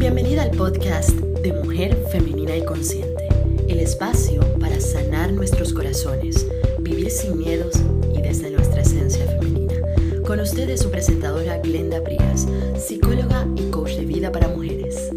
Bienvenida 0.00 0.44
al 0.44 0.52
podcast 0.52 1.10
de 1.10 1.52
Mujer 1.52 1.94
Femenina 2.10 2.56
y 2.56 2.64
Consciente, 2.64 3.28
el 3.68 3.80
espacio 3.80 4.40
para 4.58 4.80
sanar 4.80 5.30
nuestros 5.30 5.74
corazones, 5.74 6.48
vivir 6.78 7.10
sin 7.10 7.36
miedos 7.36 7.76
y 8.14 8.22
desde 8.22 8.50
nuestra 8.50 8.80
esencia 8.80 9.26
femenina. 9.26 9.74
Con 10.26 10.40
ustedes 10.40 10.80
su 10.80 10.90
presentadora 10.90 11.58
Glenda 11.58 12.02
Prías, 12.02 12.48
psicóloga 12.78 13.46
y 13.56 13.70
coach 13.70 13.96
de 13.96 14.06
vida 14.06 14.32
para 14.32 14.48
mujeres. 14.48 15.12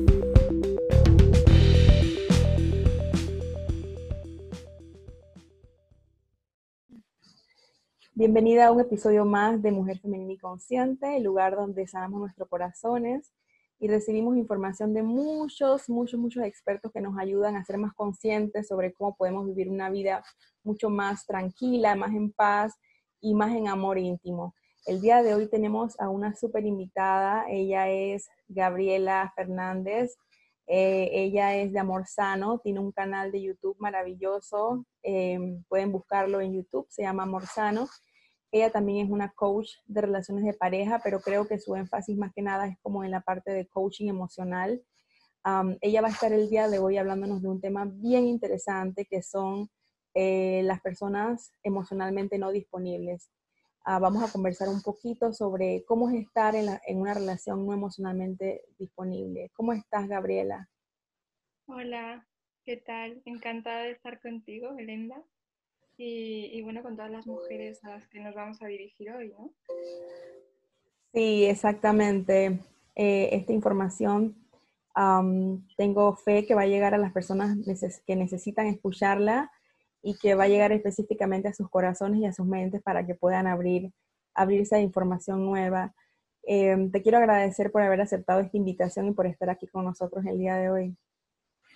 Bienvenida 8.16 8.68
a 8.68 8.72
un 8.74 8.82
episodio 8.82 9.24
más 9.24 9.62
de 9.62 9.72
Mujer 9.72 10.00
Femenina 10.00 10.34
y 10.34 10.38
Consciente, 10.38 11.16
el 11.16 11.24
lugar 11.24 11.56
donde 11.56 11.88
sanamos 11.88 12.20
nuestros 12.20 12.50
corazones 12.50 13.32
y 13.84 13.90
recibimos 13.90 14.38
información 14.38 14.94
de 14.94 15.04
muchos, 15.04 15.90
muchos, 15.90 16.18
muchos 16.18 16.46
expertos 16.46 16.90
que 16.94 17.02
nos 17.02 17.18
ayudan 17.20 17.58
a 17.58 17.66
ser 17.66 17.78
más 17.78 17.94
conscientes 17.94 18.70
sobre 18.70 18.94
cómo 18.94 19.14
podemos 19.14 19.46
vivir 19.46 19.70
una 19.70 19.90
vida 19.90 20.24
mucho 20.64 20.90
más 20.90 21.26
tranquila, 21.26 21.94
más 21.94 22.12
en 22.16 22.32
paz 22.32 22.80
y 23.20 23.36
más 23.36 23.54
en 23.54 23.68
amor 23.68 23.98
íntimo. 23.98 24.56
El 24.86 25.02
día 25.02 25.22
de 25.22 25.36
hoy 25.36 25.50
tenemos 25.50 26.00
a 26.00 26.08
una 26.08 26.34
súper 26.34 26.66
invitada, 26.66 27.44
ella 27.50 27.90
es 27.90 28.30
Gabriela 28.48 29.34
Fernández, 29.36 30.16
eh, 30.66 31.10
ella 31.12 31.54
es 31.58 31.74
de 31.74 31.80
Amor 31.80 32.08
Sano, 32.08 32.60
tiene 32.60 32.80
un 32.80 32.94
canal 32.94 33.34
de 33.34 33.42
YouTube 33.42 33.76
maravilloso, 33.80 34.86
eh, 35.02 35.58
pueden 35.68 35.92
buscarlo 35.92 36.40
en 36.40 36.54
YouTube, 36.54 36.88
se 36.90 37.02
llama 37.02 37.24
Amor 37.24 37.48
Sano 37.48 37.90
ella 38.54 38.70
también 38.70 39.04
es 39.04 39.12
una 39.12 39.32
coach 39.32 39.72
de 39.88 40.02
relaciones 40.02 40.46
de 40.46 40.54
pareja, 40.54 41.02
pero 41.04 41.20
creo 41.22 41.48
que 41.48 41.58
su 41.58 41.76
énfasis 41.76 42.16
más 42.16 42.32
que 42.34 42.44
nada 42.44 42.68
es 42.68 42.78
como 42.84 43.04
en 43.04 43.10
la 43.10 43.22
parte 43.22 43.52
de 43.52 43.68
coaching 43.68 44.10
emocional. 44.10 44.80
ella 45.82 46.02
va 46.02 46.08
a 46.08 46.12
estar 46.12 46.32
el 46.32 46.52
día 46.52 46.68
de 46.70 46.78
hoy 46.78 46.98
hablándonos 46.98 47.42
de 47.42 47.50
un 47.50 47.60
tema 47.60 47.86
bien 47.86 48.28
interesante 48.28 49.06
que 49.06 49.24
son 49.24 49.70
eh, 50.14 50.62
las 50.66 50.82
personas 50.82 51.52
emocionalmente 51.64 52.38
no 52.38 52.52
disponibles. 52.52 53.32
Ah, 53.86 53.98
vamos 53.98 54.24
a 54.24 54.32
conversar 54.32 54.70
un 54.70 54.84
poquito 54.84 55.34
sobre 55.34 55.84
cómo 55.86 56.12
es 56.12 56.24
estar 56.24 56.54
en, 56.56 56.70
una 56.96 57.16
relación 57.16 57.66
no 57.66 57.74
emocionalmente 57.74 58.66
disponible. 58.78 59.50
¿Cómo 59.56 59.74
estás, 59.74 60.08
Gabriela? 60.08 60.70
Hola, 61.66 62.28
¿qué 62.66 62.78
tal? 62.78 63.20
Encantada 63.26 63.82
de 63.82 63.92
estar 63.94 64.22
contigo, 64.22 64.78
Elenda 64.78 65.24
y, 65.98 66.62
bueno, 66.64 66.82
con 66.82 66.96
todas 66.96 67.12
las 67.12 67.28
mujeres 67.28 67.84
a 67.84 67.90
las 67.90 68.08
que 68.08 68.20
nos 68.20 68.34
vamos 68.34 68.62
a 68.62 68.68
dirigir 68.68 69.12
hoy, 69.12 69.30
¿no? 69.30 69.54
Sí, 71.14 71.46
exactamente. 71.46 72.60
Eh, 72.96 73.30
esta 73.32 73.54
información 73.54 74.36
tengo 75.76 76.16
fe 76.16 76.46
que 76.46 76.56
va 76.56 76.62
a 76.62 76.68
llegar 76.68 76.94
a 76.94 77.00
las 77.00 77.12
personas 77.12 77.58
que 78.06 78.16
necesitan 78.16 78.68
escucharla 78.68 79.52
y 80.04 80.18
que 80.18 80.36
va 80.36 80.44
a 80.44 80.48
llegar 80.48 80.72
específicamente 80.72 81.48
a 81.48 81.54
sus 81.54 81.70
corazones 81.70 82.20
y 82.20 82.26
a 82.26 82.34
sus 82.34 82.46
mentes 82.46 82.82
para 82.84 83.06
que 83.06 83.16
puedan 83.16 83.48
abrir, 83.48 83.92
abrirse 84.36 84.76
a 84.76 84.82
información 84.82 85.46
nueva. 85.46 85.96
Em, 86.44 86.92
te 86.92 87.02
quiero 87.02 87.18
agradecer 87.18 87.72
por 87.72 87.82
haber 87.82 88.02
aceptado 88.02 88.42
esta 88.42 88.58
invitación 88.58 89.08
y 89.08 89.14
por 89.14 89.26
estar 89.26 89.50
aquí 89.50 89.68
con 89.68 89.86
nosotros 89.86 90.26
el 90.26 90.38
día 90.38 90.58
de 90.58 90.70
hoy. 90.70 90.98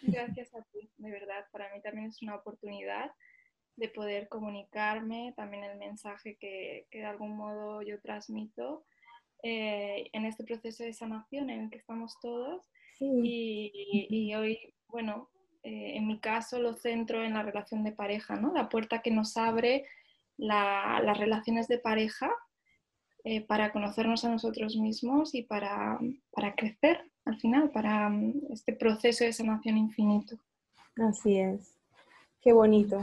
Gracias 0.03 0.53
a 0.53 0.61
ti, 0.73 0.91
de 0.97 1.09
verdad. 1.09 1.45
Para 1.52 1.73
mí 1.73 1.81
también 1.81 2.09
es 2.09 2.21
una 2.21 2.35
oportunidad 2.35 3.11
de 3.78 3.89
poder 3.89 4.28
comunicarme, 4.28 5.33
también 5.38 5.64
el 5.64 5.78
mensaje 5.78 6.36
que, 6.36 6.88
de 6.92 7.06
algún 7.06 7.38
modo 7.38 7.81
yo 7.81 8.02
transmito 8.02 8.83
eh, 9.44 10.09
en 10.14 10.25
este 10.25 10.44
proceso 10.44 10.83
de 10.83 10.94
sanación 10.94 11.50
en 11.50 11.61
el 11.61 11.70
que 11.70 11.78
estamos 11.78 12.20
todos. 12.20 12.66
Y, 13.00 14.33
hoy, 14.33 14.73
bueno, 14.88 15.30
eh, 15.61 15.94
en 15.95 16.08
mi 16.08 16.20
caso 16.20 16.59
lo 16.59 16.73
centro 16.73 17.23
en 17.23 17.36
la 17.36 17.44
relación 17.44 17.83
de 17.83 17.92
pareja, 17.92 18.36
¿no? 18.36 18.52
La 18.52 18.70
puerta 18.70 19.03
que 19.03 19.11
nos 19.11 19.38
abre 19.38 19.86
las 20.37 21.17
relaciones 21.17 21.67
de 21.67 21.77
pareja 21.77 22.32
eh, 23.23 23.42
para 23.42 23.71
conocernos 23.71 24.26
a 24.26 24.30
nosotros 24.30 24.76
mismos 24.76 25.36
y 25.36 25.43
para, 25.43 25.99
para 26.32 26.55
crecer 26.55 27.11
al 27.26 27.39
final, 27.39 27.70
para 27.71 28.08
um, 28.08 28.33
este 28.49 28.73
proceso 28.73 29.23
de 29.23 29.33
sanación 29.33 29.77
infinito. 29.77 30.37
Así 30.95 31.37
es. 31.37 31.77
Qué 32.42 32.53
bonito. 32.53 33.02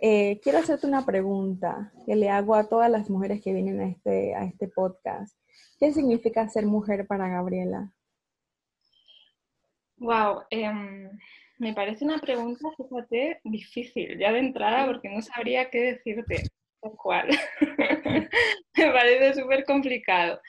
Eh, 0.00 0.40
quiero 0.42 0.58
hacerte 0.58 0.86
una 0.86 1.06
pregunta 1.06 1.92
que 2.04 2.16
le 2.16 2.28
hago 2.28 2.54
a 2.54 2.68
todas 2.68 2.90
las 2.90 3.08
mujeres 3.08 3.40
que 3.40 3.52
vienen 3.52 3.80
a 3.80 3.88
este, 3.88 4.34
a 4.34 4.44
este 4.44 4.68
podcast. 4.68 5.38
¿Qué 5.78 5.92
significa 5.92 6.48
ser 6.48 6.66
mujer 6.66 7.06
para 7.06 7.28
Gabriela? 7.28 7.92
Wow, 9.96 10.42
em, 10.50 11.08
me 11.58 11.72
parece 11.74 12.04
una 12.04 12.18
pregunta, 12.18 12.68
difícil 13.44 14.18
ya 14.18 14.32
de 14.32 14.40
entrada 14.40 14.86
porque 14.86 15.08
no 15.08 15.22
sabría 15.22 15.70
qué 15.70 15.92
decirte, 15.92 16.42
tal 16.80 16.92
cual. 16.96 17.28
me 18.76 18.90
parece 18.90 19.40
súper 19.40 19.64
complicado. 19.64 20.40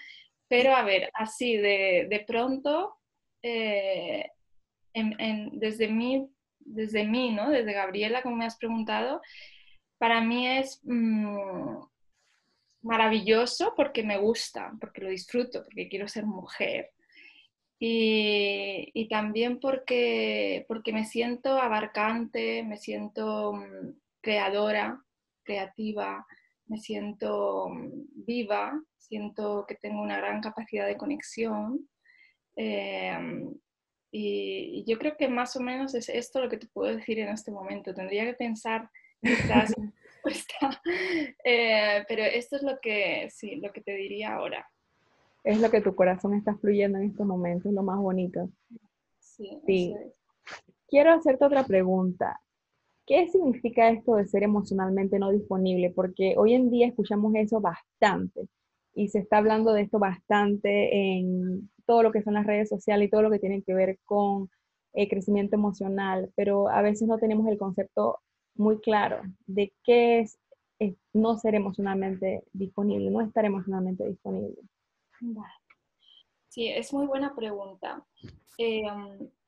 Pero 0.47 0.75
a 0.75 0.83
ver, 0.83 1.11
así 1.13 1.57
de, 1.57 2.23
pronto, 2.25 2.95
eh, 3.43 4.31
desde 5.51 5.87
mi 5.87 6.32
desde 6.65 7.05
mí, 7.05 7.31
¿no? 7.31 7.49
Desde 7.49 7.73
Gabriela, 7.73 8.21
como 8.21 8.35
me 8.35 8.45
has 8.45 8.57
preguntado, 8.57 9.21
para 9.97 10.21
mí 10.21 10.47
es 10.47 10.79
mm, 10.83 11.77
maravilloso 12.81 13.73
porque 13.75 14.03
me 14.03 14.17
gusta, 14.17 14.73
porque 14.79 15.01
lo 15.01 15.09
disfruto, 15.09 15.63
porque 15.63 15.87
quiero 15.89 16.07
ser 16.07 16.25
mujer. 16.25 16.91
Y, 17.79 19.07
también 19.09 19.59
porque, 19.59 20.65
porque 20.69 20.93
me 20.93 21.05
siento 21.05 21.59
abarcante, 21.59 22.63
me 22.63 22.77
siento 22.77 23.53
mm, 23.53 23.99
creadora, 24.21 25.03
creativa, 25.43 26.25
me 26.67 26.77
siento 26.77 27.67
mm, 27.69 28.25
viva, 28.25 28.81
siento 28.97 29.65
que 29.67 29.75
tengo 29.75 30.01
una 30.01 30.17
gran 30.17 30.41
capacidad 30.41 30.87
de 30.87 30.97
conexión. 30.97 31.89
Eh, 32.55 33.17
y, 34.15 34.83
yo 34.85 34.99
creo 34.99 35.17
que 35.17 35.27
más 35.27 35.55
o 35.55 35.59
menos 35.59 35.95
es 35.95 36.07
esto 36.07 36.39
lo 36.39 36.47
que 36.47 36.57
te 36.57 36.67
puedo 36.67 36.95
decir 36.95 37.17
en 37.17 37.29
este 37.29 37.51
momento. 37.51 37.95
Tendría 37.95 38.25
que 38.25 38.35
pensar 38.35 38.87
quizás 39.19 39.73
eh, 41.43 42.05
pero 42.07 42.23
esto 42.23 42.55
es 42.57 42.61
lo 42.61 42.77
que, 42.79 43.27
sí, 43.31 43.55
lo 43.55 43.73
que 43.73 43.81
te 43.81 43.95
diría 43.95 44.35
ahora. 44.35 44.69
Es 45.43 45.59
lo 45.59 45.71
que 45.71 45.81
tu 45.81 45.95
corazón 45.95 46.35
está 46.35 46.55
fluyendo 46.55 46.99
en 46.99 47.05
este 47.05 47.25
momento, 47.25 47.69
es 47.69 47.75
lo 47.75 47.81
más 47.81 47.99
bonito. 47.99 48.49
Sí. 49.19 49.59
sí. 49.65 49.95
Quiero 50.87 51.11
hacerte 51.11 51.45
otra 51.45 51.65
pregunta. 51.65 52.39
¿Qué 53.07 53.27
significa 53.29 53.89
esto 53.89 54.15
de 54.15 54.27
ser 54.27 54.43
emocionalmente 54.43 55.17
no 55.17 55.31
disponible? 55.31 55.89
Porque 55.89 56.35
hoy 56.37 56.53
en 56.53 56.69
día 56.69 56.87
escuchamos 56.87 57.33
eso 57.35 57.59
bastante 57.59 58.47
y 58.93 59.09
se 59.09 59.19
está 59.19 59.39
hablando 59.39 59.73
de 59.73 59.81
esto 59.81 59.97
bastante 59.97 61.17
en 61.17 61.69
todo 61.85 62.03
lo 62.03 62.11
que 62.11 62.23
son 62.23 62.33
las 62.33 62.45
redes 62.45 62.69
sociales 62.69 63.07
y 63.07 63.11
todo 63.11 63.21
lo 63.21 63.31
que 63.31 63.39
tiene 63.39 63.61
que 63.63 63.73
ver 63.73 63.99
con 64.05 64.49
el 64.93 65.09
crecimiento 65.09 65.55
emocional, 65.55 66.31
pero 66.35 66.69
a 66.69 66.81
veces 66.81 67.07
no 67.07 67.17
tenemos 67.17 67.47
el 67.47 67.57
concepto 67.57 68.19
muy 68.55 68.79
claro 68.79 69.21
de 69.47 69.73
qué 69.83 70.19
es, 70.19 70.39
no 71.13 71.37
ser 71.37 71.55
emocionalmente 71.55 72.43
disponible, 72.51 73.09
no 73.09 73.21
estar 73.21 73.45
emocionalmente 73.45 74.07
disponible. 74.07 74.61
Sí, 76.49 76.67
es 76.67 76.93
muy 76.93 77.07
buena 77.07 77.33
pregunta. 77.35 78.05
Eh, 78.57 78.83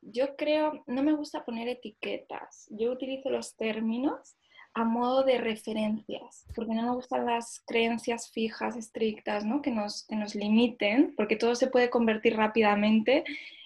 yo 0.01 0.35
creo, 0.35 0.83
no 0.87 1.03
me 1.03 1.13
gusta 1.13 1.43
poner 1.43 1.67
etiquetas, 1.67 2.67
yo 2.69 2.91
utilizo 2.91 3.29
los 3.29 3.55
términos 3.55 4.35
a 4.75 4.83
modo 4.83 5.23
de 5.23 5.37
referencias, 5.37 6.45
porque 6.53 6.73
no 6.73 6.83
me 6.83 6.95
gustan 6.95 7.25
las 7.25 7.61
creencias 7.65 8.29
fijas, 8.29 8.75
estrictas, 8.75 9.45
¿no? 9.45 9.61
que, 9.61 9.71
nos, 9.71 10.03
que 10.05 10.17
nos 10.17 10.35
limiten, 10.35 11.13
porque 11.15 11.37
todo 11.37 11.55
se 11.55 11.67
puede 11.67 11.89
convertir 11.89 12.35
rápidamente 12.35 13.23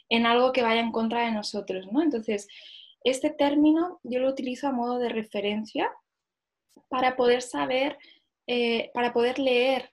en 0.07 0.27
algo 0.27 0.51
que 0.53 0.61
vaya 0.61 0.81
en 0.81 0.91
contra 0.91 1.25
de 1.25 1.31
nosotros. 1.31 1.91
¿no? 1.91 2.03
Entonces, 2.03 2.47
este 3.03 3.31
término 3.31 3.99
yo 4.03 4.19
lo 4.19 4.29
utilizo 4.29 4.67
a 4.67 4.71
modo 4.71 4.99
de 4.99 5.09
referencia 5.09 5.91
para 6.89 7.15
poder 7.15 7.41
saber, 7.41 7.97
eh, 8.45 8.91
para 8.93 9.11
poder 9.11 9.39
leer 9.39 9.91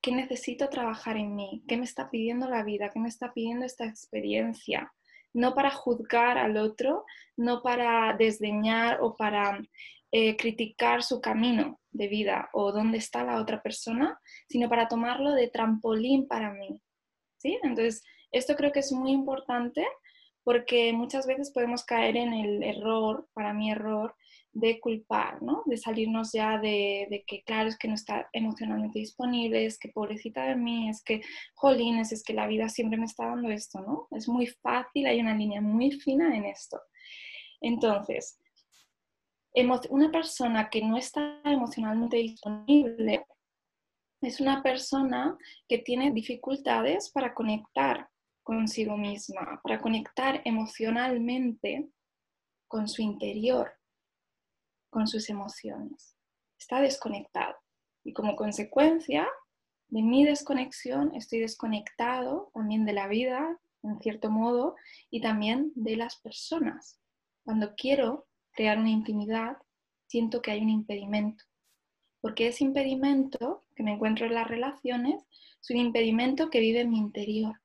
qué 0.00 0.12
necesito 0.12 0.68
trabajar 0.68 1.16
en 1.16 1.34
mí, 1.34 1.64
qué 1.66 1.76
me 1.76 1.84
está 1.84 2.08
pidiendo 2.08 2.48
la 2.48 2.62
vida, 2.62 2.90
qué 2.90 3.00
me 3.00 3.08
está 3.08 3.32
pidiendo 3.32 3.66
esta 3.66 3.84
experiencia. 3.84 4.92
No 5.34 5.54
para 5.54 5.70
juzgar 5.70 6.38
al 6.38 6.56
otro, 6.56 7.04
no 7.36 7.62
para 7.62 8.14
desdeñar 8.16 8.98
o 9.00 9.16
para 9.16 9.60
eh, 10.10 10.36
criticar 10.36 11.02
su 11.02 11.20
camino 11.20 11.80
de 11.90 12.08
vida 12.08 12.50
o 12.52 12.72
dónde 12.72 12.98
está 12.98 13.24
la 13.24 13.40
otra 13.40 13.62
persona, 13.62 14.20
sino 14.48 14.68
para 14.68 14.88
tomarlo 14.88 15.32
de 15.32 15.48
trampolín 15.48 16.28
para 16.28 16.52
mí. 16.52 16.80
¿sí? 17.38 17.58
Entonces, 17.62 18.02
esto 18.30 18.56
creo 18.56 18.72
que 18.72 18.80
es 18.80 18.92
muy 18.92 19.10
importante 19.10 19.86
porque 20.44 20.92
muchas 20.92 21.26
veces 21.26 21.50
podemos 21.52 21.84
caer 21.84 22.16
en 22.16 22.32
el 22.34 22.62
error, 22.62 23.28
para 23.32 23.52
mí 23.52 23.70
error, 23.70 24.14
de 24.52 24.80
culpar, 24.80 25.42
¿no? 25.42 25.62
De 25.66 25.76
salirnos 25.76 26.32
ya 26.32 26.58
de, 26.58 27.24
que, 27.26 27.42
claro, 27.42 27.68
es 27.68 27.78
que 27.78 27.88
no 27.88 27.94
está 27.94 28.28
emocionalmente 28.32 28.98
disponible, 28.98 29.64
es 29.64 29.78
que 29.78 29.88
pobrecita 29.88 30.44
de 30.44 30.56
mí, 30.56 30.90
es 30.90 31.02
que, 31.02 31.22
jolines, 31.54 32.12
es 32.12 32.22
que 32.22 32.34
la 32.34 32.46
vida 32.46 32.68
siempre 32.68 32.98
me 32.98 33.06
está 33.06 33.26
dando 33.26 33.50
esto, 33.50 33.80
¿no? 33.80 34.08
Es 34.10 34.28
muy 34.28 34.46
fácil, 34.46 35.06
hay 35.06 35.20
una 35.20 35.34
línea 35.34 35.60
muy 35.60 35.92
fina 35.92 36.36
en 36.36 36.44
esto. 36.44 36.80
Entonces, 37.60 38.38
una 39.90 40.10
persona 40.10 40.68
que 40.70 40.82
no 40.82 40.96
está 40.96 41.40
emocionalmente 41.44 42.16
disponible 42.16 43.24
es 44.20 44.40
una 44.40 44.62
persona 44.62 45.36
que 45.68 45.78
tiene 45.78 46.10
dificultades 46.12 47.10
para 47.10 47.34
conectar 47.34 48.08
consigo 48.42 48.96
misma, 48.96 49.60
para 49.62 49.80
conectar 49.80 50.42
emocionalmente 50.44 51.88
con 52.68 52.88
su 52.88 53.02
interior, 53.02 53.72
con 54.92 55.08
sus 55.08 55.30
emociones. 55.30 56.16
Está 56.58 56.82
desconectado. 56.82 57.56
Y 58.04 58.12
como 58.12 58.36
consecuencia 58.36 59.26
de 59.88 60.02
mi 60.02 60.24
desconexión, 60.24 61.14
estoy 61.14 61.40
desconectado 61.40 62.50
también 62.52 62.84
de 62.84 62.92
la 62.92 63.08
vida, 63.08 63.58
en 63.82 63.98
cierto 64.00 64.30
modo, 64.30 64.76
y 65.10 65.22
también 65.22 65.72
de 65.74 65.96
las 65.96 66.20
personas. 66.20 67.00
Cuando 67.42 67.74
quiero 67.74 68.26
crear 68.52 68.78
una 68.78 68.90
intimidad, 68.90 69.56
siento 70.08 70.42
que 70.42 70.50
hay 70.50 70.60
un 70.60 70.68
impedimento. 70.68 71.42
Porque 72.20 72.48
ese 72.48 72.64
impedimento 72.64 73.64
que 73.74 73.82
me 73.82 73.94
encuentro 73.94 74.26
en 74.26 74.34
las 74.34 74.46
relaciones 74.46 75.24
es 75.60 75.70
un 75.70 75.78
impedimento 75.78 76.50
que 76.50 76.60
vive 76.60 76.82
en 76.82 76.90
mi 76.90 76.98
interior. 76.98 77.58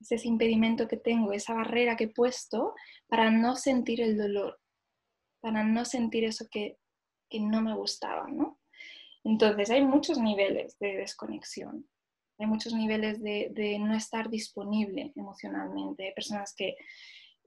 Es 0.00 0.10
ese 0.10 0.26
impedimento 0.26 0.88
que 0.88 0.96
tengo, 0.96 1.32
esa 1.32 1.54
barrera 1.54 1.96
que 1.96 2.04
he 2.04 2.08
puesto 2.08 2.74
para 3.06 3.30
no 3.30 3.54
sentir 3.54 4.00
el 4.00 4.18
dolor, 4.18 4.60
para 5.44 5.62
no 5.62 5.84
sentir 5.84 6.24
eso 6.24 6.46
que, 6.50 6.78
no 7.38 7.60
me 7.60 7.74
gustaba, 7.74 8.28
¿no? 8.28 8.60
Entonces 9.24 9.68
hay 9.68 9.84
muchos 9.84 10.18
niveles 10.18 10.78
de 10.78 10.96
desconexión, 10.96 11.86
hay 12.38 12.46
muchos 12.46 12.72
niveles 12.72 13.20
de, 13.22 13.76
no 13.80 13.94
estar 13.94 14.30
disponible 14.30 15.12
emocionalmente. 15.16 16.06
Hay 16.06 16.14
personas 16.14 16.54
que 16.56 16.76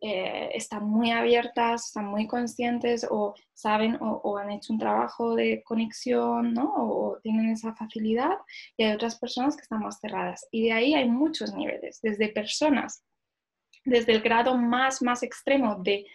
eh, 0.01 0.49
están 0.53 0.83
muy 0.83 1.09
abiertas, 1.11 1.87
están 1.87 2.05
muy 2.05 2.27
conscientes 2.27 3.07
o 3.09 3.33
saben 3.53 3.97
o, 3.99 4.37
han 4.37 4.51
hecho 4.51 4.73
un 4.73 4.79
trabajo 4.79 5.33
de 5.33 5.63
conexión, 5.63 6.53
¿no? 6.53 6.71
O, 6.75 7.19
tienen 7.23 7.49
esa 7.49 7.73
facilidad 7.75 8.37
y 8.75 8.83
hay 8.83 8.93
otras 8.93 9.17
personas 9.17 9.55
que 9.55 9.63
están 9.63 9.79
más 9.79 9.99
cerradas. 9.99 10.47
Y 10.51 10.65
de 10.65 10.73
ahí 10.73 10.93
hay 10.93 11.09
muchos 11.09 11.55
niveles, 11.55 11.99
desde 12.03 12.27
personas, 12.27 13.03
desde 13.85 14.11
el 14.11 14.21
grado 14.21 14.55
más, 14.55 15.01
más 15.01 15.23
extremo 15.23 15.77
de 15.81 16.05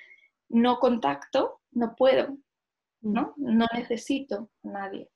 no 0.49 0.78
contacto, 0.78 1.62
no 1.73 1.95
puedo, 1.97 2.37
¿no? 3.01 3.35
Mm. 3.37 3.57
No 3.59 3.67
necesito 3.75 4.51
a 4.65 4.69
nadie. 4.69 5.09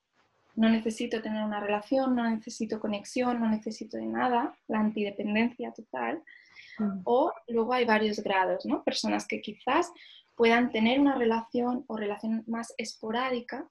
No 0.55 0.71
necesito 0.71 1.21
tener 1.21 1.45
una 1.45 1.61
relación, 1.61 2.17
no 2.17 2.29
necesito 2.29 2.81
conexión, 2.81 3.41
no 3.41 3.49
necesito 3.49 3.99
de 3.99 4.07
nada, 4.07 4.57
la 4.69 4.81
antidependencia 4.81 5.71
total 5.73 6.23
o 7.05 7.33
luego 7.49 7.73
hay 7.73 7.85
varios 7.85 8.21
grados, 8.21 8.67
¿no? 8.67 8.83
Personas 8.83 9.27
que 9.27 9.41
quizás 9.41 9.93
puedan 10.35 10.71
tener 10.71 11.01
una 11.01 11.15
relación 11.15 11.85
o 11.87 11.97
relación 11.97 12.45
más 12.47 12.75
esporádica, 12.77 13.69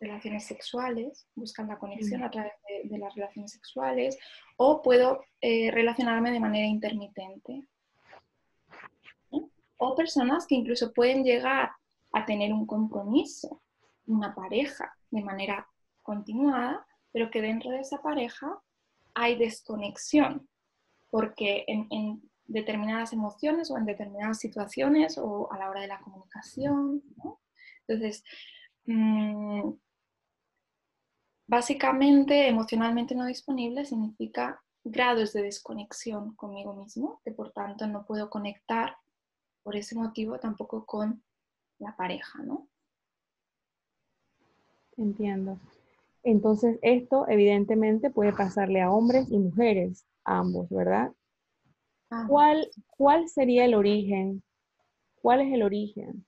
relaciones 0.00 0.46
sexuales, 0.46 1.26
buscan 1.34 1.68
la 1.68 1.78
conexión 1.78 2.22
a 2.22 2.30
través 2.30 2.52
de, 2.84 2.98
las 2.98 3.14
relaciones 3.14 3.52
sexuales, 3.52 4.18
o 4.56 4.80
puedo 4.82 5.24
eh, 5.40 5.70
relacionarme 5.70 6.30
de 6.30 6.40
manera 6.40 6.66
intermitente. 6.66 7.66
O 9.76 9.94
personas 9.94 10.46
que 10.46 10.54
incluso 10.54 10.92
pueden 10.92 11.24
llegar 11.24 11.70
a 12.12 12.24
tener 12.24 12.52
un 12.52 12.66
compromiso, 12.66 13.62
una 14.06 14.34
pareja 14.34 14.92
de 15.10 15.22
manera 15.22 15.68
continuada, 16.02 16.86
pero 17.12 17.30
que 17.30 17.42
dentro 17.42 17.70
de 17.70 17.80
esa 17.80 18.02
pareja 18.02 18.60
hay 19.14 19.36
desconexión 19.36 20.48
porque 21.10 21.64
en, 21.66 22.22
determinadas 22.46 23.12
emociones 23.12 23.70
o 23.70 23.76
en 23.76 23.84
determinadas 23.84 24.38
situaciones 24.38 25.18
o 25.18 25.52
a 25.52 25.58
la 25.58 25.70
hora 25.70 25.82
de 25.82 25.86
la 25.86 26.00
comunicación. 26.00 27.02
Entonces, 27.86 28.24
mm, 28.86 29.70
básicamente, 31.46 32.48
emocionalmente 32.48 33.14
no 33.14 33.26
disponible 33.26 33.84
significa 33.84 34.60
grados 34.82 35.32
de 35.32 35.42
desconexión 35.42 36.34
conmigo 36.34 36.74
mismo, 36.74 37.20
que 37.24 37.30
por 37.32 37.52
tanto 37.52 37.86
no 37.86 38.04
puedo 38.04 38.30
conectar 38.30 38.96
por 39.62 39.76
ese 39.76 39.94
motivo 39.94 40.38
tampoco 40.40 40.86
con 40.86 41.22
la 41.80 41.96
pareja, 41.96 42.42
¿no? 42.42 42.68
Entiendo. 44.96 45.58
Entonces, 46.22 46.78
esto 46.82 47.26
evidentemente 47.28 48.10
puede 48.10 48.32
pasarle 48.32 48.82
a 48.82 48.92
hombres 48.92 49.30
y 49.30 49.38
mujeres 49.38 50.06
ambos, 50.24 50.68
¿verdad? 50.68 51.12
¿Cuál, 52.28 52.68
¿Cuál 52.96 53.28
sería 53.28 53.64
el 53.64 53.74
origen? 53.74 54.42
¿Cuál 55.22 55.40
es 55.40 55.52
el 55.52 55.62
origen 55.62 56.26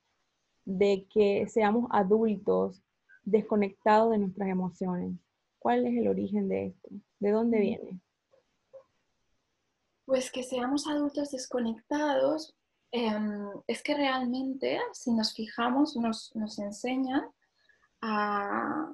de 0.65 1.07
que 1.13 1.47
seamos 1.49 1.89
adultos 1.91 2.83
desconectados 3.25 4.13
de 4.13 4.19
nuestras 4.19 4.49
emociones? 4.49 5.15
¿Cuál 5.59 5.87
es 5.87 5.97
el 5.97 6.09
origen 6.09 6.49
de 6.49 6.67
esto? 6.67 6.89
¿De 7.19 7.31
dónde 7.31 7.59
mm. 7.59 7.61
viene? 7.61 8.01
Pues 10.07 10.31
que 10.31 10.43
seamos 10.43 10.87
adultos 10.87 11.31
desconectados, 11.31 12.57
em, 12.93 13.49
es 13.67 13.83
que 13.83 13.95
realmente, 13.95 14.81
si 14.93 15.13
nos 15.13 15.35
fijamos, 15.35 15.97
nos, 15.97 16.35
nos 16.37 16.59
enseñan 16.59 17.25
a, 18.01 18.93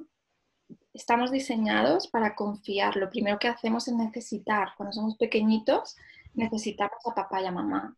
estamos 0.94 1.30
diseñados 1.30 2.08
para 2.08 2.34
confiar. 2.34 2.96
Lo 2.96 3.10
primero 3.10 3.38
que 3.38 3.48
hacemos 3.48 3.88
es 3.88 3.94
necesitar. 3.94 4.70
Cuando 4.76 4.92
somos 4.92 5.16
pequeñitos, 5.16 5.96
necesitamos 6.34 6.98
a 7.06 7.14
papá 7.14 7.42
y 7.42 7.46
a 7.46 7.52
mamá. 7.52 7.96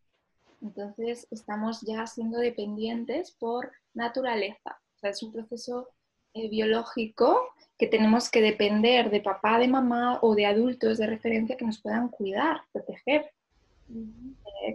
Entonces, 0.61 1.27
estamos 1.31 1.81
ya 1.81 2.05
siendo 2.05 2.37
dependientes 2.37 3.31
por 3.31 3.71
naturaleza. 3.93 4.79
O 4.95 4.99
sea, 4.99 5.09
es 5.09 5.23
un 5.23 5.31
proceso 5.31 5.89
eh, 6.33 6.49
biológico 6.49 7.53
que 7.77 7.87
tenemos 7.87 8.29
que 8.29 8.41
depender 8.41 9.09
de 9.09 9.21
papá, 9.21 9.57
de 9.57 9.67
mamá 9.67 10.19
o 10.21 10.35
de 10.35 10.45
adultos 10.45 10.99
de 10.99 11.07
referencia 11.07 11.57
que 11.57 11.65
nos 11.65 11.81
puedan 11.81 12.09
cuidar, 12.09 12.61
proteger, 12.71 13.31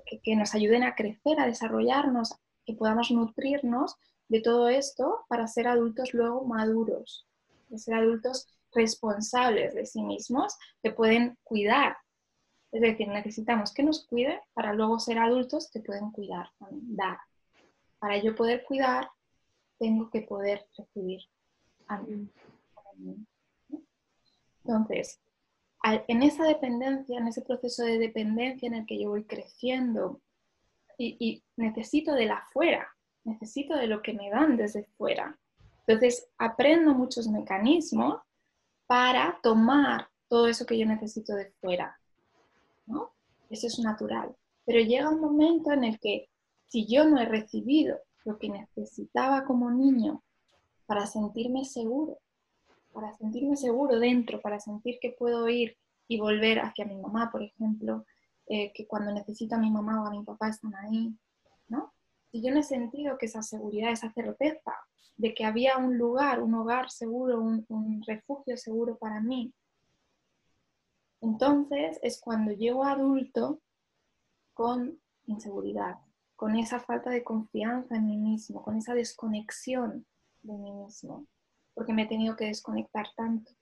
que, 0.07 0.21
que 0.21 0.37
nos 0.37 0.55
ayuden 0.55 0.83
a 0.83 0.95
crecer, 0.95 1.41
a 1.41 1.47
desarrollarnos, 1.47 2.35
que 2.65 2.75
podamos 2.75 3.11
nutrirnos 3.11 3.97
de 4.29 4.41
todo 4.41 4.69
esto 4.69 5.25
para 5.29 5.47
ser 5.47 5.69
adultos 5.69 6.15
luego 6.15 6.45
maduros 6.45 7.27
de 7.69 7.79
ser 7.79 7.95
adultos 7.95 8.47
responsables 8.73 9.75
de 9.75 9.87
sí 9.87 10.03
mismos 10.03 10.57
que 10.83 10.93
pueden 10.93 11.37
cuidar. 11.43 11.97
Es 12.73 12.81
decir, 12.81 13.09
necesitamos 13.09 13.73
que 13.73 13.83
nos 13.83 14.07
cuiden 14.07 14.39
para 14.53 14.73
luego 14.75 14.99
ser 14.99 15.19
adultos 15.19 15.71
que 15.73 15.81
pueden 15.81 16.11
cuidar, 16.11 16.51
dar. 16.61 17.19
Para 17.99 18.19
yo 18.19 18.35
poder 18.35 18.65
cuidar, 18.65 19.09
tengo 19.79 20.11
que 20.11 20.23
poder 20.23 20.67
recibir 20.77 21.21
Entonces, 24.65 25.21
en 25.95 26.23
esa 26.23 26.45
dependencia, 26.45 27.19
en 27.19 27.29
ese 27.29 27.43
proceso 27.43 27.85
de 27.85 27.99
dependencia 27.99 28.67
en 28.67 28.75
el 28.75 28.87
que 28.87 29.01
yo 29.01 29.11
voy 29.11 29.25
creciendo 29.25 30.21
y, 30.99 31.45
necesito 31.57 32.13
de 32.15 32.27
la 32.27 32.47
fuera, 32.53 32.89
necesito 33.25 33.77
de 33.77 33.87
lo 33.87 34.03
que 34.03 34.15
me 34.15 34.31
dan 34.31 34.57
desde 34.57 34.85
fuera, 34.97 35.39
entonces, 35.87 36.29
aprendo 36.37 36.95
muchos 36.95 37.29
mecanismos 37.29 38.21
para 38.87 39.39
tomar 39.43 40.09
todo 40.29 40.49
eso 40.49 40.67
que 40.67 40.79
yo 40.79 40.87
necesito 40.87 41.35
de 41.35 41.53
fuera. 41.61 41.97
Eso 43.49 43.69
es 43.69 43.79
natural. 43.79 44.35
Pero 44.65 44.81
llega 44.81 45.09
un 45.09 45.21
momento 45.21 45.71
en 45.71 45.85
el 45.85 46.01
que 46.01 46.29
si 46.67 46.87
yo 46.87 47.05
no 47.05 47.21
he 47.21 47.27
recibido 47.27 47.99
lo 48.25 48.39
que 48.39 48.49
necesitaba 48.49 49.45
como 49.45 49.71
niño 49.71 50.25
para 50.87 51.07
sentirme 51.07 51.65
seguro, 51.65 52.19
para 52.97 53.13
sentirme 53.13 53.57
seguro 53.57 54.01
dentro, 54.01 54.41
para 54.41 54.59
sentir 54.59 54.99
que 54.99 55.11
puedo 55.11 55.47
ir 55.51 55.77
y 56.09 56.19
volver 56.19 56.61
hacia 56.61 56.87
mi 56.87 56.97
mamá, 56.97 57.31
por 57.31 57.43
ejemplo, 57.43 58.07
eh, 58.47 58.73
que 58.73 58.87
cuando 58.87 59.13
necesito 59.13 59.55
a 59.55 59.59
mi 59.59 59.71
mamá 59.71 60.03
o 60.03 60.07
a 60.07 60.11
mi 60.11 60.25
papá 60.25 60.49
están 60.49 60.75
ahí, 60.77 61.15
¿no? 61.69 61.93
Si 62.31 62.41
yo 62.41 62.51
no 62.55 62.61
he 62.61 62.63
sentido 62.63 63.19
que 63.19 63.27
esa 63.27 63.43
seguridad, 63.43 63.93
esa 63.93 64.11
certeza 64.13 64.73
de 65.19 65.35
que 65.35 65.45
había 65.45 65.77
un 65.77 65.99
lugar, 65.99 66.43
un 66.43 66.55
hogar 66.55 66.91
seguro, 66.91 67.39
un, 67.39 68.03
refugio 68.07 68.57
seguro 68.57 68.97
para 68.97 69.21
mí. 69.21 69.53
Entonces 71.21 71.99
es 72.03 72.19
cuando 72.19 72.53
llego 72.53 72.85
adulto 72.85 73.61
con 74.55 74.99
inseguridad, 75.27 75.99
con 76.35 76.57
esa 76.57 76.81
falta 76.81 77.11
de 77.11 77.23
confianza 77.23 77.97
en 77.97 78.07
mí 78.07 78.17
mismo, 78.17 78.63
con 78.63 78.79
esa 78.79 78.95
desconexión 78.95 80.07
de 80.43 80.55
mí 80.55 80.73
mismo, 80.73 81.27
porque 81.77 81.93
me 81.93 82.05
he 82.05 82.07
tenido 82.07 82.35
que 82.37 82.47
desconectar 82.47 83.07
tanto, 83.15 83.53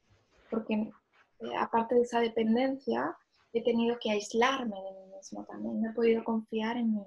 porque 0.49 0.75
eh, 0.75 1.57
aparte 1.59 1.97
de 1.97 2.03
esa 2.03 2.21
dependencia, 2.21 3.17
he 3.53 3.63
tenido 3.63 3.99
que 4.01 4.13
aislarme 4.13 4.77
de 4.77 4.93
mí 4.93 5.17
mismo 5.17 5.45
también, 5.45 5.83
no 5.83 5.91
he 5.91 5.93
podido 5.93 6.23
confiar 6.23 6.77
en 6.77 6.95
mí, 6.95 7.07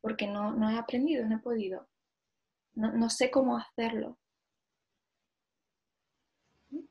porque 0.00 0.26
no, 0.26 0.52
no 0.52 0.68
he 0.68 0.76
aprendido, 0.76 1.24
no 1.24 1.36
he 1.36 1.38
podido. 1.38 1.86
no, 2.74 3.08
sé 3.08 3.30
cómo 3.30 3.56
hacerlo. 3.56 4.18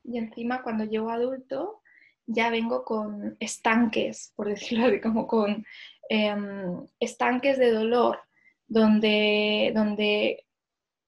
Y 0.02 0.16
encima 0.16 0.62
cuando 0.62 0.84
llego 0.84 1.10
adulto 1.10 1.82
ya 2.24 2.48
vengo 2.48 2.82
con 2.82 3.36
estanques, 3.40 4.32
por 4.36 4.48
decirlo 4.48 4.86
así, 4.86 5.02
como 5.02 5.26
con 5.26 5.66
em, 6.08 6.86
estanques 6.98 7.58
de 7.58 7.72
dolor, 7.72 8.20
donde, 8.66 9.70
donde 9.74 10.45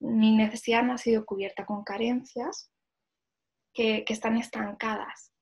mi 0.00 0.36
necesidad 0.36 0.82
no 0.82 0.94
ha 0.94 0.98
sido 0.98 1.24
cubierta 1.24 1.66
con 1.66 1.84
carencias 1.84 2.70
que, 3.74 4.04
están 4.08 4.36
estancadas 4.36 5.32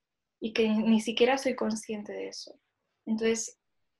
y 0.40 0.52
que 0.52 0.68
ni 0.68 1.00
siquiera 1.00 1.38
soy 1.38 1.54
consciente 1.54 2.12
de 2.12 2.28
eso. 2.28 2.58
Entonces, 3.06 3.58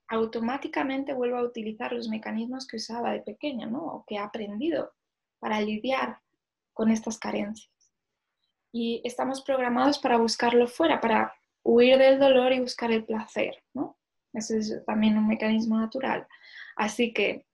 automáticamente 0.09 1.15
vuelvo 1.15 1.39
a 1.39 1.45
utilizar 1.45 1.93
los 1.93 2.09
mecanismos 2.09 2.67
que 2.67 2.77
usaba 2.77 3.13
de 3.13 3.21
pequeña, 3.21 3.67
¿no? 3.67 3.85
O 3.85 4.05
que 4.07 4.17
he 4.17 4.19
aprendido 4.19 4.93
para 5.39 5.61
lidiar 5.61 6.21
con 6.73 6.91
estas 6.91 7.19
carencias. 7.19 7.73
Y 8.73 9.01
estamos 9.05 9.43
programados 9.43 9.99
para 9.99 10.19
buscarlo 10.19 10.69
fuera, 10.69 11.01
para 11.01 11.35
huir 11.63 11.99
del 11.99 12.19
dolor 12.19 12.53
y 12.53 12.61
buscar 12.61 12.93
el 12.93 13.05
placer, 13.05 13.63
¿no? 13.73 13.97
Ese 14.33 14.59
es 14.59 14.85
también 14.85 15.17
un 15.17 15.27
mecanismo 15.27 15.79
natural. 15.79 16.27
Así 16.77 17.13
que 17.13 17.47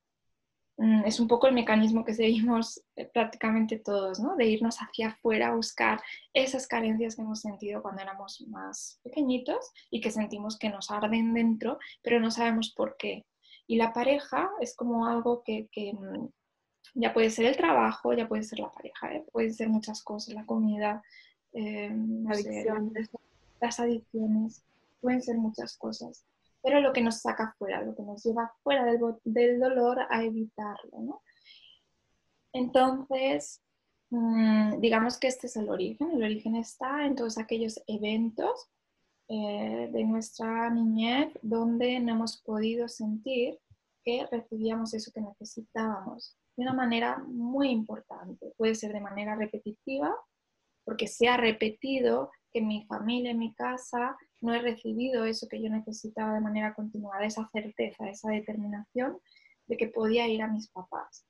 es 0.78 1.20
un 1.20 1.28
poco 1.28 1.46
el 1.46 1.54
mecanismo 1.54 2.04
que 2.04 2.14
seguimos 2.14 2.82
eh, 2.96 3.04
prácticamente 3.04 3.78
todos, 3.78 4.18
¿no? 4.20 4.36
De 4.36 4.46
irnos 4.46 4.78
hacia 4.78 5.08
afuera 5.08 5.48
a 5.48 5.54
buscar 5.54 6.00
esas 6.32 6.66
carencias 6.66 7.14
que 7.14 7.22
hemos 7.22 7.40
sentido 7.40 7.82
cuando 7.82 8.02
éramos 8.02 8.40
más 8.48 8.98
pequeñitos 9.02 9.72
y 9.90 10.00
que 10.00 10.10
sentimos 10.10 10.58
que 10.58 10.70
nos 10.70 10.90
arden 10.90 11.34
dentro, 11.34 11.78
pero 12.02 12.20
no 12.20 12.30
sabemos 12.30 12.70
por 12.70 12.96
qué. 12.96 13.24
Y 13.66 13.76
la 13.76 13.92
pareja 13.92 14.50
es 14.60 14.74
como 14.74 15.06
algo 15.06 15.42
que, 15.44 15.68
mm, 15.74 16.26
ya 16.94 17.14
puede 17.14 17.30
ser 17.30 17.46
el 17.46 17.56
trabajo, 17.56 18.12
ya 18.12 18.28
puede 18.28 18.42
ser 18.42 18.58
la 18.58 18.70
pareja, 18.70 19.14
¿eh? 19.14 19.24
puede 19.32 19.52
ser 19.52 19.68
muchas 19.68 20.02
cosas, 20.02 20.34
la 20.34 20.44
comida, 20.46 21.02
eh, 21.52 21.90
las 23.60 23.78
adicciones, 23.78 24.62
pueden 25.00 25.22
ser 25.22 25.36
muchas 25.36 25.76
cosas 25.76 26.24
pero 26.62 26.80
lo 26.80 26.92
que 26.92 27.02
nos 27.02 27.20
saca 27.20 27.54
fuera, 27.58 27.82
lo 27.82 27.94
que 27.94 28.02
nos 28.02 28.22
lleva 28.22 28.52
fuera 28.62 28.84
del, 28.84 29.60
dolor 29.60 30.06
a 30.08 30.22
evitarlo. 30.22 30.98
¿no? 31.00 31.22
Entonces, 32.52 33.62
mm, 34.10 34.78
digamos 34.80 35.18
que 35.18 35.28
este 35.28 35.48
es 35.48 35.56
el 35.56 35.68
origen. 35.68 36.10
El 36.12 36.22
origen 36.22 36.56
está 36.56 37.04
en 37.04 37.16
todos 37.16 37.38
aquellos 37.38 37.82
eventos 37.86 38.68
eh, 39.28 39.88
de 39.92 40.04
nuestra 40.04 40.70
niñez 40.70 41.32
donde 41.42 41.98
no 42.00 42.12
hemos 42.12 42.42
podido 42.42 42.88
sentir 42.88 43.58
que 44.04 44.26
recibíamos 44.30 44.94
eso 44.94 45.12
que 45.12 45.20
necesitábamos 45.20 46.36
de 46.56 46.62
una 46.64 46.74
manera 46.74 47.18
muy 47.26 47.70
importante. 47.70 48.52
Puede 48.56 48.74
ser 48.74 48.92
de 48.92 49.00
manera 49.00 49.36
repetitiva, 49.36 50.14
porque 50.84 51.06
se 51.06 51.28
ha 51.28 51.36
repetido 51.36 52.30
que 52.52 52.58
en 52.58 52.68
mi 52.68 52.84
familia, 52.86 53.30
en 53.30 53.38
mi 53.38 53.54
casa, 53.54 54.16
no 54.42 54.52
he 54.52 54.60
recibido 54.60 55.24
eso 55.24 55.48
que 55.48 55.62
yo 55.62 55.70
necesitaba 55.70 56.34
de 56.34 56.40
manera 56.40 56.74
continuada, 56.74 57.24
esa 57.24 57.48
certeza, 57.52 58.10
esa 58.10 58.30
determinación 58.30 59.18
de 59.66 59.76
que 59.76 59.86
podía 59.86 60.28
ir 60.28 60.42
a 60.42 60.48
mis 60.48 60.68
papás. 60.68 61.24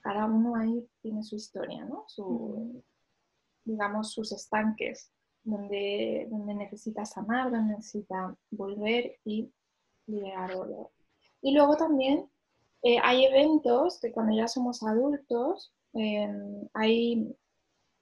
Cada 0.00 0.24
uno 0.24 0.56
ahí 0.56 0.88
tiene 1.02 1.22
su 1.22 1.36
historia, 1.36 1.84
¿no? 1.84 2.04
Su, 2.08 2.82
digamos, 3.64 4.12
sus 4.12 4.32
estanques, 4.32 5.12
donde, 5.44 6.26
donde 6.30 6.54
necesita 6.54 7.04
sanar, 7.04 7.50
donde 7.50 7.76
necesita 7.76 8.34
volver 8.50 9.18
y 9.24 9.52
liberar 10.06 10.54
dolor. 10.54 10.90
Y 11.42 11.54
luego 11.54 11.76
también 11.76 12.30
eh, 12.82 12.96
hay 13.02 13.26
eventos 13.26 14.00
que 14.00 14.10
cuando 14.10 14.34
ya 14.34 14.48
somos 14.48 14.82
adultos, 14.82 15.72
em, 15.92 16.66
hay 16.72 17.36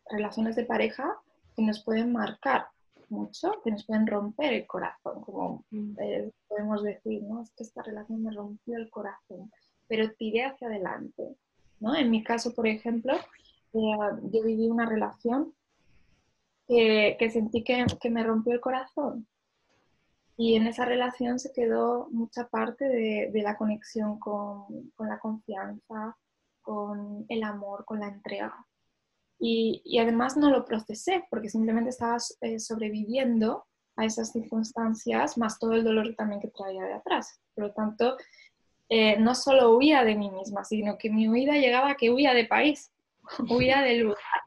relaciones 0.07 0.55
de 0.55 0.65
pareja 0.65 1.19
que 1.57 1.63
nos 1.63 1.83
pueden 1.85 2.13
marcar 2.13 2.69
mucho, 3.11 3.61
que 3.63 3.71
nos 3.71 3.85
pueden 3.85 4.07
romper 4.07 4.53
el 4.53 4.67
corazón, 4.67 5.21
como 5.23 5.65
mm. 5.71 6.01
eh, 6.01 6.33
podemos 6.49 6.83
decir, 6.83 7.23
¿no? 7.25 7.43
Es 7.43 7.51
que 7.53 7.65
esta 7.65 7.83
relación 7.83 8.23
me 8.23 8.33
rompió 8.33 8.77
el 8.77 8.91
corazón, 8.91 9.51
pero 9.89 10.11
tiré 10.13 10.45
hacia 10.45 10.69
adelante, 10.69 11.37
¿no? 11.81 11.95
En 11.95 12.11
mi 12.11 12.23
caso, 12.23 12.55
por 12.55 12.67
ejemplo, 12.67 13.15
eh, 13.15 13.79
yo 14.33 14.43
viví 14.43 14.69
una 14.69 14.87
relación 14.87 15.55
que, 16.67 17.31
sentí 17.33 17.65
que, 17.65 17.85
me 18.11 18.23
rompió 18.23 18.53
el 18.53 18.61
corazón. 18.61 19.27
Y 20.37 20.55
en 20.55 20.67
esa 20.67 20.85
relación 20.85 21.39
se 21.39 21.53
quedó 21.53 22.09
mucha 22.13 22.49
parte 22.49 22.85
de, 22.87 23.43
la 23.43 23.57
conexión 23.57 24.19
con, 24.19 24.91
con 24.95 25.09
la 25.09 25.19
confianza, 25.19 26.17
con 26.63 27.27
el 27.29 27.43
amor, 27.43 27.85
con 27.85 28.01
la 28.01 28.09
entrega. 28.09 28.67
Y, 29.43 29.99
además 29.99 30.37
no 30.37 30.51
lo 30.51 30.67
procesé 30.67 31.25
porque 31.31 31.49
simplemente 31.49 31.91
estaba 31.91 32.19
eh, 32.43 32.61
sobreviviendo 32.61 33.65
a 33.97 34.05
esas 34.05 34.33
circunstancias, 34.33 35.39
más 35.39 35.59
todo 35.59 35.73
el 35.73 35.83
dolor 35.83 36.15
también 36.15 36.41
que 36.41 36.49
traía 36.49 36.85
de 36.85 36.93
atrás. 36.93 37.41
Por 37.55 37.65
lo 37.65 37.73
tanto, 37.73 38.19
eh, 38.91 39.19
no 39.19 39.35
solo 39.35 39.77
huía 39.77 40.05
de 40.05 40.15
mí 40.15 40.31
misma, 40.31 40.65
sino 40.65 40.99
que 40.99 41.11
mi 41.11 41.29
huida 41.29 41.55
llegaba 41.55 41.93
a 41.93 41.97
que 41.97 42.11
huía 42.11 42.35
de 42.35 42.45
país, 42.45 42.93
huía 43.49 43.81
del 43.81 44.01
lugar. 44.01 44.43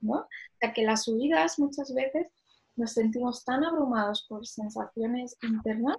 ¿no? 0.00 0.14
O 0.14 0.28
sea, 0.60 0.72
que 0.72 0.82
las 0.82 1.06
huidas 1.06 1.58
muchas 1.58 1.92
veces 1.94 2.26
nos 2.76 2.92
sentimos 2.92 3.44
tan 3.44 3.64
abrumados 3.64 4.24
por 4.28 4.46
sensaciones 4.46 5.36
internas 5.42 5.98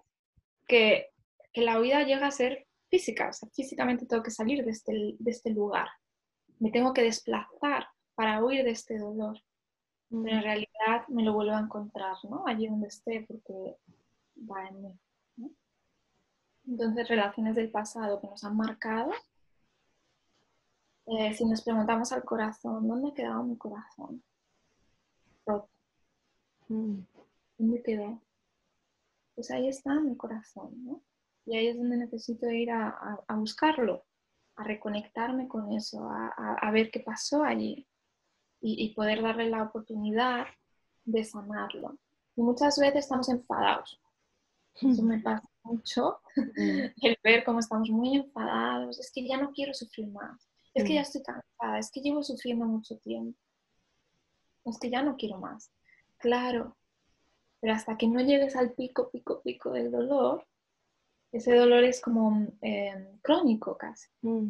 que, 0.67 1.07
que 1.53 1.61
la 1.61 1.79
huida 1.79 2.03
llega 2.03 2.27
a 2.27 2.31
ser 2.31 2.65
física. 2.89 3.29
O 3.29 3.33
sea, 3.33 3.49
físicamente 3.49 4.07
tengo 4.07 4.23
que 4.23 4.31
salir 4.31 4.65
de 4.65 4.71
este, 4.71 4.93
de 5.19 5.31
este 5.31 5.51
lugar. 5.51 5.87
Me 6.59 6.71
tengo 6.71 6.93
que 6.93 7.03
desplazar 7.03 7.87
para 8.19 8.43
huir 8.43 8.65
de 8.65 8.71
este 8.71 8.97
dolor. 8.97 9.41
Pero 10.09 10.27
en 10.27 10.43
realidad 10.43 11.07
me 11.07 11.23
lo 11.23 11.31
vuelvo 11.31 11.53
a 11.53 11.61
encontrar, 11.61 12.17
¿no? 12.29 12.45
Allí 12.45 12.67
donde 12.67 12.89
esté, 12.89 13.25
porque 13.25 13.77
va 14.35 14.67
en 14.67 14.81
mí. 15.37 15.55
Entonces, 16.67 17.07
relaciones 17.07 17.55
del 17.55 17.71
pasado 17.71 18.19
que 18.19 18.27
nos 18.27 18.43
han 18.43 18.57
marcado. 18.57 19.11
Eh, 21.05 21.33
si 21.33 21.45
nos 21.45 21.61
preguntamos 21.61 22.11
al 22.11 22.25
corazón, 22.25 22.89
¿dónde 22.89 23.11
ha 23.11 23.13
quedado 23.13 23.41
mi 23.43 23.55
corazón? 23.55 24.21
Mm. 26.67 26.99
¿Dónde 27.57 27.81
quedó? 27.83 28.21
Pues 29.33 29.49
ahí 29.49 29.69
está 29.69 29.97
mi 30.01 30.17
corazón, 30.17 30.73
¿no? 30.83 31.01
Y 31.45 31.55
ahí 31.55 31.67
es 31.67 31.77
donde 31.77 31.95
necesito 31.95 32.49
ir 32.49 32.69
a, 32.69 33.23
buscarlo, 33.29 34.03
a 34.57 34.65
reconectarme 34.65 35.47
con 35.47 35.71
eso, 35.71 36.05
a 36.11 36.69
ver 36.71 36.91
qué 36.91 36.99
pasó 36.99 37.43
allí 37.43 37.87
y, 38.61 38.93
poder 38.93 39.21
darle 39.21 39.49
la 39.49 39.63
oportunidad 39.63 40.47
de 41.05 41.23
sanarlo. 41.23 41.97
Y 42.35 42.41
muchas 42.41 42.77
veces 42.77 43.05
estamos 43.05 43.29
enfadados. 43.29 43.99
Eso 44.75 45.03
me 45.03 45.19
pasa 45.19 45.47
mucho, 45.63 46.19
el 46.35 47.17
ver 47.23 47.43
cómo 47.43 47.59
estamos 47.59 47.89
muy 47.89 48.15
enfadados. 48.15 48.99
Es 48.99 49.11
que 49.11 49.27
ya 49.27 49.37
no 49.37 49.51
quiero 49.51 49.73
sufrir 49.73 50.07
más. 50.07 50.47
Es 50.73 50.83
que 50.83 50.93
ya 50.93 51.01
estoy 51.01 51.23
cansada. 51.23 51.79
Es 51.79 51.91
que 51.91 52.01
llevo 52.01 52.23
sufriendo 52.23 52.65
mucho 52.65 52.97
tiempo. 52.97 53.37
Es 54.65 54.77
que 54.77 54.89
ya 54.89 55.01
no 55.01 55.17
quiero 55.17 55.37
más. 55.39 55.71
Claro, 56.17 56.77
pero 57.59 57.73
hasta 57.73 57.97
que 57.97 58.07
no 58.07 58.21
llegues 58.21 58.55
al 58.55 58.73
pico, 58.73 59.09
pico, 59.09 59.41
pico 59.41 59.71
del 59.71 59.91
dolor, 59.91 60.45
ese 61.31 61.55
dolor 61.55 61.83
es 61.83 62.01
como 62.01 62.47
eh, 62.61 63.19
crónico 63.21 63.77
casi. 63.77 64.07
Mm. 64.21 64.49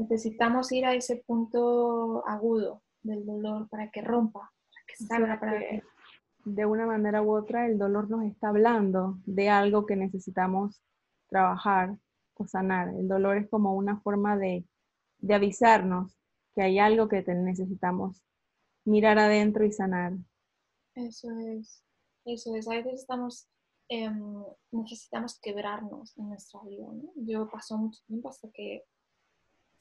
Necesitamos 0.00 0.72
ir 0.72 0.86
a 0.86 0.94
ese 0.94 1.22
punto 1.26 2.26
agudo 2.26 2.82
del 3.02 3.26
dolor 3.26 3.68
para 3.68 3.90
que 3.90 4.00
rompa, 4.00 4.40
para 4.40 4.86
que 4.86 4.96
salga, 4.96 5.38
para 5.38 5.58
que... 5.58 5.82
De 6.46 6.64
una 6.64 6.86
manera 6.86 7.20
u 7.20 7.36
otra 7.36 7.66
el 7.66 7.76
dolor 7.76 8.08
nos 8.08 8.24
está 8.24 8.48
hablando 8.48 9.18
de 9.26 9.50
algo 9.50 9.84
que 9.84 9.96
necesitamos 9.96 10.82
trabajar 11.28 11.98
o 12.32 12.46
sanar. 12.46 12.88
El 12.94 13.08
dolor 13.08 13.36
es 13.36 13.50
como 13.50 13.74
una 13.74 14.00
forma 14.00 14.38
de, 14.38 14.64
avisarnos 15.30 16.18
que 16.54 16.62
hay 16.62 16.78
algo 16.78 17.06
que 17.06 17.22
necesitamos 17.34 18.22
mirar 18.86 19.18
adentro 19.18 19.66
y 19.66 19.72
sanar. 19.72 20.14
Eso 20.94 21.28
es, 21.40 21.84
eso 22.24 22.56
es. 22.56 22.66
A 22.68 22.76
veces 22.76 23.00
estamos, 23.00 23.50
em, 23.90 24.44
necesitamos 24.70 25.38
quebrarnos 25.40 26.16
en 26.16 26.30
nuestra 26.30 26.62
vida. 26.62 26.86
Yo 27.16 27.50
paso 27.50 27.76
mucho 27.76 28.00
tiempo 28.06 28.30
hasta 28.30 28.48
que 28.50 28.84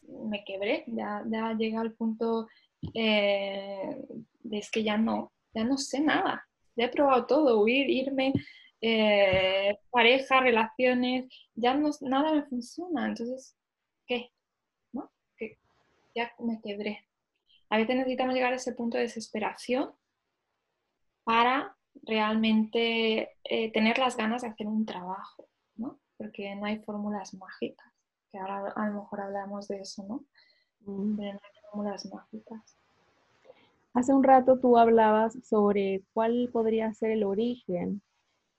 me 0.07 0.43
quebré, 0.43 0.83
ya, 0.87 1.23
ya 1.27 1.53
llegué 1.53 1.77
al 1.77 1.93
punto 1.93 2.47
eh, 2.93 4.05
de 4.43 4.57
es 4.57 4.71
que 4.71 4.83
ya 4.83 4.97
no, 4.97 5.31
ya 5.53 5.63
no 5.63 5.77
sé 5.77 5.99
nada, 5.99 6.47
ya 6.75 6.85
he 6.85 6.89
probado 6.89 7.25
todo, 7.25 7.61
huir, 7.61 7.89
irme, 7.89 8.33
eh, 8.81 9.77
pareja, 9.91 10.39
relaciones, 10.39 11.27
ya 11.55 11.73
no, 11.73 11.89
nada 12.01 12.33
me 12.33 12.43
funciona, 12.43 13.07
entonces, 13.07 13.55
¿qué? 14.07 14.31
Ya 16.15 16.33
me 16.39 16.59
quebré. 16.59 17.05
A 17.69 17.77
veces 17.77 17.95
necesitamos 17.95 18.33
llegar 18.33 18.51
a 18.51 18.55
ese 18.55 18.73
punto 18.73 18.97
de 18.97 19.03
desesperación 19.03 19.91
para 21.23 21.77
realmente 22.03 23.37
eh, 23.43 23.71
tener 23.71 23.99
las 23.99 24.17
ganas 24.17 24.41
de 24.41 24.47
hacer 24.47 24.67
un 24.67 24.85
trabajo, 24.85 25.47
¿no? 25.75 25.99
Porque 26.17 26.55
no 26.55 26.65
hay 26.65 26.79
fórmulas 26.79 27.35
mágicas 27.35 27.88
que 28.31 28.37
ahora 28.37 28.71
a 28.75 28.89
lo 28.89 29.01
mejor 29.01 29.21
hablamos 29.21 29.67
de 29.67 29.81
eso, 29.81 30.03
¿no? 30.07 30.23
mm. 30.85 31.17
pero 31.17 31.33
no 31.33 31.39
hay 31.43 31.61
fórmulas 31.61 32.05
mágicas. 32.11 32.77
Hace 33.93 34.13
un 34.13 34.23
rato 34.23 34.59
tú 34.59 34.77
hablabas 34.77 35.37
sobre 35.43 36.03
cuál 36.13 36.49
podría 36.53 36.93
ser 36.93 37.11
el 37.11 37.23
origen 37.23 38.01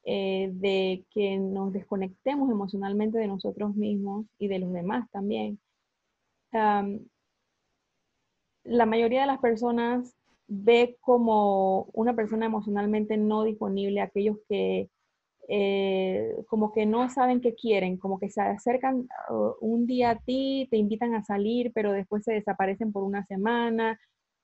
eh, 0.04 0.50
de 0.54 1.04
que 1.10 1.38
nos 1.38 1.72
desconectemos 1.72 2.50
emocionalmente 2.50 3.18
de 3.18 3.28
nosotros 3.28 3.76
mismos 3.76 4.26
y 4.38 4.48
de 4.48 4.58
los 4.58 4.72
demás 4.72 5.08
también. 5.10 5.60
la 8.64 8.86
mayoría 8.86 9.22
de 9.22 9.26
las 9.26 9.38
personas 9.40 10.16
ve 10.48 10.96
como 11.00 11.84
una 11.92 12.14
persona 12.14 12.46
emocionalmente 12.46 13.16
no 13.16 13.44
disponible 13.44 14.00
aquellos 14.00 14.38
que 14.48 14.90
eh, 15.52 16.44
como 16.46 16.72
que 16.72 16.86
no 16.86 17.10
saben 17.10 17.40
qué 17.40 17.56
quieren, 17.56 17.96
como 17.96 18.20
que 18.20 18.30
se 18.30 18.40
acercan 18.40 19.08
uh, 19.30 19.52
un 19.60 19.84
día 19.84 20.10
a 20.10 20.18
ti, 20.20 20.68
te 20.70 20.76
invitan 20.76 21.14
a 21.14 21.24
salir, 21.24 21.72
pero 21.74 21.90
después 21.92 22.22
se 22.24 22.32
desaparecen 22.32 22.92
por 22.92 23.02
una 23.02 23.24
semana, 23.26 23.98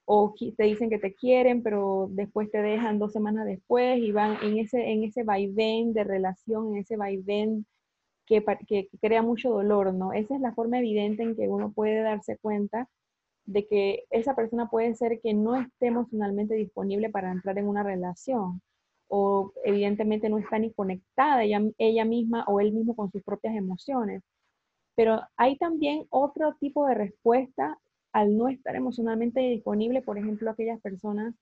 o 0.05 0.35
te 0.57 0.65
dicen 0.65 0.91
que 0.91 0.99
te 0.99 1.15
quieren, 1.15 1.63
pero 1.63 2.09
después 2.11 2.51
te 2.51 2.61
dejan 2.61 2.99
dos 2.99 3.13
semanas 3.13 3.47
después 3.47 3.99
y 3.99 4.11
van 4.11 4.37
en 4.43 4.59
ese, 4.59 4.91
en 4.91 5.05
ese 5.05 5.23
vaivén 5.23 5.93
de 5.93 6.03
relación, 6.03 6.73
en 6.73 6.79
ese 6.79 6.97
vaivén 6.97 7.67
que, 8.27 8.45
que, 8.67 8.89
crea 9.01 9.23
mucho 9.23 9.51
dolor, 9.51 9.95
¿no? 9.95 10.13
Esa 10.13 10.35
es 10.35 10.41
la 10.41 10.55
forma 10.55 10.79
evidente 10.81 11.23
en 11.23 11.37
que 11.37 11.49
uno 11.49 11.73
puede 11.73 12.01
darse 12.03 12.37
cuenta 12.39 12.89
de 13.45 13.67
que 13.67 14.05
esa 14.11 14.35
persona 14.35 14.69
puede 14.71 14.95
ser 14.97 15.21
que 15.21 15.35
no 15.35 15.57
esté 15.57 15.87
emocionalmente 15.87 16.55
disponible 16.57 17.11
para 17.11 17.31
entrar 17.31 17.59
en 17.59 17.69
una 17.69 17.85
relación 17.85 18.61
o 19.09 19.53
evidentemente 19.65 20.29
no 20.29 20.39
está 20.39 20.59
ni 20.59 20.73
conectada 20.73 21.45
ella, 21.45 21.63
ella 21.79 22.05
misma 22.05 22.45
o 22.49 22.61
él 22.61 22.73
mismo 22.73 22.95
con 22.97 23.11
sus 23.11 23.23
propias 23.23 23.55
emociones. 23.57 24.23
Pero 24.95 25.21
hay 25.37 25.57
también 25.59 26.07
otro 26.11 26.55
tipo 26.61 26.87
de 26.87 26.95
respuesta 26.95 27.79
al 28.13 28.37
no 28.37 28.49
estar 28.49 28.75
emocionalmente 28.77 29.41
disponible, 29.41 30.03
por 30.03 30.19
ejemplo, 30.19 30.51
aquellas 30.51 30.81
personas 30.81 31.35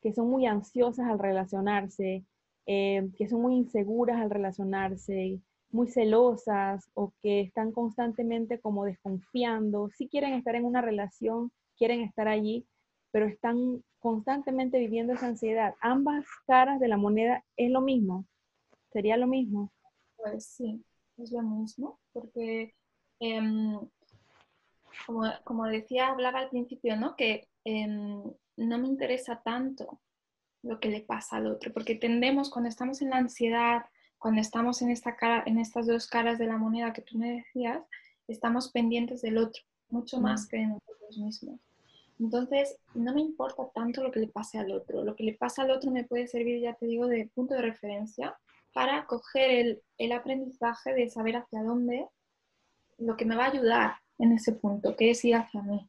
que 0.00 0.12
son 0.12 0.30
muy 0.30 0.46
ansiosas 0.46 1.08
al 1.08 1.18
relacionarse, 1.18 2.24
eh, 2.66 3.10
que 3.18 3.28
son 3.28 3.42
muy 3.42 3.56
inseguras 3.56 4.20
al 4.20 4.30
relacionarse, 4.30 5.40
muy 5.72 5.88
celosas 5.88 6.88
o 6.94 7.12
que 7.22 7.40
están 7.40 7.72
constantemente 7.72 8.60
como 8.60 8.84
desconfiando, 8.84 9.88
si 9.90 10.08
quieren 10.08 10.34
estar 10.34 10.54
en 10.54 10.64
una 10.64 10.80
relación, 10.80 11.52
quieren 11.76 12.00
estar 12.00 12.28
allí, 12.28 12.66
pero 13.10 13.26
están 13.26 13.82
constantemente 13.98 14.78
viviendo 14.78 15.12
esa 15.12 15.26
ansiedad. 15.26 15.74
Ambas 15.80 16.24
caras 16.46 16.80
de 16.80 16.88
la 16.88 16.96
moneda 16.96 17.44
es 17.56 17.70
lo 17.70 17.80
mismo, 17.80 18.26
sería 18.92 19.16
lo 19.16 19.26
mismo. 19.26 19.72
Pues 20.16 20.46
sí, 20.46 20.84
es 21.16 21.32
lo 21.32 21.42
mismo, 21.42 21.98
porque 22.12 22.74
em, 23.20 23.78
como, 25.44 25.66
decía, 25.66 26.08
hablaba 26.08 26.40
al 26.40 26.50
principio, 26.50 26.96
¿no? 26.96 27.16
Que 27.16 27.48
em, 27.64 28.22
no 28.56 28.78
me 28.78 28.88
interesa 28.88 29.40
tanto 29.42 30.00
lo 30.62 30.78
que 30.78 30.88
le 30.88 31.00
pasa 31.00 31.36
al 31.36 31.46
otro, 31.46 31.72
porque 31.72 31.94
tendemos 31.94 32.50
cuando 32.50 32.68
estamos 32.68 33.00
en 33.00 33.10
la 33.10 33.16
ansiedad, 33.16 33.86
cuando 34.18 34.42
estamos 34.42 34.82
en, 34.82 34.90
esta 34.90 35.16
cara, 35.16 35.42
en 35.46 35.58
estas 35.58 35.86
dos 35.86 36.06
caras 36.06 36.38
de 36.38 36.46
la 36.46 36.58
moneda 36.58 36.92
que 36.92 37.00
tú 37.00 37.16
me 37.16 37.32
decías, 37.32 37.82
estamos 38.28 38.70
pendientes 38.70 39.22
del 39.22 39.38
otro, 39.38 39.62
mucho 39.88 40.20
más 40.20 40.46
que 40.46 40.58
de 40.58 40.66
nosotros 40.66 41.18
mismos. 41.18 41.60
Entonces, 42.20 42.76
no 42.94 43.14
me 43.14 43.22
importa 43.22 43.64
tanto 43.74 44.02
lo 44.02 44.12
que 44.12 44.20
le 44.20 44.28
pase 44.28 44.58
al 44.58 44.70
otro. 44.72 45.02
Lo 45.02 45.16
que 45.16 45.24
le 45.24 45.32
pasa 45.34 45.62
al 45.62 45.70
otro 45.70 45.90
me 45.90 46.04
puede 46.04 46.26
servir, 46.26 46.60
ya 46.60 46.74
te 46.74 46.86
digo, 46.86 47.06
de 47.06 47.30
punto 47.34 47.54
de 47.54 47.62
referencia 47.62 48.38
para 48.74 49.06
coger 49.06 49.50
el, 49.50 49.82
el 49.96 50.12
aprendizaje 50.12 50.92
de 50.92 51.08
saber 51.08 51.36
hacia 51.36 51.62
dónde, 51.62 52.06
lo 52.98 53.16
que 53.16 53.24
me 53.24 53.36
va 53.36 53.46
a 53.46 53.50
ayudar 53.50 53.94
en 54.18 54.32
ese 54.32 54.52
punto, 54.52 54.94
que 54.96 55.10
es 55.10 55.24
ir 55.24 55.34
hacia 55.34 55.62
mí. 55.62 55.88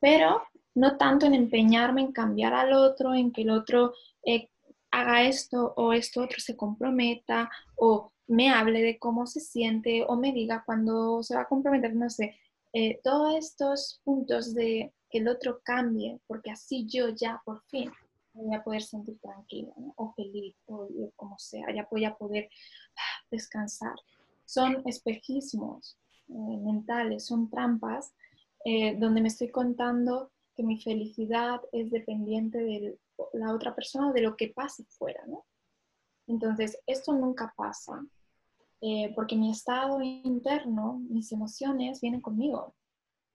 Pero 0.00 0.42
no 0.74 0.96
tanto 0.96 1.26
en 1.26 1.34
empeñarme 1.34 2.00
en 2.00 2.12
cambiar 2.12 2.54
al 2.54 2.72
otro, 2.72 3.14
en 3.14 3.30
que 3.30 3.42
el 3.42 3.50
otro 3.50 3.92
eh, 4.24 4.48
haga 4.90 5.24
esto 5.24 5.74
o 5.76 5.92
esto 5.92 6.22
otro 6.22 6.40
se 6.40 6.56
comprometa 6.56 7.50
o 7.76 8.12
me 8.26 8.50
hable 8.50 8.82
de 8.82 8.98
cómo 8.98 9.26
se 9.26 9.40
siente 9.40 10.04
o 10.08 10.16
me 10.16 10.32
diga 10.32 10.62
cuando 10.64 11.22
se 11.22 11.34
va 11.34 11.42
a 11.42 11.48
comprometer, 11.48 11.94
no 11.94 12.08
sé, 12.08 12.36
eh, 12.72 13.00
todos 13.04 13.36
estos 13.36 14.00
puntos 14.04 14.54
de 14.54 14.92
que 15.10 15.18
el 15.18 15.28
otro 15.28 15.60
cambie, 15.64 16.20
porque 16.26 16.50
así 16.50 16.86
yo 16.86 17.08
ya 17.08 17.42
por 17.44 17.62
fin 17.64 17.90
voy 18.32 18.54
a 18.54 18.62
poder 18.62 18.82
sentir 18.82 19.18
tranquila 19.20 19.72
o 19.96 20.12
feliz 20.14 20.54
o, 20.66 20.88
como 21.16 21.38
sea, 21.38 21.74
ya 21.74 21.86
voy 21.90 22.04
a 22.04 22.16
poder 22.16 22.48
ah, 22.96 23.26
descansar. 23.30 23.94
Son 24.44 24.82
espejismos 24.86 25.98
eh, 26.28 26.32
mentales, 26.32 27.26
son 27.26 27.50
trampas 27.50 28.12
eh, 28.64 28.96
donde 28.96 29.20
me 29.20 29.28
estoy 29.28 29.50
contando 29.50 30.30
que 30.54 30.62
mi 30.62 30.80
felicidad 30.80 31.60
es 31.72 31.90
dependiente 31.90 32.58
de 32.58 32.98
la 33.32 33.54
otra 33.54 33.74
persona 33.74 34.10
o 34.10 34.12
de 34.12 34.22
lo 34.22 34.36
que 34.36 34.48
pase 34.48 34.84
fuera. 34.84 35.22
Entonces, 36.26 36.78
esto 36.86 37.12
nunca 37.12 37.52
pasa, 37.56 38.04
eh, 38.80 39.12
porque 39.14 39.36
mi 39.36 39.50
estado 39.50 40.00
interno, 40.02 41.00
mis 41.08 41.32
emociones 41.32 42.00
vienen 42.00 42.20
conmigo. 42.20 42.74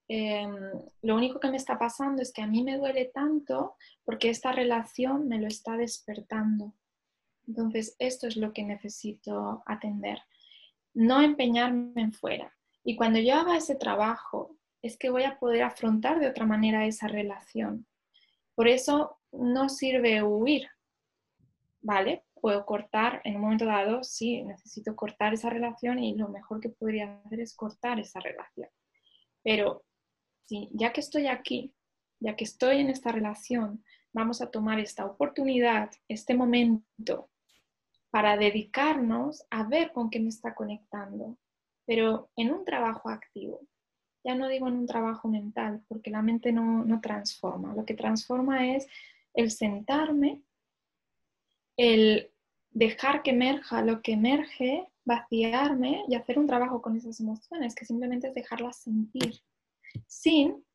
Em, 0.07 0.55
lo 1.01 1.15
único 1.15 1.39
que 1.39 1.49
me 1.49 1.57
está 1.57 1.79
pasando 1.79 2.21
es 2.21 2.31
que 2.31 2.41
a 2.41 2.47
mí 2.47 2.63
me 2.63 2.77
duele 2.77 3.05
tanto 3.05 3.75
porque 4.03 4.29
esta 4.29 4.51
relación 4.51 5.27
me 5.27 5.39
lo 5.39 5.47
está 5.47 5.77
despertando. 5.77 6.73
Entonces, 7.47 7.95
esto 7.99 8.27
es 8.27 8.37
lo 8.37 8.53
que 8.53 8.63
necesito 8.63 9.63
atender. 9.65 10.19
No 10.93 11.21
empeñarme 11.21 12.01
en 12.01 12.13
fuera. 12.13 12.55
Y 12.83 12.95
cuando 12.95 13.19
yo 13.19 13.35
haga 13.35 13.57
ese 13.57 13.75
trabajo, 13.75 14.55
es 14.81 14.97
que 14.97 15.09
voy 15.09 15.23
a 15.23 15.39
poder 15.39 15.63
afrontar 15.63 16.19
de 16.19 16.27
otra 16.27 16.45
manera 16.45 16.85
esa 16.85 17.07
relación. 17.07 17.87
Por 18.53 18.67
eso 18.67 19.19
no 19.31 19.69
sirve 19.69 20.21
huir, 20.21 20.69
¿vale? 21.81 22.23
Puedo 22.39 22.65
cortar 22.65 23.21
en 23.23 23.35
un 23.35 23.41
momento 23.41 23.65
dado, 23.65 24.03
sí, 24.03 24.43
necesito 24.43 24.95
cortar 24.95 25.33
esa 25.33 25.49
relación 25.49 25.97
y 25.97 26.15
lo 26.15 26.29
mejor 26.29 26.59
que 26.59 26.69
podría 26.69 27.19
hacer 27.25 27.39
es 27.39 27.55
cortar 27.55 27.99
esa 27.99 28.19
relación. 28.19 28.69
Pero 29.43 29.84
ya 30.49 30.93
que 30.93 31.01
estoy 31.01 31.27
aquí, 31.27 31.73
ya 32.19 32.35
que 32.35 32.43
estoy 32.43 32.79
en 32.79 32.89
esta 32.89 33.11
relación, 33.11 33.83
vamos 34.13 34.41
a 34.41 34.49
tomar 34.49 34.79
esta 34.79 35.05
oportunidad, 35.05 35.91
este 36.07 36.35
momento, 36.35 37.29
para 38.09 38.37
dedicarnos 38.37 39.45
a 39.49 39.63
ver 39.63 39.91
con 39.91 40.09
qué 40.09 40.19
me 40.19 40.29
está 40.29 40.55
conectando, 40.55 41.37
pero 41.85 42.29
en 42.35 42.53
un 42.53 42.63
trabajo 42.63 43.09
activo. 43.09 43.61
Ya 44.23 44.33
no 44.33 44.47
digo 44.47 44.67
en 44.67 44.75
un 44.75 44.87
trabajo 44.87 45.27
mental, 45.27 45.83
porque 45.87 46.09
la 46.09 46.21
mente 46.21 46.51
no, 46.51 46.83
no 46.83 47.01
transforma. 47.01 47.75
Lo 47.75 47.85
que 47.85 47.93
transforma 47.93 48.75
es 48.75 48.87
el 49.33 49.51
sentarme, 49.51 50.41
el 51.77 52.31
dejar 52.71 53.23
que 53.23 53.31
emerja 53.31 53.81
lo 53.81 54.01
que 54.01 54.13
emerge, 54.13 54.87
vaciarme 55.05 56.03
y 56.07 56.15
hacer 56.15 56.39
un 56.39 56.47
trabajo 56.47 56.81
con 56.81 56.95
esas 56.95 57.19
emociones, 57.19 57.75
que 57.75 57.85
simplemente 57.85 58.27
es 58.27 58.33
dejarlas 58.33 58.77
sentir, 58.77 59.41
sin 60.07 60.65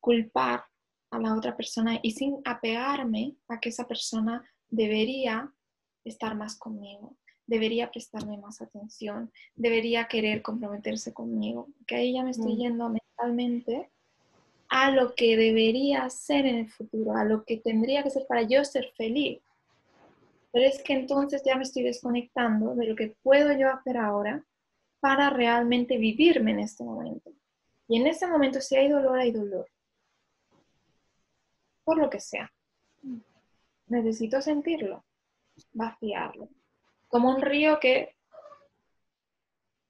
culpar 0.00 0.64
a 1.10 1.18
la 1.18 1.34
otra 1.34 1.56
persona 1.56 1.98
y 2.02 2.12
sin 2.12 2.40
apegarme 2.44 3.36
a 3.48 3.60
que 3.60 3.68
esa 3.68 3.86
persona 3.86 4.44
debería 4.68 5.52
estar 6.04 6.34
más 6.34 6.56
conmigo 6.56 7.16
debería 7.46 7.90
prestarme 7.90 8.38
más 8.38 8.62
atención, 8.62 9.30
debería 9.54 10.06
querer 10.06 10.42
comprometerse 10.42 11.12
conmigo, 11.12 11.68
que 11.86 11.96
ahí 11.96 12.14
ya 12.14 12.22
me 12.22 12.30
estoy 12.30 12.54
mm. 12.54 12.58
yendo 12.58 12.88
mentalmente 12.88 13.90
a 14.68 14.90
lo 14.90 15.14
que 15.14 15.36
debería 15.36 16.08
ser 16.10 16.46
en 16.46 16.56
el 16.56 16.70
futuro, 16.70 17.16
a 17.16 17.24
lo 17.24 17.44
que 17.44 17.58
tendría 17.58 18.02
que 18.02 18.10
ser 18.10 18.26
para 18.26 18.42
yo 18.42 18.64
ser 18.64 18.90
feliz. 18.96 19.40
Pero 20.52 20.66
es 20.66 20.82
que 20.82 20.94
entonces 20.94 21.42
ya 21.44 21.56
me 21.56 21.64
estoy 21.64 21.82
desconectando 21.82 22.74
de 22.74 22.86
lo 22.86 22.96
que 22.96 23.14
puedo 23.22 23.52
yo 23.56 23.68
hacer 23.68 23.98
ahora 23.98 24.44
para 25.00 25.30
realmente 25.30 25.98
vivirme 25.98 26.52
en 26.52 26.60
este 26.60 26.82
momento. 26.82 27.30
Y 27.88 28.00
en 28.00 28.06
ese 28.06 28.26
momento 28.26 28.60
si 28.60 28.76
hay 28.76 28.88
dolor, 28.88 29.18
hay 29.18 29.32
dolor. 29.32 29.68
Por 31.84 31.98
lo 31.98 32.08
que 32.08 32.20
sea. 32.20 32.52
Necesito 33.86 34.40
sentirlo, 34.40 35.04
vaciarlo 35.72 36.48
como 37.14 37.30
un 37.30 37.40
río 37.40 37.78
que 37.78 38.16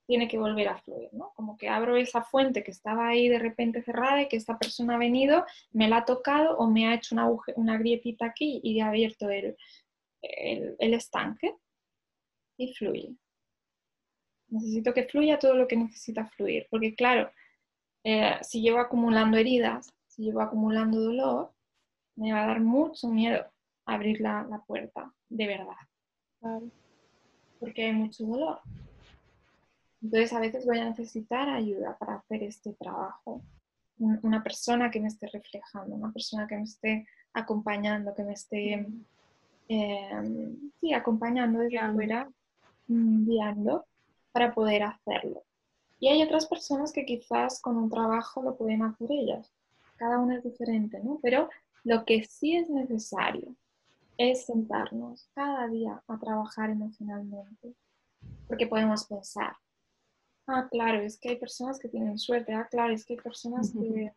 tiene 0.07 0.29
que 0.29 0.37
volver 0.37 0.69
a 0.69 0.77
fluir, 0.77 1.09
¿no? 1.13 1.33
Como 1.35 1.57
que 1.57 1.71
abro 1.71 1.97
esa 1.97 2.21
fuente 2.21 2.63
que 2.63 2.71
estaba 2.71 3.09
ahí 3.09 3.31
de 3.31 3.39
repente 3.39 3.83
cerrada 3.83 4.21
y 4.21 4.29
que 4.29 4.37
esta 4.37 4.59
persona 4.59 4.97
ha 4.97 4.99
venido, 4.99 5.47
me 5.73 5.89
la 5.89 5.97
ha 5.97 6.05
tocado 6.05 6.59
o 6.59 6.69
me 6.69 6.87
ha 6.87 6.95
hecho 6.95 7.15
una, 7.15 7.27
una 7.57 7.79
grietita 7.79 8.27
aquí 8.27 8.61
y 8.63 8.79
ha 8.81 8.89
abierto 8.89 9.31
el, 9.31 9.57
el, 10.21 10.93
estanque 10.93 11.55
y 12.59 12.75
fluye. 12.75 13.17
Necesito 14.49 14.93
que 14.93 15.05
fluya 15.05 15.39
todo 15.39 15.55
lo 15.55 15.67
que 15.67 15.77
necesita 15.77 16.27
fluir, 16.27 16.67
porque 16.69 16.95
claro, 16.95 17.33
eh, 18.05 18.39
si 18.43 18.61
llevo 18.61 18.79
acumulando 18.79 19.37
heridas, 19.37 19.93
si 20.07 20.23
llevo 20.23 20.41
acumulando 20.43 21.01
dolor, 21.01 21.53
me 22.17 22.33
va 22.33 22.45
a 22.45 22.47
dar 22.47 22.61
mucho 22.61 23.09
miedo 23.09 23.45
abrir 23.87 24.21
la, 24.21 24.47
la 24.49 24.59
puerta, 24.59 25.13
de 25.29 25.47
verdad. 25.47 25.77
Claro 26.41 26.71
porque 27.65 27.87
hay 27.87 27.93
mucho 27.95 28.25
dolor. 28.27 28.61
Entonces 30.03 30.33
a 30.35 30.41
veces 30.41 30.67
voy 30.67 30.79
a 30.79 30.85
necesitar 30.85 31.49
ayuda 31.49 31.97
para 31.99 32.17
hacer 32.17 32.43
este 32.43 32.75
trabajo. 32.75 33.41
una 33.99 34.43
persona 34.43 34.91
que 34.91 35.01
me 35.01 35.09
esté 35.09 35.29
reflejando, 35.29 35.97
una 35.97 36.13
persona 36.13 36.47
que 36.47 36.57
me 36.57 36.65
esté 36.65 37.07
acompañando, 37.33 38.15
que 38.15 38.25
me 38.25 38.35
esté 38.35 38.87
eh, 39.69 40.57
sí, 40.79 40.93
acompañando 40.93 41.61
desde 41.61 41.79
afuera, 41.79 42.29
mm, 42.89 43.25
guiando 43.25 43.87
para 44.33 44.53
poder 44.53 44.83
hacerlo. 44.83 45.43
Y 46.05 46.09
hay 46.09 46.23
otras 46.23 46.45
personas 46.45 46.93
que 46.93 47.07
quizás 47.07 47.63
con 47.63 47.79
un 47.79 47.89
trabajo 47.89 48.43
lo 48.43 48.55
pueden 48.59 48.83
hacer 48.83 49.11
ellas. 49.11 49.51
Cada 49.97 50.19
una 50.19 50.37
es 50.37 50.45
diferente, 50.45 51.01
¿no? 51.03 51.19
Pero 51.23 51.49
lo 51.83 52.05
que 52.05 52.23
sí 52.25 52.55
es 52.55 52.69
necesario 52.69 53.57
es 54.19 54.45
sentarnos 54.45 55.31
cada 55.35 55.67
día 55.67 56.03
a 56.07 56.19
trabajar 56.19 56.69
emocionalmente. 56.69 57.73
Porque 58.47 58.67
podemos 58.67 59.07
pensar, 59.07 59.57
ah, 60.47 60.69
claro, 60.71 61.01
es 61.01 61.19
que 61.19 61.31
hay 61.31 61.37
personas 61.37 61.79
que 61.79 61.89
tienen 61.89 62.19
suerte, 62.19 62.53
ah, 62.53 62.69
claro, 62.71 62.93
es 62.93 63.07
que 63.07 63.15
hay 63.15 63.21
personas 63.21 63.73
que, 63.73 64.13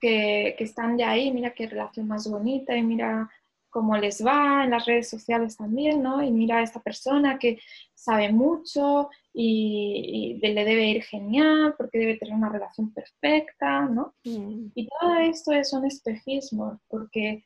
que, 0.00 0.56
que 0.58 0.64
están 0.64 0.98
ya 0.98 1.10
ahí, 1.10 1.30
mira 1.30 1.54
qué 1.54 1.68
relación 1.68 2.08
más 2.08 2.28
bonita 2.28 2.76
y 2.76 2.82
mira 2.82 3.30
cómo 3.70 3.96
les 3.96 4.26
va 4.26 4.64
en 4.64 4.70
las 4.70 4.86
redes 4.86 5.08
sociales 5.08 5.56
también, 5.56 6.02
¿no? 6.02 6.20
Y 6.20 6.32
mira 6.32 6.56
a 6.56 6.62
esta 6.62 6.80
persona 6.80 7.38
que 7.38 7.60
sabe 7.94 8.32
mucho 8.32 9.08
y, 9.32 10.38
le 10.42 10.64
debe 10.64 10.90
ir 10.90 11.02
genial 11.02 11.74
porque 11.76 11.98
debe 11.98 12.16
tener 12.18 12.34
una 12.34 12.50
relación 12.50 12.92
perfecta, 12.92 13.86
¿no? 13.86 14.14
Mm. 14.24 14.68
Y 14.74 14.88
todo 14.88 15.16
esto 15.16 15.52
es 15.52 15.72
un 15.72 15.86
espejismo 15.86 16.80
porque 16.88 17.44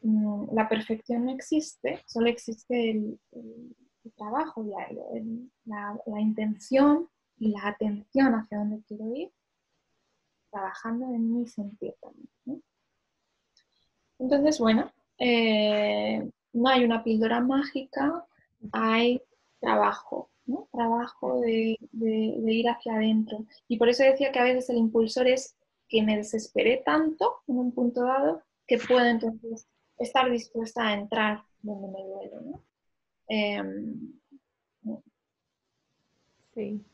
mm, 0.00 0.54
la 0.54 0.68
perfección 0.68 1.26
no 1.26 1.32
existe, 1.32 2.02
solo 2.06 2.28
existe 2.28 2.90
el, 2.90 3.20
trabajo 4.16 4.64
diario, 4.64 5.04
la, 5.66 6.00
la, 6.06 6.20
intención 6.20 7.10
y 7.36 7.50
la 7.50 7.68
atención 7.68 8.32
hacia 8.34 8.58
dónde 8.58 8.82
quiero 8.88 9.14
ir, 9.14 9.30
trabajando 10.50 11.14
en 11.14 11.34
mi 11.34 11.46
sentido 11.46 11.94
también. 12.00 12.28
¿no? 12.46 12.62
Entonces, 14.18 14.58
bueno, 14.58 14.90
eh, 15.18 16.28
no 16.52 16.68
hay 16.68 16.84
una 16.84 17.04
píldora 17.04 17.40
mágica, 17.40 18.26
hay 18.72 19.22
trabajo, 19.60 20.30
¿no? 20.48 20.68
Trabajo 20.72 21.40
de, 21.40 21.76
ir 21.92 22.68
hacia 22.68 22.94
adentro. 22.94 23.46
Y 23.68 23.76
por 23.78 23.88
eso 23.88 24.02
decía 24.02 24.32
que 24.32 24.38
a 24.40 24.44
veces 24.44 24.68
el 24.70 24.78
impulsor 24.78 25.28
es 25.28 25.54
que 25.88 26.02
me 26.02 26.16
desesperé 26.16 26.82
tanto 26.84 27.36
en 27.46 27.58
un 27.58 27.72
punto 27.72 28.02
dado 28.02 28.42
que 28.66 28.78
puedo 28.78 29.04
entonces 29.06 29.66
estar 29.98 30.30
dispuesta 30.30 30.88
a 30.88 30.94
entrar 30.94 31.42
donde 31.62 31.88
me 31.88 32.04
duele, 32.04 32.36
em, 33.28 34.12
sí, 36.54 36.84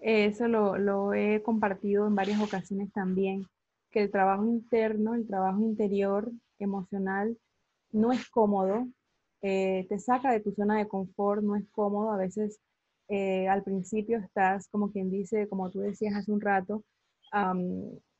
eso 0.00 0.48
lo, 0.48 1.14
he 1.14 1.42
compartido 1.42 2.06
en 2.06 2.14
varias 2.14 2.40
ocasiones 2.40 2.92
también, 2.92 3.46
que 3.90 4.02
el 4.02 4.10
trabajo 4.10 4.44
interno, 4.44 5.14
el 5.14 5.26
trabajo 5.26 5.60
interior, 5.60 6.30
emocional, 6.58 7.38
no 7.92 8.12
es 8.12 8.28
cómodo, 8.28 8.86
eh, 9.42 9.86
te 9.88 9.98
saca 9.98 10.32
de 10.32 10.40
tu 10.40 10.52
zona 10.52 10.78
de 10.78 10.88
confort, 10.88 11.42
no 11.42 11.56
es 11.56 11.64
cómodo, 11.70 12.10
a 12.10 12.16
veces 12.16 12.60
eh, 13.14 13.46
al 13.46 13.62
principio 13.62 14.16
estás, 14.16 14.68
como 14.68 14.90
quien 14.90 15.10
dice, 15.10 15.46
como 15.46 15.70
tú 15.70 15.80
decías 15.80 16.14
hace 16.14 16.32
un 16.32 16.40
rato, 16.40 16.82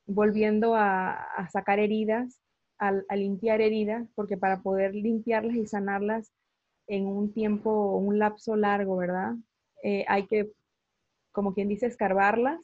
volviendo 0.04 0.74
a, 0.74 1.48
sacar 1.50 1.78
heridas, 1.78 2.42
a, 2.78 3.16
limpiar 3.16 3.62
heridas, 3.62 4.06
porque 4.14 4.36
para 4.36 4.60
poder 4.60 4.94
limpiarlas 4.94 5.56
y 5.56 5.66
sanarlas 5.66 6.30
en 6.88 7.06
un 7.06 7.32
tiempo, 7.32 7.96
un 7.96 8.18
lapso 8.18 8.54
largo, 8.54 8.98
¿verdad? 8.98 9.34
Eh, 9.82 10.04
hay 10.08 10.26
que, 10.26 10.52
como 11.32 11.54
quien 11.54 11.68
dice, 11.68 11.86
escarbarlas 11.86 12.60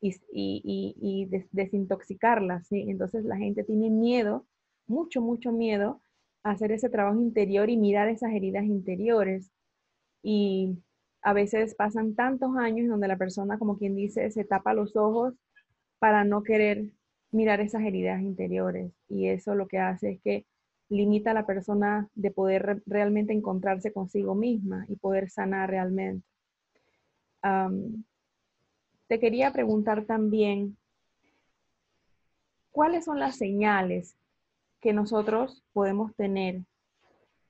y, 0.00 1.28
desintoxicarlas, 1.52 2.66
¿sí? 2.66 2.86
Entonces 2.88 3.24
la 3.24 3.36
gente 3.36 3.62
tiene 3.62 3.88
miedo, 3.88 4.48
mucho, 4.88 5.20
mucho 5.20 5.52
miedo 5.52 6.02
hacer 6.42 6.72
ese 6.72 6.88
trabajo 6.88 7.20
interior 7.20 7.70
y 7.70 7.76
mirar 7.76 8.08
esas 8.08 8.32
heridas 8.32 8.64
interiores. 8.64 9.52
Y 10.24 10.76
a 11.22 11.32
veces 11.32 11.74
pasan 11.74 12.14
tantos 12.14 12.56
años 12.56 12.88
donde 12.88 13.08
la 13.08 13.16
persona, 13.16 13.58
como 13.58 13.78
quien 13.78 13.94
dice, 13.94 14.30
se 14.30 14.44
tapa 14.44 14.74
los 14.74 14.96
ojos 14.96 15.34
para 15.98 16.24
no 16.24 16.42
querer 16.42 16.86
mirar 17.30 17.60
esas 17.60 17.82
heridas 17.82 18.22
interiores. 18.22 18.92
Y 19.08 19.28
eso 19.28 19.54
lo 19.54 19.68
que 19.68 19.78
hace 19.78 20.12
es 20.12 20.20
que 20.22 20.46
limita 20.88 21.32
a 21.32 21.34
la 21.34 21.46
persona 21.46 22.08
de 22.14 22.30
poder 22.30 22.82
realmente 22.86 23.32
encontrarse 23.32 23.92
consigo 23.92 24.34
misma 24.34 24.86
y 24.88 24.96
poder 24.96 25.30
sanar 25.30 25.70
realmente. 25.70 26.24
te 29.06 29.18
quería 29.18 29.52
preguntar 29.52 30.04
también, 30.04 30.76
¿cuáles 32.70 33.04
son 33.04 33.18
las 33.18 33.36
señales 33.36 34.16
que 34.80 34.92
nosotros 34.92 35.64
podemos 35.72 36.14
tener, 36.14 36.62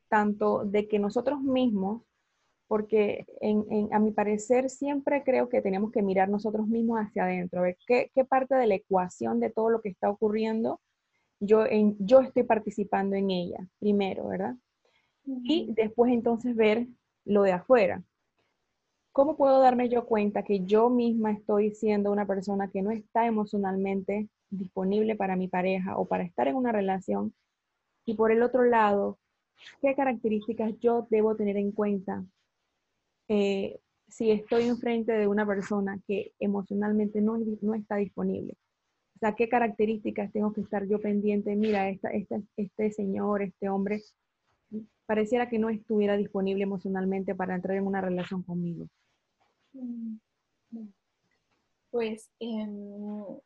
tanto 0.09 0.65
de 0.65 0.89
que 0.89 0.99
nosotros 0.99 1.41
mismos, 1.41 2.03
porque 2.69 3.27
a 3.91 3.99
mi 3.99 4.13
parecer 4.13 4.71
siempre 4.71 5.23
creo 5.25 5.49
que 5.49 5.63
tenemos 5.63 5.91
que 5.91 6.03
mirar 6.03 6.29
nosotros 6.29 6.69
mismos 6.69 7.01
hacia 7.01 7.25
adentro, 7.25 7.61
a 7.61 7.63
ver 7.65 7.79
qué, 7.87 8.11
parte 8.29 8.55
de 8.55 8.67
la 8.67 8.75
ecuación 8.75 9.41
de 9.41 9.51
todo 9.51 9.71
lo 9.71 9.81
que 9.81 9.89
está 9.89 10.11
ocurriendo 10.11 10.81
yo, 11.41 11.65
en, 11.65 11.97
yo 11.99 12.21
estoy 12.21 12.43
participando 12.43 13.17
en 13.17 13.31
ella, 13.31 13.67
primero, 13.79 14.29
¿verdad? 14.29 14.57
Y 15.25 15.73
después 15.73 16.13
entonces 16.13 16.55
ver 16.55 16.87
lo 17.25 17.43
de 17.43 17.53
afuera. 17.53 18.03
¿Cómo 19.13 19.37
puedo 19.37 19.61
darme 19.61 19.89
yo 19.89 20.07
cuenta 20.07 20.43
que 20.43 20.65
yo 20.65 20.91
misma 20.91 21.33
estoy 21.33 21.73
siendo 21.73 22.13
una 22.13 22.27
persona 22.27 22.71
que 22.71 22.83
no 22.83 22.91
está 22.91 23.27
emocionalmente 23.27 24.29
disponible 24.51 25.17
para 25.17 25.37
mi 25.37 25.49
pareja 25.49 25.97
o 25.97 26.07
para 26.07 26.25
estar 26.25 26.49
en 26.49 26.57
una 26.57 26.73
relación. 26.73 27.35
Y 28.05 28.15
por 28.15 28.33
el 28.33 28.43
otro 28.43 28.65
lado, 28.65 29.19
¿qué 29.81 29.95
características 29.95 30.79
yo 30.81 31.07
debo 31.11 31.37
tener 31.37 31.57
en 31.57 31.73
cuenta 31.73 32.25
eh, 33.29 33.81
si 34.09 34.31
estoy 34.31 34.65
enfrente 34.65 35.13
de 35.13 35.27
una 35.27 35.47
persona 35.47 36.01
que 36.07 36.33
emocionalmente 36.41 37.21
no, 37.21 37.39
no 37.61 37.75
está 37.75 37.97
disponible? 37.97 38.57
O 39.17 39.19
sea, 39.19 39.35
¿qué 39.35 39.49
características 39.49 40.33
tengo 40.33 40.53
que 40.53 40.61
estar 40.61 40.87
yo 40.87 41.01
pendiente? 41.01 41.55
Mira, 41.57 41.89
esta, 41.89 42.11
este 42.57 42.93
señor, 42.93 43.43
este 43.43 43.69
hombre, 43.69 44.01
pareciera 45.07 45.49
que 45.49 45.59
no 45.59 45.71
estuviera 45.71 46.17
disponible 46.17 46.63
emocionalmente 46.63 47.35
para 47.35 47.55
entrar 47.55 47.77
en 47.77 47.87
una 47.87 48.01
relación 48.01 48.43
conmigo. 48.43 48.87
Mm, 49.73 50.19
pues 51.91 52.31
em, 52.39 53.39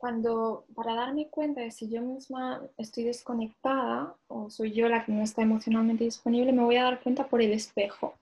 cuando 0.00 0.64
para 0.74 0.94
darme 0.94 1.28
cuenta 1.28 1.60
de 1.60 1.70
si 1.70 1.90
yo 1.90 2.00
misma 2.00 2.66
estoy 2.78 3.04
desconectada 3.04 4.16
o 4.28 4.48
soy 4.48 4.72
yo 4.72 4.88
la 4.88 5.04
que 5.04 5.12
no 5.12 5.22
está 5.22 5.42
emocionalmente 5.42 6.04
disponible, 6.04 6.52
me 6.52 6.64
voy 6.64 6.76
a 6.76 6.84
dar 6.84 7.02
cuenta 7.02 7.28
por 7.28 7.42
el 7.42 7.52
espejo, 7.52 8.14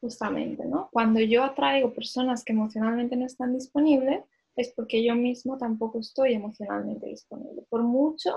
justamente, 0.00 0.64
¿no? 0.64 0.88
Cuando 0.90 1.20
yo 1.20 1.44
atraigo 1.44 1.92
personas 1.92 2.42
que 2.42 2.54
emocionalmente 2.54 3.16
no 3.16 3.26
están 3.26 3.52
disponibles, 3.52 4.24
es 4.56 4.72
porque 4.74 5.04
yo 5.04 5.14
mismo 5.14 5.58
tampoco 5.58 5.98
estoy 5.98 6.32
emocionalmente 6.32 7.08
disponible, 7.08 7.66
por 7.68 7.82
mucho 7.82 8.34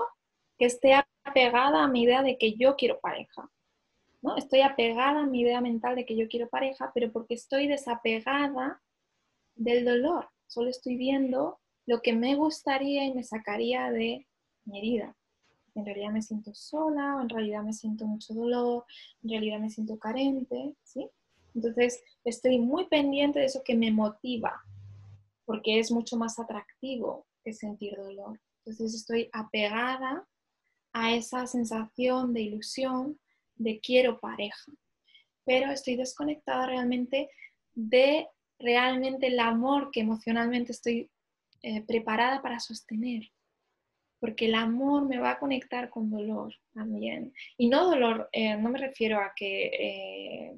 que 0.58 0.66
esté 0.66 0.92
apegada 1.24 1.84
a 1.84 1.88
mi 1.88 2.02
idea 2.02 2.22
de 2.22 2.36
que 2.36 2.52
yo 2.52 2.76
quiero 2.76 3.00
pareja. 3.00 3.50
¿no? 4.20 4.36
Estoy 4.36 4.60
apegada 4.60 5.22
a 5.22 5.26
mi 5.26 5.40
idea 5.40 5.62
mental 5.62 5.96
de 5.96 6.04
que 6.04 6.16
yo 6.16 6.28
quiero 6.28 6.50
pareja, 6.50 6.92
pero 6.94 7.10
porque 7.10 7.32
estoy 7.32 7.66
desapegada 7.66 8.82
del 9.54 9.86
dolor. 9.86 10.28
Solo 10.46 10.68
estoy 10.68 10.98
viendo 10.98 11.60
lo 11.86 12.00
que 12.00 12.12
me 12.12 12.34
gustaría 12.34 13.04
y 13.06 13.14
me 13.14 13.24
sacaría 13.24 13.90
de 13.90 14.26
mi 14.64 14.78
herida. 14.78 15.16
En 15.74 15.84
realidad 15.84 16.10
me 16.10 16.22
siento 16.22 16.54
sola, 16.54 17.16
o 17.16 17.22
en 17.22 17.28
realidad 17.28 17.62
me 17.62 17.72
siento 17.72 18.06
mucho 18.06 18.32
dolor, 18.32 18.84
en 19.22 19.30
realidad 19.30 19.58
me 19.58 19.70
siento 19.70 19.98
carente, 19.98 20.74
¿sí? 20.84 21.08
Entonces 21.54 22.02
estoy 22.24 22.58
muy 22.58 22.86
pendiente 22.86 23.40
de 23.40 23.46
eso 23.46 23.62
que 23.64 23.74
me 23.74 23.90
motiva, 23.90 24.62
porque 25.44 25.78
es 25.78 25.90
mucho 25.90 26.16
más 26.16 26.38
atractivo 26.38 27.26
que 27.44 27.52
sentir 27.52 27.96
dolor. 27.96 28.40
Entonces 28.58 28.94
estoy 28.94 29.28
apegada 29.32 30.26
a 30.92 31.14
esa 31.14 31.46
sensación 31.46 32.32
de 32.32 32.42
ilusión 32.42 33.18
de 33.56 33.80
quiero 33.80 34.18
pareja, 34.20 34.72
pero 35.44 35.70
estoy 35.70 35.96
desconectada 35.96 36.66
realmente 36.66 37.28
de 37.74 38.28
realmente 38.58 39.26
el 39.26 39.38
amor 39.38 39.90
que 39.90 40.00
emocionalmente 40.00 40.72
estoy 40.72 41.10
eh, 41.66 41.80
preparada 41.80 42.42
para 42.42 42.60
sostener, 42.60 43.22
porque 44.20 44.44
el 44.44 44.54
amor 44.54 45.08
me 45.08 45.18
va 45.18 45.30
a 45.30 45.38
conectar 45.38 45.88
con 45.88 46.10
dolor 46.10 46.54
también. 46.74 47.32
Y 47.56 47.70
no 47.70 47.86
dolor, 47.86 48.28
eh, 48.32 48.54
no 48.58 48.68
me 48.68 48.78
refiero 48.78 49.18
a 49.18 49.32
que 49.34 49.70
eh, 49.72 50.54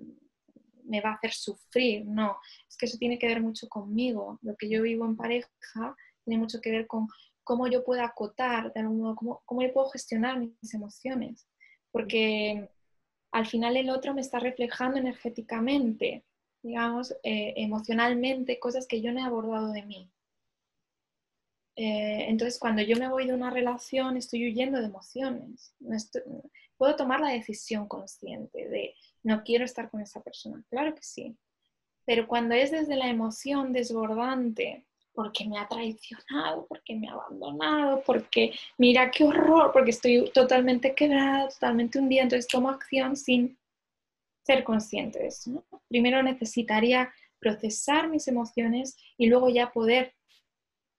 me 0.82 1.00
va 1.00 1.10
a 1.10 1.14
hacer 1.14 1.30
sufrir, 1.30 2.04
no, 2.04 2.38
es 2.68 2.76
que 2.76 2.86
eso 2.86 2.98
tiene 2.98 3.20
que 3.20 3.28
ver 3.28 3.40
mucho 3.40 3.68
conmigo. 3.68 4.40
Lo 4.42 4.56
que 4.56 4.68
yo 4.68 4.82
vivo 4.82 5.04
en 5.04 5.16
pareja 5.16 5.94
tiene 6.24 6.40
mucho 6.40 6.60
que 6.60 6.72
ver 6.72 6.88
con 6.88 7.06
cómo 7.44 7.68
yo 7.68 7.84
puedo 7.84 8.02
acotar, 8.02 8.72
de 8.72 8.80
algún 8.80 8.98
modo, 8.98 9.14
cómo, 9.14 9.42
cómo 9.44 9.62
yo 9.62 9.72
puedo 9.72 9.90
gestionar 9.90 10.40
mis 10.40 10.74
emociones, 10.74 11.46
porque 11.92 12.68
al 13.30 13.46
final 13.46 13.76
el 13.76 13.90
otro 13.90 14.12
me 14.12 14.22
está 14.22 14.40
reflejando 14.40 14.98
energéticamente, 14.98 16.24
digamos, 16.64 17.14
emocionalmente, 17.22 18.58
cosas 18.58 18.88
que 18.88 19.00
yo 19.00 19.12
no 19.12 19.20
he 19.20 19.22
abordado 19.22 19.70
de 19.70 19.84
mí. 19.84 20.10
Eh, 21.76 22.24
entonces, 22.28 22.58
cuando 22.58 22.80
yo 22.80 22.96
me 22.96 23.08
voy 23.08 23.26
de 23.26 23.34
una 23.34 23.50
relación, 23.50 24.16
estoy 24.16 24.46
huyendo 24.46 24.78
de 24.78 24.86
emociones. 24.86 25.74
puedo 26.78 26.96
tomar 26.96 27.20
la 27.20 27.30
decisión 27.30 27.86
consciente 27.86 28.68
de 28.68 28.94
no 29.22 29.42
quiero 29.44 29.64
estar 29.64 29.90
con 29.90 30.00
esa 30.00 30.22
persona. 30.22 30.64
Claro 30.70 30.94
que 30.94 31.02
sí. 31.02 31.36
Pero 32.06 32.26
cuando 32.26 32.54
es 32.54 32.70
desde 32.70 32.96
la 32.96 33.08
emoción 33.08 33.72
desbordante, 33.72 34.86
porque 35.12 35.46
me 35.46 35.58
ha 35.58 35.66
traicionado, 35.66 36.66
porque 36.66 36.94
me 36.94 37.08
ha 37.08 37.12
abandonado, 37.12 38.02
porque 38.04 38.52
mira 38.78 39.10
qué 39.10 39.24
horror, 39.24 39.72
porque 39.72 39.90
estoy 39.90 40.30
totalmente 40.32 40.94
quebrada, 40.94 41.48
totalmente 41.48 41.98
hundida, 41.98 42.22
entonces 42.22 42.46
tomo 42.46 42.70
acción 42.70 43.16
sin 43.16 43.58
ser 44.44 44.62
consciente 44.62 45.18
de 45.18 45.28
eso. 45.28 45.64
Primero 45.88 46.22
necesitaría 46.22 47.12
procesar 47.38 48.08
mis 48.08 48.28
emociones 48.28 48.96
y 49.16 49.26
luego 49.26 49.48
ya 49.48 49.72
poder 49.72 50.14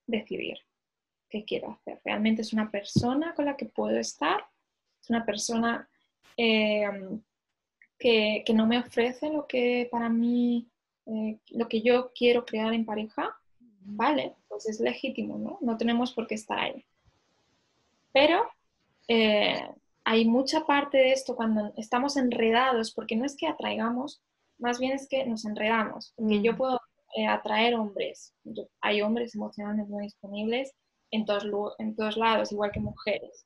decidir 0.08 0.58
qué 1.30 1.44
quiero 1.46 1.72
hacer. 1.72 2.00
Realmente 2.04 2.42
es 2.42 2.54
una 2.54 2.72
persona 2.72 3.34
con 3.36 3.46
la 3.46 3.58
que 3.58 3.66
puedo 3.66 3.98
estar, 3.98 4.46
es 5.02 5.10
una 5.10 5.26
persona 5.26 5.88
eh, 6.36 6.90
que, 7.98 8.44
no 8.54 8.68
me 8.68 8.80
ofrece 8.80 9.30
lo 9.30 9.48
que 9.48 9.88
para 9.92 10.10
mí, 10.10 10.68
eh, 11.06 11.38
lo 11.52 11.68
que 11.68 11.82
yo 11.82 12.12
quiero 12.14 12.46
crear 12.46 12.74
en 12.74 12.86
pareja 12.86 13.36
Vale, 13.90 14.36
pues 14.50 14.68
es 14.68 14.82
legítimo, 14.82 15.38
¿no? 15.38 15.60
No 15.62 15.78
tenemos 15.78 16.12
por 16.12 16.28
qué 16.28 16.36
estar 16.36 16.60
ahí. 16.60 16.86
Pero 18.12 18.44
eh, 19.08 19.66
hay 20.04 20.26
mucha 20.26 20.66
parte 20.66 20.98
de 20.98 21.14
esto 21.14 21.38
cuando 21.38 21.72
estamos 21.78 22.18
enredados, 22.18 22.92
porque 22.92 23.16
no 23.16 23.24
es 23.24 23.38
que 23.38 23.48
atraigamos, 23.48 24.22
más 24.60 24.80
bien 24.80 24.92
es 24.92 25.08
que 25.08 25.26
nos 25.26 25.46
enredamos. 25.46 26.14
Porque 26.18 26.42
yo 26.42 26.52
mm. 26.52 26.58
puedo 26.58 26.82
eh, 27.16 27.28
atraer 27.28 27.76
hombres, 27.76 28.34
hay 28.82 29.02
hombres 29.02 29.34
emocionalmente 29.36 29.90
no 29.90 30.00
disponibles 30.00 30.74
en 31.12 31.26
todos, 31.26 31.46
en 31.80 31.96
todos 31.96 32.18
lados, 32.18 32.52
igual 32.52 32.72
que 32.72 32.80
mujeres. 32.80 33.46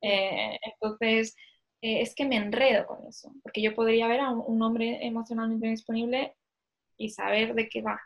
Eh, 0.00 0.58
entonces, 0.62 1.36
es 1.80 2.14
que 2.14 2.24
me 2.24 2.36
enredo 2.36 2.86
con 2.86 3.06
eso, 3.06 3.30
porque 3.42 3.60
yo 3.60 3.74
podría 3.74 4.08
ver 4.08 4.20
a 4.20 4.30
un 4.30 4.62
hombre 4.62 5.04
emocionalmente 5.04 5.68
disponible 5.68 6.34
y 6.96 7.10
saber 7.10 7.54
de 7.54 7.68
qué 7.68 7.82
va, 7.82 8.00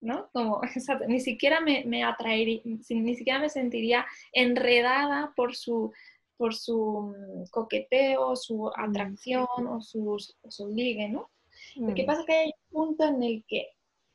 ¿no? 0.00 0.28
Como, 0.32 0.60
ni 1.08 1.20
siquiera 1.20 1.60
me, 1.60 1.84
me 1.84 2.04
atraería, 2.04 2.60
ni 2.64 3.14
siquiera 3.16 3.38
me 3.40 3.48
sentiría 3.48 4.06
enredada 4.32 5.32
por 5.34 5.56
su, 5.56 5.92
por 6.36 6.54
su 6.54 7.14
mm, 7.16 7.50
coqueteo, 7.50 8.36
su 8.36 8.64
mm. 8.64 8.72
atracción 8.76 9.66
o 9.68 9.80
su, 9.80 10.16
su 10.48 10.68
ligue, 10.68 11.08
¿no? 11.08 11.30
Lo 11.76 11.94
que 11.94 12.04
mm. 12.04 12.06
pasa 12.06 12.20
es 12.20 12.26
que 12.26 12.34
hay 12.34 12.52
un 12.70 12.86
punto 12.86 13.04
en 13.04 13.22
el 13.22 13.44
que 13.46 13.68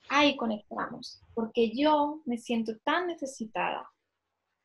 ahí 0.10 0.36
conectamos, 0.36 1.22
porque 1.34 1.72
yo 1.72 2.22
me 2.26 2.38
siento 2.38 2.78
tan 2.84 3.08
necesitada 3.08 3.90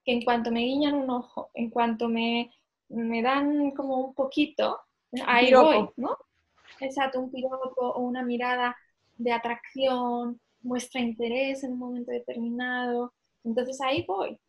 que 0.08 0.14
en 0.14 0.24
cuanto 0.24 0.50
me 0.50 0.60
guiñan 0.60 0.94
un 0.94 1.10
ojo, 1.10 1.50
en 1.52 1.68
cuanto 1.68 2.08
me, 2.08 2.50
me 2.88 3.20
dan 3.20 3.72
como 3.72 4.06
un 4.06 4.14
poquito, 4.14 4.80
ahí 5.26 5.52
voy, 5.52 5.86
¿no? 5.96 6.16
Exacto, 6.80 7.20
un 7.20 7.30
piropo 7.30 7.74
o 7.78 8.00
una 8.00 8.22
mirada 8.22 8.74
de 9.18 9.32
atracción 9.32 10.40
muestra 10.62 11.02
interés 11.02 11.62
en 11.62 11.72
un 11.72 11.78
momento 11.78 12.10
determinado. 12.10 13.12
Entonces 13.44 13.82
ahí 13.82 14.06
voy, 14.08 14.40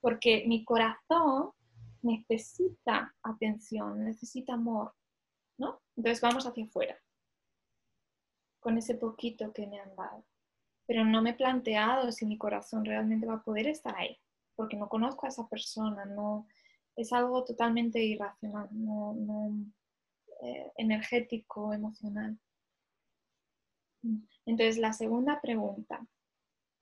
porque 0.00 0.42
mi 0.48 0.64
corazón 0.64 1.52
necesita 2.02 3.14
atención, 3.22 4.04
necesita 4.04 4.54
amor, 4.54 4.94
¿no? 5.58 5.80
Entonces 5.96 6.20
vamos 6.22 6.44
hacia 6.44 6.64
afuera, 6.64 6.98
con 8.58 8.78
ese 8.78 8.96
poquito 8.96 9.52
que 9.52 9.68
me 9.68 9.78
han 9.78 9.94
dado. 9.94 10.24
Pero 10.88 11.04
no 11.04 11.22
me 11.22 11.30
he 11.30 11.34
planteado 11.34 12.10
si 12.10 12.26
mi 12.26 12.36
corazón 12.36 12.84
realmente 12.84 13.28
va 13.28 13.34
a 13.34 13.44
poder 13.44 13.68
estar 13.68 13.94
ahí, 13.96 14.18
porque 14.56 14.76
no 14.76 14.88
conozco 14.88 15.26
a 15.26 15.28
esa 15.28 15.48
persona, 15.48 16.04
no, 16.04 16.46
es 16.96 17.12
algo 17.12 17.44
totalmente 17.44 18.02
irracional, 18.02 18.68
no, 18.72 19.52
eh, 20.42 20.72
energético, 20.76 21.72
emocional. 21.72 22.38
Entonces, 24.46 24.78
la 24.78 24.92
segunda 24.92 25.40
pregunta. 25.40 26.06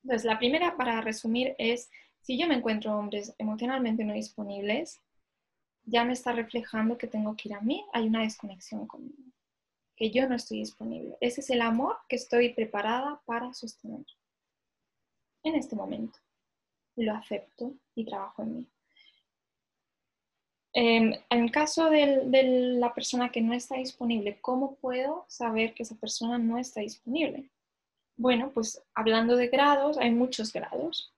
Entonces, 0.03 0.25
la 0.25 0.39
primera, 0.39 0.77
para 0.77 1.01
resumir, 1.01 1.55
es, 1.59 1.91
si 2.21 2.39
yo 2.39 2.47
me 2.49 2.57
encuentro 2.57 2.97
hombres 2.97 3.35
emocionalmente 3.39 4.05
no 4.05 4.15
disponibles, 4.15 5.01
ya 5.85 6.05
me 6.05 6.13
está 6.13 6.33
reflejando 6.33 6.99
que 6.99 7.07
tengo 7.07 7.37
que 7.37 7.49
ir 7.49 7.55
a 7.55 7.61
mí, 7.61 7.85
hay 7.93 8.07
una 8.07 8.23
desconexión 8.23 8.87
conmigo, 8.87 9.23
que 9.97 10.11
yo 10.11 10.29
no 10.29 10.37
estoy 10.37 10.59
disponible. 10.59 11.17
Ese 11.21 11.41
es 11.41 11.51
el 11.51 11.61
amor 11.61 11.97
que 12.09 12.17
estoy 12.17 12.53
preparada 12.53 13.21
para 13.25 13.53
sostener 13.53 14.05
en 15.43 15.55
este 15.55 15.75
momento. 15.75 16.19
Lo 16.97 17.15
acepto 17.15 17.75
y 17.95 18.05
trabajo 18.05 18.43
en 18.43 18.57
mí. 18.57 18.69
Em, 20.75 21.13
en 21.29 21.45
el 21.45 21.51
caso 21.51 21.91
de 21.91 22.77
la 22.79 22.95
persona 22.95 23.31
que 23.31 23.43
no 23.43 23.53
está 23.53 23.77
disponible, 23.77 24.41
¿cómo 24.41 24.77
puedo 24.77 25.27
saber 25.29 25.75
que 25.75 25.83
esa 25.83 25.97
persona 25.97 26.39
no 26.39 26.57
está 26.57 26.81
disponible? 26.81 27.51
Bueno, 28.17 28.53
pues 28.53 28.83
hablando 28.95 29.37
de 29.37 29.49
grados, 29.49 29.99
hay 29.99 30.11
muchos 30.11 30.53
grados, 30.53 31.13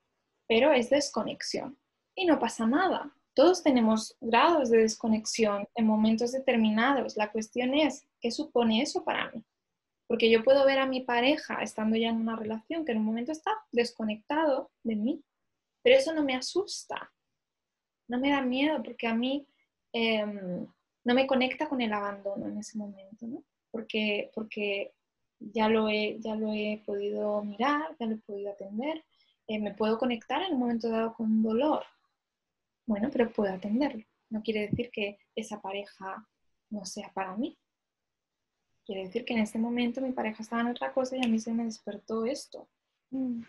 pero 0.49 0.73
es 0.73 0.91
desconexión. 0.91 1.79
Y 2.17 2.27
no 2.27 2.39
pasa 2.39 2.67
nada. 2.67 3.13
Todos 3.35 3.63
tenemos 3.63 4.17
grados 4.21 4.71
de 4.71 4.79
desconexión 4.79 5.69
en 5.75 5.87
momentos 5.87 6.33
determinados. 6.33 7.17
La 7.17 7.31
cuestión 7.31 7.75
es, 7.75 8.07
¿qué 8.21 8.31
supone 8.31 8.83
eso 8.83 9.05
para 9.05 9.31
mí? 9.33 9.43
Porque 10.09 10.31
yo 10.31 10.45
puedo 10.45 10.65
ver 10.65 10.79
a 10.79 10.87
mi 10.87 11.01
pareja 11.01 11.63
estando 11.63 11.97
ya 11.97 12.09
en 12.09 12.17
una 12.17 12.37
relación 12.37 12.85
que 12.85 12.93
en 12.93 12.99
un 12.99 13.05
momento 13.05 13.33
está 13.33 13.51
desconectado 13.73 14.71
de 14.85 14.97
mí, 14.97 15.25
pero 15.85 15.99
eso 15.99 16.15
no 16.15 16.25
me 16.25 16.35
asusta, 16.35 17.13
no 18.09 18.19
me 18.19 18.31
da 18.31 18.41
miedo 18.41 18.83
porque 18.83 19.07
a 19.07 19.15
mí 19.15 19.47
em, 19.93 20.67
no 21.05 21.15
me 21.15 21.27
conecta 21.27 21.69
con 21.69 21.83
el 21.83 21.93
abandono 21.93 22.49
en 22.49 22.59
ese 22.59 22.79
momento, 22.79 23.27
¿no? 23.27 23.45
Porque, 23.71 24.31
porque 24.35 24.95
ya, 25.39 25.69
lo 25.69 25.91
he, 25.91 26.19
ya 26.21 26.35
lo 26.37 26.55
he 26.55 26.83
podido 26.87 27.45
mirar, 27.45 27.95
ya 28.01 28.07
lo 28.07 28.15
he 28.15 28.19
podido 28.19 28.53
atender, 28.53 29.05
eh, 29.47 29.61
me 29.61 29.75
puedo 29.75 29.99
conectar 29.99 30.43
en 30.43 30.55
un 30.55 30.61
momento 30.61 30.89
dado 30.89 31.13
con 31.13 31.27
un 31.27 31.43
dolor. 31.43 31.85
Bueno, 32.87 33.11
pero 33.13 33.31
puedo 33.31 33.53
atenderlo. 33.53 34.05
No 34.31 34.43
quiere 34.43 34.63
decir 34.63 34.91
que 34.91 35.19
esa 35.35 35.61
pareja 35.61 36.27
no 36.71 36.87
sea 36.87 37.13
para 37.13 37.37
mí. 37.37 37.59
Quiere 38.87 39.05
decir 39.05 39.25
que 39.27 39.35
en 39.35 39.41
ese 39.41 39.59
momento 39.59 40.01
mi 40.01 40.13
pareja 40.13 40.43
estaba 40.43 40.63
en 40.63 40.69
otra 40.69 40.95
cosa 40.95 41.17
y 41.17 41.25
a 41.25 41.29
mí 41.29 41.39
se 41.39 41.53
me 41.53 41.65
despertó 41.65 42.25
esto. 42.25 42.69
Mm. 43.11 43.43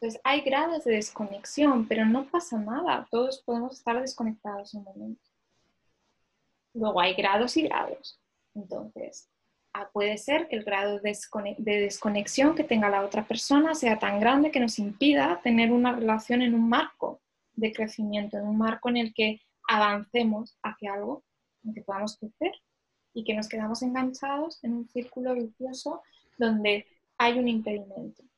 Entonces, 0.00 0.20
hay 0.24 0.40
grados 0.40 0.84
de 0.84 0.92
desconexión, 0.92 1.86
pero 1.86 2.06
no 2.06 2.24
pasa 2.24 2.58
nada. 2.58 3.06
Todos 3.10 3.42
podemos 3.42 3.76
estar 3.76 4.00
desconectados 4.00 4.72
un 4.72 4.84
momento. 4.84 5.22
Luego 6.72 7.02
hay 7.02 7.12
grados 7.12 7.54
y 7.58 7.62
grados. 7.62 8.18
Entonces, 8.54 9.28
ah, 9.74 9.90
puede 9.92 10.16
ser 10.16 10.48
que 10.48 10.56
el 10.56 10.64
grado 10.64 11.00
de 11.00 11.80
desconexión 11.80 12.54
que 12.54 12.64
tenga 12.64 12.88
la 12.88 13.04
otra 13.04 13.28
persona 13.28 13.74
sea 13.74 13.98
tan 13.98 14.20
grande 14.20 14.50
que 14.50 14.58
nos 14.58 14.78
impida 14.78 15.38
tener 15.42 15.70
una 15.70 15.92
relación 15.92 16.40
en 16.40 16.54
un 16.54 16.66
marco 16.66 17.20
de 17.52 17.70
crecimiento, 17.70 18.38
en 18.38 18.46
un 18.46 18.56
marco 18.56 18.88
en 18.88 18.96
el 18.96 19.12
que 19.12 19.42
avancemos 19.68 20.56
hacia 20.62 20.94
algo, 20.94 21.24
en 21.62 21.74
que 21.74 21.82
podamos 21.82 22.16
crecer 22.16 22.52
y 23.12 23.22
que 23.22 23.34
nos 23.34 23.50
quedamos 23.50 23.82
enganchados 23.82 24.64
en 24.64 24.72
un 24.72 24.88
círculo 24.88 25.34
vicioso 25.34 26.02
donde 26.38 26.86
hay 27.18 27.38
un 27.38 27.48
impedimento 27.48 28.29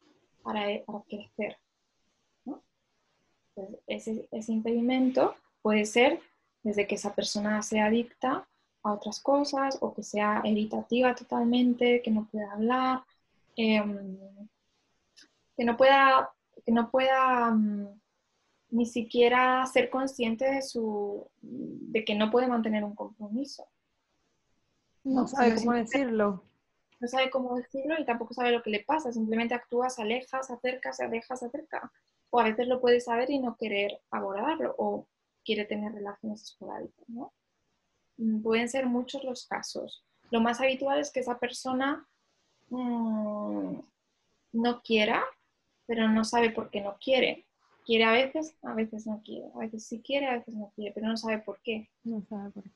para, 0.42 0.66
crecer. 1.09 1.57
ese, 3.87 4.28
impedimento 4.48 5.35
puede 5.62 5.85
ser 5.85 6.20
desde 6.62 6.87
que 6.87 6.94
esa 6.94 7.14
persona 7.14 7.62
sea 7.62 7.87
adicta 7.87 8.48
a 8.83 8.92
otras 8.92 9.20
cosas 9.20 9.78
o 9.81 9.94
que 9.94 10.02
sea 10.02 10.42
evitativa 10.44 11.14
totalmente, 11.14 12.02
que 12.02 12.11
no 12.11 12.26
pueda 12.26 12.52
hablar, 12.52 13.05
em, 13.57 14.18
que 15.57 15.64
no 15.64 15.76
pueda, 15.76 16.31
que 16.64 16.72
no 16.72 16.90
pueda 16.90 17.50
mm, 17.50 18.00
ni 18.70 18.87
siquiera 18.87 19.64
ser 19.66 19.90
consciente 19.90 20.50
de, 20.50 20.62
su, 20.62 21.28
de 21.40 22.05
que 22.05 22.14
no 22.14 22.31
puede 22.31 22.48
mantener 22.48 22.85
un 22.85 22.94
compromiso. 22.94 23.68
No, 25.05 25.26
sabe 25.26 25.57
cómo 25.57 25.72
decirlo 25.72 26.44
no 27.02 27.08
sabe 27.08 27.30
cómo 27.30 27.56
decirlo 27.56 27.96
y 27.98 28.04
tampoco 28.04 28.32
sabe 28.32 28.52
lo 28.52 28.62
que 28.62 28.70
le 28.70 28.84
pasa, 28.84 29.12
simplemente 29.12 29.54
actúa, 29.54 29.90
se 29.90 30.02
aleja, 30.02 30.40
se 30.44 30.52
acerca, 30.52 30.92
se 30.92 31.04
aleja, 31.04 31.34
se 31.34 31.46
acerca. 31.46 31.92
O 32.30 32.38
a 32.38 32.44
veces 32.44 32.68
lo 32.68 32.80
puede 32.80 33.00
saber 33.00 33.28
y 33.28 33.40
no 33.40 33.56
querer 33.56 34.00
abordarlo 34.12 34.72
o 34.78 35.08
quiere 35.44 35.64
tener 35.64 35.92
relaciones 35.92 36.44
esporádicas, 36.44 37.08
¿no? 37.08 37.32
Mm, 38.18 38.40
pueden 38.42 38.68
ser 38.68 38.86
muchos 38.86 39.24
los 39.24 39.48
casos. 39.48 40.04
Lo 40.30 40.40
más 40.40 40.60
habitual 40.60 41.00
es 41.00 41.10
que 41.10 41.18
esa 41.18 41.40
persona 41.40 42.06
mm, 42.70 43.80
no 44.52 44.82
quiera, 44.82 45.24
pero 45.86 46.08
no 46.08 46.22
sabe 46.22 46.50
por 46.50 46.70
qué 46.70 46.82
no 46.82 46.98
quiere. 47.00 47.48
Quiere 47.84 48.04
a 48.04 48.12
veces, 48.12 48.56
a 48.62 48.74
veces 48.74 49.08
no 49.08 49.20
quiere. 49.24 49.50
A 49.56 49.58
veces 49.58 49.84
sí 49.84 50.00
quiere, 50.02 50.28
a 50.28 50.34
veces 50.34 50.54
no 50.54 50.70
quiere, 50.76 50.92
pero 50.94 51.08
no 51.08 51.16
sabe 51.16 51.40
por 51.40 51.60
qué. 51.62 51.90
No 52.04 52.22
sabe 52.28 52.52
por 52.52 52.62
qué. 52.62 52.70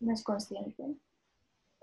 No 0.00 0.14
es 0.14 0.24
consciente 0.24 0.96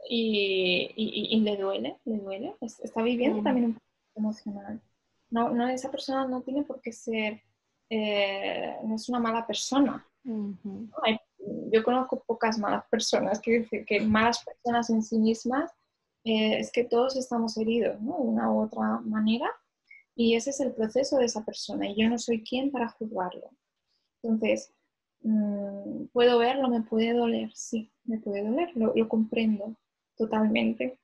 y, 0.09 0.91
y, 0.95 1.39
le 1.41 1.57
duele, 1.57 1.97
le 2.05 2.17
duele. 2.17 2.55
Está 2.61 3.01
viviendo 3.01 3.41
también 3.41 3.67
un 3.67 3.73
poco 3.73 3.85
emocional. 4.15 4.81
No, 5.29 5.49
no, 5.49 5.67
esa 5.69 5.89
persona 5.89 6.27
no 6.27 6.41
tiene 6.41 6.63
por 6.63 6.81
qué 6.81 6.91
ser, 6.91 7.41
eh, 7.89 8.77
no 8.83 8.95
es 8.95 9.07
una 9.09 9.19
mala 9.19 9.45
persona. 9.45 10.05
yo 10.23 11.83
conozco 11.83 12.23
pocas 12.25 12.57
malas 12.59 12.85
personas, 12.89 13.39
quiero 13.39 13.63
decir 13.63 13.85
que 13.85 14.01
malas 14.01 14.43
personas 14.43 14.89
en 14.89 15.01
sí 15.01 15.17
mismas 15.17 15.71
eh, 16.23 16.59
es 16.59 16.71
que 16.71 16.83
todos 16.83 17.15
estamos 17.15 17.57
heridos, 17.57 17.99
¿no? 18.01 18.17
De 18.17 18.23
una 18.23 18.51
u 18.51 18.61
otra 18.61 18.99
manera, 18.99 19.49
y 20.15 20.35
ese 20.35 20.51
es 20.51 20.59
el 20.59 20.73
proceso 20.73 21.17
de 21.17 21.25
esa 21.25 21.43
persona, 21.43 21.87
y 21.87 21.95
yo 21.95 22.09
no 22.09 22.17
soy 22.17 22.43
quien 22.43 22.71
para 22.71 22.89
juzgarlo. 22.89 23.49
Entonces, 24.21 24.73
mm, 25.21 26.07
¿puedo 26.13 26.37
verlo? 26.37 26.67
¿Me 26.67 26.81
puede 26.81 27.13
doler? 27.13 27.51
Sí, 27.55 27.91
me 28.03 28.19
puede 28.19 28.43
doler, 28.43 28.69
lo, 28.75 28.93
lo 28.93 29.09
comprendo 29.09 29.75
totalmente, 30.21 30.99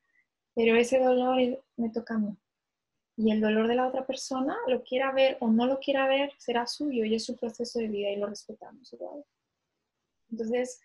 pero 0.53 0.75
ese 0.75 0.99
dolor 0.99 1.37
me 1.75 1.89
toca 1.89 2.13
a 2.13 2.19
mí. 2.19 2.37
Y 3.15 3.31
el 3.31 3.41
dolor 3.41 3.67
de 3.67 3.73
la 3.73 3.87
otra 3.87 4.05
persona, 4.05 4.55
lo 4.67 4.83
quiera 4.83 5.11
ver 5.11 5.37
o 5.39 5.47
no 5.47 5.65
lo 5.65 5.79
quiera 5.79 6.07
ver, 6.07 6.33
será 6.37 6.67
suyo 6.67 7.03
y 7.03 7.15
es 7.15 7.25
su 7.25 7.35
proceso 7.35 7.79
de 7.79 7.87
vida 7.87 8.11
y 8.11 8.17
lo 8.17 8.27
respetamos 8.27 8.95
Entonces, 10.29 10.79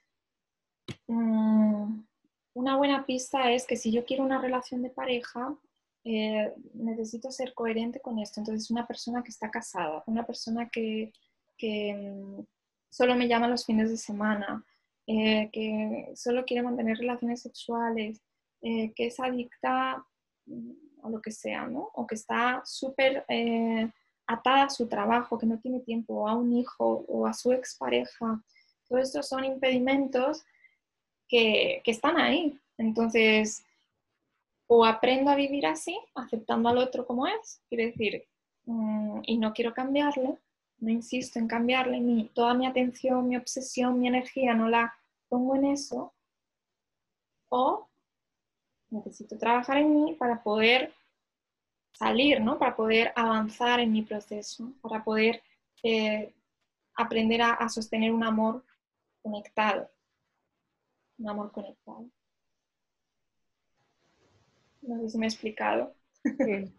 mm, 1.08 2.04
una 2.54 2.76
buena 2.76 3.04
pista 3.04 3.52
es 3.52 3.66
que 3.66 3.76
si 3.76 3.92
yo 3.92 4.06
quiero 4.06 4.24
una 4.24 4.40
relación 4.40 4.80
de 4.80 4.88
pareja, 4.88 5.54
eh, 6.04 6.54
necesito 6.72 7.30
ser 7.30 7.52
coherente 7.52 8.00
con 8.00 8.18
esto. 8.18 8.40
Entonces, 8.40 8.70
una 8.70 8.86
persona 8.86 9.22
que 9.22 9.30
está 9.30 9.50
casada, 9.50 10.02
una 10.06 10.24
persona 10.24 10.70
que, 10.70 11.12
mm, 11.60 12.40
solo 12.90 13.14
me 13.14 13.28
llama 13.28 13.48
los 13.48 13.66
fines 13.66 13.90
de 13.90 13.96
semana, 13.98 14.64
eh, 15.06 15.50
que 15.52 16.12
solo 16.14 16.44
quiere 16.44 16.62
mantener 16.62 16.98
relaciones 16.98 17.42
sexuales, 17.42 18.20
eh, 18.60 18.92
que 18.94 19.06
es 19.06 19.20
adicta 19.20 20.04
mm, 20.46 20.72
a 21.02 21.10
lo 21.10 21.20
que 21.20 21.32
sea, 21.32 21.66
¿no? 21.66 21.90
O 21.94 22.06
que 22.06 22.14
está 22.14 22.62
súper 22.64 23.24
atada 24.26 24.64
a 24.64 24.70
su 24.70 24.88
trabajo, 24.88 25.38
que 25.38 25.46
no 25.46 25.58
tiene 25.58 25.80
tiempo, 25.80 26.28
a 26.28 26.36
un 26.36 26.52
hijo 26.52 27.04
o 27.08 27.26
a 27.26 27.32
su 27.32 27.52
expareja. 27.52 28.42
Todos 28.88 29.02
estos 29.02 29.28
son 29.28 29.44
impedimentos 29.44 30.44
que, 31.32 31.82
están 31.86 32.18
ahí. 32.18 32.58
Entonces, 32.78 33.64
o 34.66 34.84
aprendo 34.84 35.30
a 35.30 35.36
vivir 35.36 35.66
así, 35.66 35.98
aceptando 36.14 36.68
al 36.68 36.78
otro 36.78 37.06
como 37.06 37.26
es, 37.26 37.62
quiere 37.68 37.86
decir, 37.86 38.24
mm, 38.66 39.20
y 39.26 39.38
no 39.38 39.52
quiero 39.52 39.72
cambiarle, 39.72 40.38
no 40.82 40.90
insisto 40.90 41.38
en 41.38 41.48
cambiarle, 41.48 42.00
mi, 42.00 42.28
toda 42.34 42.54
mi 42.54 42.66
atención, 42.66 43.28
mi 43.28 43.36
obsesión, 43.36 43.98
mi 43.98 44.08
energía 44.08 44.54
no 44.54 44.68
la 44.68 44.94
pongo 45.28 45.56
en 45.56 45.66
eso, 45.66 46.12
o 47.48 47.88
necesito 48.90 49.38
trabajar 49.38 49.78
en 49.78 49.94
mí 49.94 50.14
para 50.14 50.42
poder 50.42 50.92
salir, 51.92 52.40
¿no? 52.40 52.58
Para 52.58 52.76
poder 52.76 53.12
avanzar 53.16 53.80
en 53.80 53.92
mi 53.92 54.02
proceso, 54.02 54.72
para 54.82 55.02
poder 55.02 55.42
eh, 55.82 56.34
aprender 56.94 57.42
a 57.42 57.68
sostener 57.68 58.12
un 58.12 58.24
amor 58.24 58.64
conectado 59.22 59.88
un 61.22 61.28
amor 61.28 61.52
conectado. 61.52 62.10
No 64.82 65.00
sé 65.00 65.10
si 65.10 65.18
me 65.18 65.26
he 65.26 65.28
explicado. 65.28 65.94
Sí. 66.22 66.72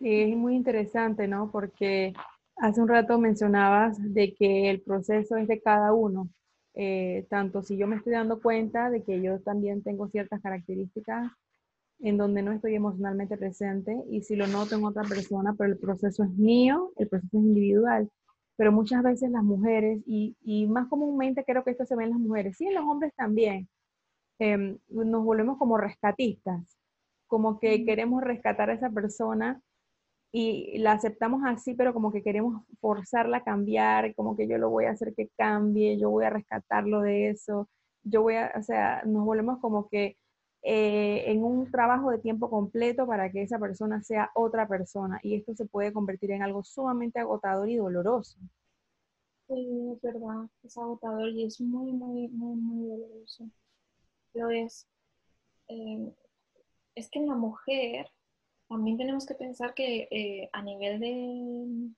es 0.00 0.36
muy 0.36 0.54
interesante, 0.54 1.26
¿no? 1.26 1.50
Porque 1.50 2.12
hace 2.56 2.80
un 2.80 2.88
rato 2.88 3.18
mencionabas 3.18 3.96
de 4.00 4.34
que 4.34 4.70
el 4.70 4.82
proceso 4.82 5.36
es 5.36 5.48
de 5.48 5.60
cada 5.60 5.92
uno. 5.92 6.28
Eh, 6.74 7.26
tanto 7.30 7.62
si 7.62 7.76
yo 7.76 7.86
me 7.86 7.96
estoy 7.96 8.14
dando 8.14 8.40
cuenta 8.40 8.90
de 8.90 9.04
que 9.04 9.22
yo 9.22 9.40
también 9.40 9.82
tengo 9.82 10.08
ciertas 10.08 10.40
características 10.42 11.30
en 12.00 12.16
donde 12.18 12.42
no 12.42 12.52
estoy 12.52 12.74
emocionalmente 12.74 13.36
presente 13.36 13.96
y 14.10 14.22
si 14.22 14.36
lo 14.36 14.46
noto 14.48 14.74
en 14.76 14.84
otra 14.84 15.04
persona, 15.04 15.54
pero 15.56 15.72
el 15.72 15.78
proceso 15.78 16.24
es 16.24 16.30
mío, 16.30 16.92
el 16.96 17.08
proceso 17.08 17.38
es 17.38 17.44
individual 17.44 18.10
pero 18.56 18.72
muchas 18.72 19.02
veces 19.02 19.30
las 19.30 19.42
mujeres, 19.42 20.00
y, 20.06 20.36
y, 20.42 20.66
más 20.66 20.88
comúnmente 20.88 21.44
creo 21.44 21.64
que 21.64 21.72
esto 21.72 21.86
se 21.86 21.96
ve 21.96 22.04
en 22.04 22.10
las 22.10 22.18
mujeres, 22.18 22.56
sí 22.56 22.66
en 22.66 22.74
los 22.74 22.84
hombres 22.84 23.12
también, 23.16 23.68
em, 24.38 24.78
nos 24.88 25.24
volvemos 25.24 25.58
como 25.58 25.78
rescatistas, 25.78 26.62
como 27.26 27.58
que 27.60 27.84
queremos 27.84 28.22
rescatar 28.22 28.70
a 28.70 28.74
esa 28.74 28.90
persona 28.90 29.60
y 30.36 30.78
la 30.78 30.92
aceptamos 30.92 31.42
así, 31.46 31.74
pero 31.74 31.94
como 31.94 32.10
que 32.10 32.20
queremos 32.20 32.64
forzarla 32.80 33.36
a 33.38 33.44
cambiar, 33.44 34.16
como 34.16 34.36
que 34.36 34.48
yo 34.48 34.58
lo 34.58 34.68
voy 34.68 34.86
a 34.86 34.90
hacer 34.90 35.14
que 35.14 35.28
cambie, 35.36 35.96
yo 35.96 36.10
voy 36.10 36.24
a 36.24 36.30
rescatarlo 36.30 37.02
de 37.02 37.30
eso, 37.30 37.68
yo 38.02 38.22
voy 38.22 38.34
a, 38.34 38.52
o 38.58 38.62
sea, 38.64 39.04
nos 39.06 39.24
volvemos 39.24 39.60
como 39.60 39.88
que 39.88 40.16
eh, 40.62 41.30
en 41.30 41.44
un 41.44 41.70
trabajo 41.70 42.10
de 42.10 42.18
tiempo 42.18 42.50
completo 42.50 43.06
para 43.06 43.30
que 43.30 43.42
esa 43.42 43.60
persona 43.60 44.02
sea 44.02 44.32
otra 44.34 44.66
persona 44.66 45.20
y 45.22 45.36
esto 45.36 45.54
se 45.54 45.66
puede 45.66 45.92
convertir 45.92 46.32
en 46.32 46.42
algo 46.42 46.64
sumamente 46.64 47.20
agotador 47.20 47.68
y 47.70 47.76
doloroso. 47.76 48.36
Sí, 49.46 49.92
es 49.94 50.02
verdad, 50.02 50.48
es 50.64 50.76
agotador 50.76 51.28
y 51.28 51.44
es 51.44 51.60
muy, 51.60 51.92
muy, 51.92 52.26
muy, 52.26 52.56
muy 52.56 52.88
doloroso. 52.88 53.48
Lo 54.32 54.50
es. 54.50 54.88
Eh, 55.68 56.12
es 56.96 57.08
que 57.08 57.20
en 57.20 57.28
la 57.28 57.36
mujer 57.36 58.08
también 58.68 58.96
tenemos 58.96 59.26
que 59.26 59.34
pensar 59.34 59.74
que 59.74 60.08
eh, 60.10 60.48
a 60.52 60.62
nivel 60.62 61.00
de 61.00 61.90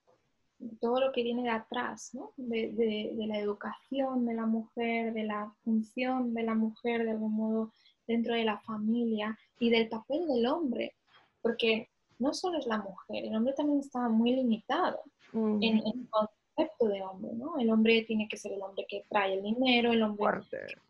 todo 0.80 1.00
lo 1.00 1.12
que 1.12 1.22
viene 1.22 1.42
de 1.42 1.50
atrás, 1.50 2.14
¿no? 2.14 2.32
de, 2.36 2.72
de, 2.72 3.26
la 3.26 3.38
educación 3.38 4.24
de 4.24 4.34
la 4.34 4.46
mujer, 4.46 5.12
de 5.12 5.24
la 5.24 5.52
función 5.64 6.32
de 6.34 6.42
la 6.42 6.54
mujer, 6.54 7.04
de 7.04 7.10
algún 7.10 7.34
modo 7.34 7.72
dentro 8.06 8.34
de 8.34 8.44
la 8.44 8.58
familia 8.60 9.38
y 9.58 9.70
del 9.70 9.88
papel 9.88 10.26
del 10.26 10.46
hombre, 10.46 10.94
porque 11.42 11.88
no 12.18 12.32
solo 12.32 12.58
es 12.58 12.66
la 12.66 12.78
mujer, 12.78 13.24
el 13.24 13.36
hombre 13.36 13.52
también 13.52 13.80
está 13.80 14.08
muy 14.08 14.32
limitado 14.32 15.00
en, 15.34 15.78
el 15.78 16.08
concepto 16.08 16.88
de 16.88 17.02
hombre, 17.02 17.32
¿no? 17.34 17.58
El 17.58 17.70
hombre 17.70 18.02
tiene 18.02 18.26
que 18.28 18.38
ser 18.38 18.52
el 18.52 18.62
hombre 18.62 18.86
que 18.88 19.04
trae 19.08 19.34
el 19.34 19.42
dinero, 19.42 19.92
el 19.92 20.02
hombre 20.02 20.40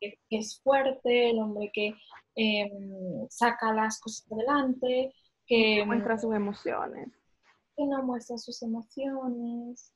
Que, 0.00 0.18
es 0.30 0.60
fuerte, 0.60 1.30
el 1.30 1.38
hombre 1.40 1.70
que 1.72 1.94
em, 2.36 3.26
saca 3.28 3.72
las 3.72 3.98
cosas 3.98 4.30
adelante, 4.30 5.12
que 5.46 5.84
muestra 5.84 6.18
sus 6.18 6.34
emociones. 6.34 7.08
Que 7.76 7.84
no 7.84 8.02
muestra 8.02 8.38
sus 8.38 8.62
emociones. 8.62 9.92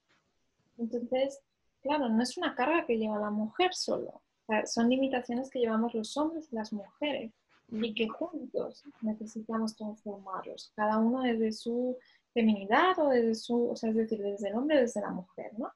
Entonces, 0.79 1.41
claro, 1.83 2.09
no 2.09 2.23
es 2.23 2.37
una 2.37 2.55
carga 2.55 2.87
que 2.87 2.99
lleva 2.99 3.19
la 3.19 3.31
mujer 3.31 3.75
solo, 3.75 4.23
son 4.65 4.89
limitaciones 4.89 5.51
que 5.51 5.61
llevamos 5.61 5.95
los 5.95 6.17
hombres 6.17 6.49
y 6.51 6.57
las 6.57 6.73
mujeres 6.73 7.33
y 7.71 7.95
que 7.95 8.09
juntos 8.09 8.83
necesitamos 9.01 9.77
transformarlos, 9.77 10.73
cada 10.75 10.99
uno 10.99 11.23
desde 11.23 11.53
su 11.53 11.97
feminidad 12.35 12.99
o 12.99 13.09
desde 13.09 13.35
su, 13.35 13.71
o 13.71 13.77
sea, 13.77 13.91
es 13.91 13.97
decir, 13.97 14.21
desde 14.21 14.49
el 14.49 14.57
hombre 14.57 14.79
o 14.79 14.81
desde 14.81 15.01
la 15.01 15.11
mujer, 15.11 15.53
¿no? 15.57 15.71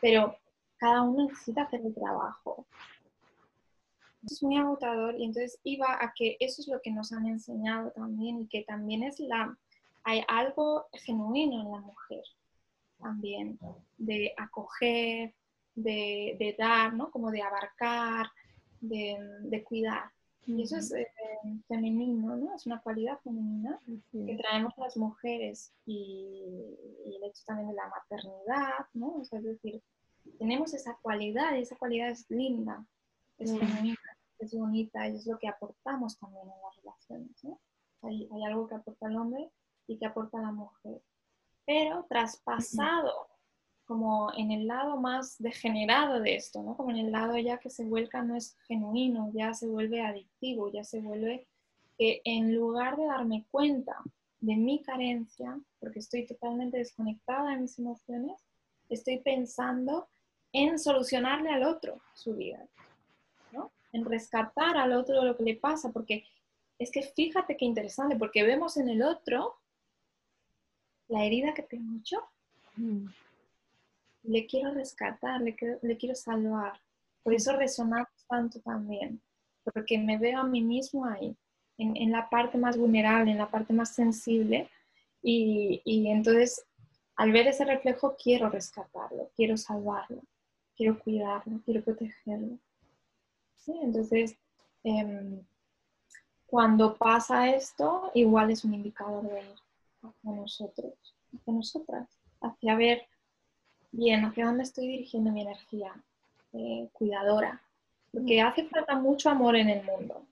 Pero 0.00 0.36
cada 0.76 1.02
uno 1.02 1.26
necesita 1.26 1.62
hacer 1.62 1.80
el 1.82 1.94
trabajo. 1.94 2.66
Es 4.26 4.42
muy 4.42 4.56
agotador 4.56 5.14
y 5.18 5.24
entonces 5.24 5.58
iba 5.62 5.92
a 5.92 6.12
que 6.14 6.36
eso 6.40 6.60
es 6.60 6.68
lo 6.68 6.80
que 6.80 6.90
nos 6.90 7.12
han 7.12 7.26
enseñado 7.26 7.92
también 7.92 8.40
y 8.40 8.48
que 8.48 8.64
también 8.64 9.02
es 9.02 9.20
la, 9.20 9.56
hay 10.04 10.22
algo 10.28 10.86
genuino 10.92 11.60
en 11.60 11.70
la 11.70 11.80
mujer 11.80 12.22
también, 12.98 13.58
de 13.98 14.32
acoger, 14.36 15.34
de, 15.74 16.54
dar, 16.58 16.94
¿no? 16.94 17.10
Como 17.10 17.30
de 17.30 17.42
abarcar, 17.42 18.26
de, 18.80 19.64
cuidar. 19.64 20.10
Y 20.46 20.62
eso 20.62 20.76
es 20.76 20.92
eh, 20.92 21.08
femenino, 21.68 22.36
¿no? 22.36 22.54
Es 22.54 22.66
una 22.66 22.80
cualidad 22.80 23.18
femenina 23.20 23.80
que 24.12 24.36
traemos 24.36 24.72
las 24.76 24.96
mujeres 24.96 25.72
y, 25.84 26.42
el 27.04 27.24
hecho 27.24 27.42
también 27.46 27.68
de 27.68 27.74
la 27.74 27.88
maternidad, 27.88 28.86
¿no? 28.94 29.20
es 29.20 29.30
decir, 29.30 29.82
tenemos 30.38 30.74
esa 30.74 30.96
cualidad 31.02 31.56
y 31.56 31.62
esa 31.62 31.76
cualidad 31.76 32.10
es 32.10 32.28
linda, 32.30 32.84
es 33.38 33.50
femenina, 33.56 33.98
es 34.38 34.54
bonita 34.54 35.08
y 35.08 35.16
es 35.16 35.26
lo 35.26 35.38
que 35.38 35.48
aportamos 35.48 36.18
también 36.18 36.44
en 36.44 36.62
las 36.62 36.76
relaciones, 36.76 37.44
¿no? 37.44 37.60
Hay, 38.02 38.28
hay 38.32 38.44
algo 38.44 38.66
que 38.66 38.74
aporta 38.74 39.08
el 39.08 39.16
hombre 39.16 39.50
y 39.86 39.98
que 39.98 40.06
aporta 40.06 40.40
la 40.40 40.52
mujer. 40.52 41.02
Pero 41.64 42.06
traspasado 42.08 43.28
como 43.86 44.32
en 44.36 44.50
el 44.50 44.66
lado 44.66 44.96
más 44.96 45.36
degenerado 45.38 46.20
de 46.20 46.34
esto, 46.34 46.62
¿no? 46.62 46.76
Como 46.76 46.90
en 46.90 46.98
el 46.98 47.12
lado 47.12 47.38
ya 47.38 47.58
que 47.58 47.70
se 47.70 47.84
vuelca 47.84 48.22
no 48.22 48.36
es 48.36 48.56
genuino, 48.66 49.30
ya 49.32 49.54
se 49.54 49.66
vuelve 49.66 50.02
adictivo, 50.02 50.70
ya 50.72 50.82
se 50.82 51.00
vuelve 51.00 51.46
que 51.96 52.20
en 52.24 52.54
lugar 52.54 52.96
de 52.96 53.06
darme 53.06 53.46
cuenta 53.50 53.96
de 54.40 54.56
mi 54.56 54.82
carencia, 54.82 55.58
porque 55.78 56.00
estoy 56.00 56.26
totalmente 56.26 56.78
desconectada 56.78 57.50
de 57.50 57.60
mis 57.60 57.78
emociones, 57.78 58.44
estoy 58.88 59.18
pensando 59.18 60.08
en 60.52 60.78
solucionarle 60.78 61.50
al 61.50 61.64
otro 61.64 62.00
su 62.14 62.34
vida. 62.34 62.66
En 63.92 64.04
rescatar 64.04 64.76
al 64.76 64.92
otro 64.92 65.24
lo 65.24 65.36
que 65.36 65.44
le 65.44 65.56
pasa, 65.56 65.92
porque 65.92 66.24
es 66.78 66.90
que 66.90 67.02
fíjate 67.02 67.56
qué 67.56 67.64
interesante, 67.64 68.16
porque 68.16 68.42
vemos 68.42 68.76
en 68.76 68.88
el 68.88 69.02
otro 69.02 69.56
la 71.08 71.24
herida 71.24 71.54
que 71.54 71.62
tengo 71.62 72.00
yo. 72.04 72.18
Mm 72.76 73.06
le 74.26 74.46
quiero 74.46 74.72
rescatar, 74.72 75.40
le 75.40 75.54
quiero, 75.54 76.14
salvar. 76.14 76.80
Por 77.22 77.34
eso 77.34 77.56
resonamos 77.56 78.08
tanto 78.28 78.60
también, 78.60 79.20
porque 79.64 79.98
me 79.98 80.18
veo 80.18 80.40
a 80.40 80.44
mí 80.44 80.62
mismo 80.62 81.06
ahí, 81.06 81.36
en, 81.78 82.10
la 82.10 82.28
parte 82.28 82.58
más 82.58 82.76
vulnerable, 82.76 83.30
en 83.30 83.38
la 83.38 83.50
parte 83.50 83.72
más 83.72 83.94
sensible, 83.94 84.68
y, 85.22 85.82
entonces 86.08 86.64
al 87.16 87.32
ver 87.32 87.46
ese 87.46 87.64
reflejo 87.64 88.16
quiero 88.22 88.50
rescatarlo, 88.50 89.30
quiero 89.34 89.56
salvarlo, 89.56 90.22
quiero 90.76 90.98
cuidarlo, 90.98 91.60
quiero 91.64 91.82
protegerlo. 91.82 92.58
Entonces, 93.82 94.36
em, 94.84 95.40
cuando 96.46 96.96
pasa 96.96 97.54
esto, 97.54 98.10
igual 98.14 98.50
es 98.50 98.64
un 98.64 98.74
indicador 98.74 99.28
de 99.28 99.40
ir 99.40 99.54
hacia 100.02 100.30
nosotros, 100.32 100.94
hacia 101.34 101.52
nosotras, 101.52 102.08
hacia 102.40 102.76
ver 102.76 103.08
bien 103.96 104.24
hacia 104.24 104.46
dónde 104.46 104.62
estoy 104.62 104.88
dirigiendo 104.88 105.32
mi 105.32 105.42
energía 105.42 105.92
eh, 106.52 106.88
cuidadora, 106.92 107.60
porque 108.12 108.40
hace 108.40 108.64
falta 108.68 108.96
mucho 108.96 109.30
amor 109.30 109.56
en 109.56 109.68
el 109.68 109.84
mundo, 109.84 110.22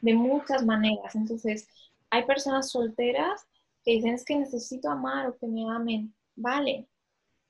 de 0.00 0.14
muchas 0.14 0.64
maneras. 0.64 1.14
Entonces, 1.14 1.68
hay 2.10 2.24
personas 2.24 2.70
solteras 2.70 3.46
que 3.84 3.92
dicen 3.92 4.14
es 4.14 4.24
que 4.24 4.36
necesito 4.36 4.90
amar 4.90 5.26
o 5.26 5.36
que 5.36 5.46
me 5.46 5.68
amen, 5.68 6.12
vale, 6.36 6.86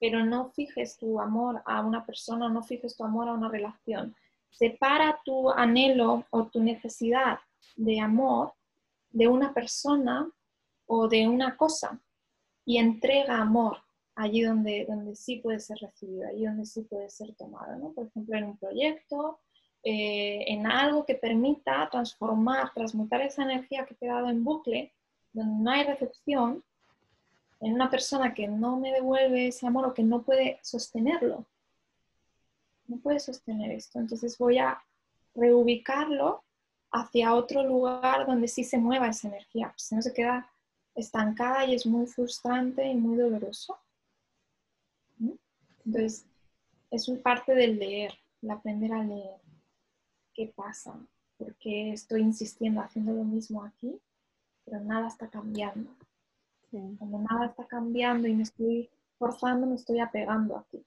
pero 0.00 0.24
no 0.24 0.50
fijes 0.50 0.96
tu 0.98 1.20
amor 1.20 1.62
a 1.64 1.80
una 1.80 2.04
persona, 2.04 2.48
no 2.48 2.62
fijes 2.62 2.96
tu 2.96 3.04
amor 3.04 3.28
a 3.28 3.32
una 3.32 3.48
relación. 3.48 4.14
Separa 4.54 5.20
tu 5.24 5.50
anhelo 5.50 6.26
o 6.30 6.46
tu 6.46 6.60
necesidad 6.62 7.38
de 7.76 8.00
amor 8.00 8.54
de 9.10 9.26
una 9.26 9.52
persona 9.52 10.30
o 10.86 11.08
de 11.08 11.26
una 11.26 11.56
cosa 11.56 12.00
y 12.64 12.78
entrega 12.78 13.38
amor 13.38 13.78
allí 14.14 14.42
donde, 14.42 14.86
donde 14.88 15.16
sí 15.16 15.36
puede 15.36 15.58
ser 15.58 15.78
recibido, 15.78 16.28
allí 16.28 16.44
donde 16.44 16.66
sí 16.66 16.82
puede 16.82 17.10
ser 17.10 17.34
tomado, 17.34 17.76
¿no? 17.76 17.92
Por 17.92 18.06
ejemplo, 18.06 18.36
en 18.36 18.44
un 18.44 18.56
proyecto, 18.56 19.40
eh, 19.82 20.44
en 20.46 20.66
algo 20.66 21.04
que 21.04 21.16
permita 21.16 21.88
transformar, 21.90 22.72
transmutar 22.72 23.22
esa 23.22 23.42
energía 23.42 23.84
que 23.84 23.94
he 23.94 23.96
quedado 23.96 24.28
en 24.28 24.44
bucle, 24.44 24.92
donde 25.32 25.64
no 25.64 25.70
hay 25.70 25.84
recepción, 25.84 26.62
en 27.60 27.74
una 27.74 27.90
persona 27.90 28.34
que 28.34 28.46
no 28.46 28.76
me 28.78 28.92
devuelve 28.92 29.48
ese 29.48 29.66
amor 29.66 29.86
o 29.86 29.94
que 29.94 30.02
no 30.02 30.22
puede 30.22 30.58
sostenerlo. 30.62 31.44
No 32.86 32.98
puede 32.98 33.20
sostener 33.20 33.70
esto. 33.70 33.98
Entonces 33.98 34.36
voy 34.38 34.58
a 34.58 34.78
reubicarlo 35.34 36.44
hacia 36.90 37.34
otro 37.34 37.64
lugar 37.64 38.26
donde 38.26 38.48
sí 38.48 38.62
se 38.64 38.78
mueva 38.78 39.08
esa 39.08 39.28
energía. 39.28 39.74
Si 39.76 39.94
no 39.94 40.02
se 40.02 40.12
queda 40.12 40.48
estancada 40.94 41.64
y 41.66 41.74
es 41.74 41.86
muy 41.86 42.06
frustrante 42.06 42.86
y 42.86 42.94
muy 42.94 43.16
doloroso. 43.16 43.78
Entonces, 45.84 46.26
es 46.90 47.08
un 47.08 47.20
parte 47.20 47.54
del 47.54 47.78
leer, 47.78 48.12
el 48.42 48.50
aprender 48.50 48.92
a 48.92 49.02
leer. 49.02 49.40
¿Qué 50.32 50.52
pasa? 50.54 50.98
¿Por 51.36 51.54
qué 51.56 51.92
estoy 51.92 52.22
insistiendo 52.22 52.80
haciendo 52.80 53.12
lo 53.12 53.24
mismo 53.24 53.64
aquí? 53.64 54.00
Pero 54.64 54.80
nada 54.80 55.08
está 55.08 55.28
cambiando. 55.28 55.90
Como 56.98 57.24
nada 57.28 57.46
está 57.46 57.66
cambiando 57.66 58.26
y 58.26 58.34
me 58.34 58.42
estoy 58.44 58.90
forzando, 59.18 59.66
me 59.66 59.76
estoy 59.76 60.00
apegando 60.00 60.56
aquí. 60.56 60.84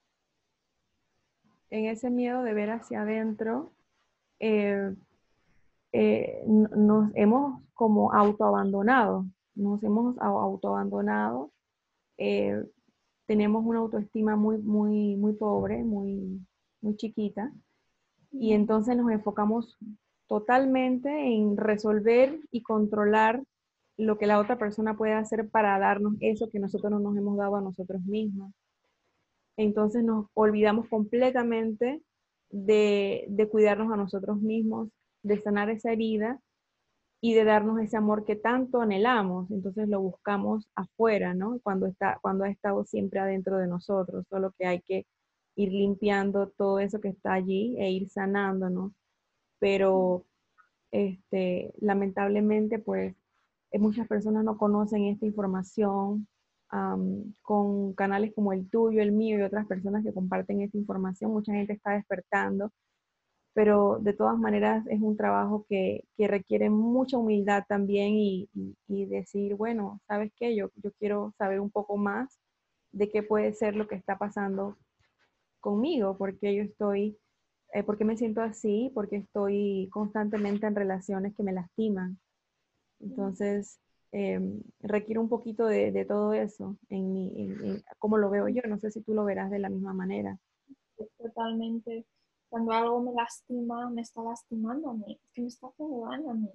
En 1.70 1.86
ese 1.86 2.10
miedo 2.10 2.44
de 2.44 2.54
ver 2.54 2.70
hacia 2.70 3.02
adentro, 3.02 3.72
eh, 4.40 4.94
eh, 5.92 6.44
nos 6.46 7.12
hemos 7.16 7.62
como 7.74 8.14
autoabandonado, 8.14 9.26
nos 9.56 9.84
hemos 9.84 10.18
autoabandonado 10.20 11.52
eh, 12.18 12.64
tenemos 13.28 13.66
una 13.66 13.80
autoestima 13.80 14.36
muy, 14.36 14.58
muy, 14.58 15.16
muy 15.16 15.34
pobre, 15.34 15.84
muy, 15.84 16.42
muy 16.82 16.96
chiquita, 16.96 17.52
y 18.32 18.54
entonces 18.54 18.98
nos 18.98 19.12
enfocamos 19.12 19.78
totalmente 20.28 21.10
en 21.10 21.58
resolver 21.58 22.40
y 22.52 22.62
controlar 22.64 23.44
lo 23.98 24.18
que 24.18 24.28
la 24.28 24.40
otra 24.40 24.58
persona 24.58 24.96
puede 24.98 25.14
hacer 25.14 25.50
para 25.50 25.80
darnos 25.80 26.14
eso 26.20 26.50
que 26.50 26.60
nosotros 26.60 26.92
no 26.92 27.00
nos 27.00 27.18
hemos 27.18 27.38
dado 27.38 27.56
a 27.56 27.62
nosotros 27.62 28.02
mismos. 28.04 28.54
Entonces 29.58 30.04
nos 30.04 30.28
olvidamos 30.34 30.88
completamente 30.88 32.02
de, 32.50 33.48
cuidarnos 33.52 33.92
a 33.92 33.98
nosotros 33.98 34.40
mismos, 34.42 34.90
de 35.24 35.42
sanar 35.42 35.70
esa 35.70 35.92
herida 35.92 36.40
y 37.22 37.34
de 37.34 37.44
darnos 37.44 37.80
ese 37.82 37.98
amor 37.98 38.26
que 38.26 38.36
tanto 38.36 38.82
anhelamos. 38.82 39.50
Entonces 39.52 39.90
lo 39.90 40.00
buscamos 40.02 40.68
afuera, 40.76 41.34
¿no? 41.34 41.60
Cuando, 41.64 41.88
está, 41.88 42.20
cuando 42.22 42.44
ha 42.46 42.50
estado 42.50 42.86
siempre 42.86 43.20
adentro 43.20 43.58
de 43.58 43.68
nosotros, 43.68 44.26
solo 44.30 44.54
que 44.58 44.68
hay 44.68 44.82
que 44.82 45.08
ir 45.56 45.72
limpiando 45.72 46.50
todo 46.50 46.80
eso 46.80 47.02
que 47.02 47.10
está 47.10 47.34
allí 47.34 47.76
e 47.80 47.92
ir 47.92 48.10
sanándonos. 48.10 48.94
Pero 49.60 50.26
este, 50.92 51.74
lamentablemente, 51.80 52.80
pues 52.80 53.16
eh, 53.72 53.80
muchas 53.80 54.08
personas 54.08 54.44
no 54.44 54.58
conocen 54.58 55.06
esta 55.06 55.26
información. 55.26 56.28
Con 57.42 57.94
canales 57.94 58.34
como 58.36 58.54
el 58.54 58.70
tuyo, 58.70 59.02
el 59.02 59.12
mío 59.12 59.40
y 59.40 59.42
otras 59.44 59.66
personas 59.68 60.04
que 60.04 60.14
comparten 60.14 60.62
esta 60.62 60.78
información, 60.78 61.32
mucha 61.32 61.54
gente 61.54 61.74
está 61.74 61.92
despertando 61.94 62.72
pero 63.58 63.98
de 64.00 64.14
todas 64.14 64.38
maneras 64.38 64.86
es 64.86 65.02
un 65.02 65.18
trabajo 65.18 65.66
que, 65.68 66.04
requiere 66.20 66.70
mucha 66.70 67.18
humildad 67.18 67.64
también 67.68 68.14
y, 68.14 68.48
decir, 68.88 69.56
bueno, 69.56 70.00
¿sabes 70.08 70.32
qué? 70.38 70.56
Yo, 70.56 70.70
yo 70.76 70.92
quiero 71.00 71.34
saber 71.40 71.60
un 71.60 71.72
poco 71.72 71.98
más 71.98 72.40
de 72.92 73.10
qué 73.10 73.24
puede 73.24 73.54
ser 73.56 73.76
lo 73.76 73.88
que 73.88 73.96
está 73.96 74.20
pasando 74.20 74.78
conmigo, 75.60 76.20
porque 76.20 76.54
yo 76.54 76.62
estoy, 76.62 77.18
eh, 77.74 77.82
porque 77.82 78.06
me 78.06 78.16
siento 78.16 78.44
así, 78.44 78.92
porque 78.94 79.16
estoy 79.16 79.90
constantemente 79.92 80.68
en 80.68 80.76
relaciones 80.76 81.34
que 81.36 81.42
me 81.42 81.52
lastiman. 81.52 82.20
Entonces, 83.00 83.80
em, 84.12 84.62
requiere 84.82 85.20
un 85.20 85.30
poquito 85.30 85.66
de, 85.66 86.06
todo 86.06 86.34
eso 86.34 86.78
en 86.90 87.14
mi, 87.14 87.32
en, 87.36 87.84
cómo 88.00 88.18
lo 88.18 88.30
veo 88.30 88.48
yo. 88.48 88.62
No 88.68 88.80
sé 88.80 88.92
si 88.92 89.02
tú 89.02 89.14
lo 89.14 89.26
verás 89.26 89.52
de 89.52 89.60
la 89.60 89.70
misma 89.70 89.94
manera. 89.94 90.38
Totalmente 91.18 92.06
cuando 92.50 92.72
algo 92.72 93.02
me 93.02 93.14
lastima, 93.14 93.90
me 93.90 94.02
está 94.02 94.22
lastimando 94.22 94.90
a 94.90 94.94
mí, 94.94 95.20
que 95.34 95.42
me 95.42 95.48
está 95.48 95.68
haciendo 95.68 96.06
daño 96.06 96.32
a 96.32 96.34
mí. 96.34 96.50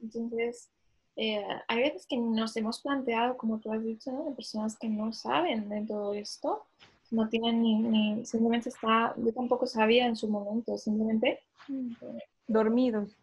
Entonces, 0.00 0.70
eh, 1.16 1.44
hay 1.68 1.82
veces 1.82 2.06
que 2.06 2.16
nos 2.16 2.56
hemos 2.56 2.80
planteado, 2.80 3.36
como 3.36 3.58
tú 3.58 3.72
has 3.72 3.82
dicho, 3.82 4.10
de 4.10 4.32
personas 4.32 4.78
que 4.78 4.88
no 4.88 5.12
saben 5.12 5.68
de 5.68 5.82
todo 5.82 6.14
esto, 6.14 6.64
no 7.10 7.28
tienen 7.28 7.62
ni, 7.62 8.24
simplemente 8.24 8.68
está, 8.68 9.14
yo 9.16 9.32
tampoco 9.32 9.66
sabía 9.66 10.06
en 10.06 10.16
su 10.16 10.28
momento, 10.28 10.76
simplemente 10.78 11.40
eh, 11.68 12.18
dormidos. 12.46 13.16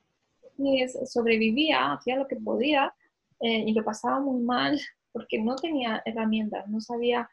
Y 0.57 0.87
sobrevivía, 0.87 1.93
hacía 1.93 2.17
lo 2.17 2.27
que 2.27 2.35
podía 2.35 2.93
eh, 3.41 3.63
y 3.67 3.73
lo 3.73 3.83
pasaba 3.83 4.19
muy 4.19 4.41
mal 4.41 4.79
porque 5.11 5.41
no 5.41 5.55
tenía 5.55 6.01
herramientas, 6.05 6.67
no 6.69 6.79
sabía 6.79 7.29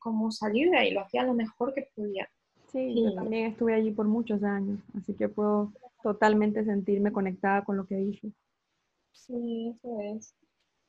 cómo 0.00 0.30
salir 0.30 0.70
de 0.70 0.78
ahí, 0.78 0.90
lo 0.90 1.02
hacía 1.02 1.22
lo 1.22 1.34
mejor 1.34 1.74
que 1.74 1.90
podía. 1.94 2.26
Sí, 2.74 2.94
yo 3.04 3.14
también 3.14 3.52
estuve 3.52 3.74
allí 3.74 3.90
por 3.90 4.08
muchos 4.08 4.42
años, 4.42 4.80
así 4.96 5.14
que 5.14 5.28
puedo 5.28 5.70
totalmente 6.02 6.64
sentirme 6.64 7.12
conectada 7.12 7.62
con 7.62 7.76
lo 7.76 7.86
que 7.86 7.96
dije. 7.96 8.32
Sí, 9.12 9.68
eso 9.76 10.00
es. 10.00 10.34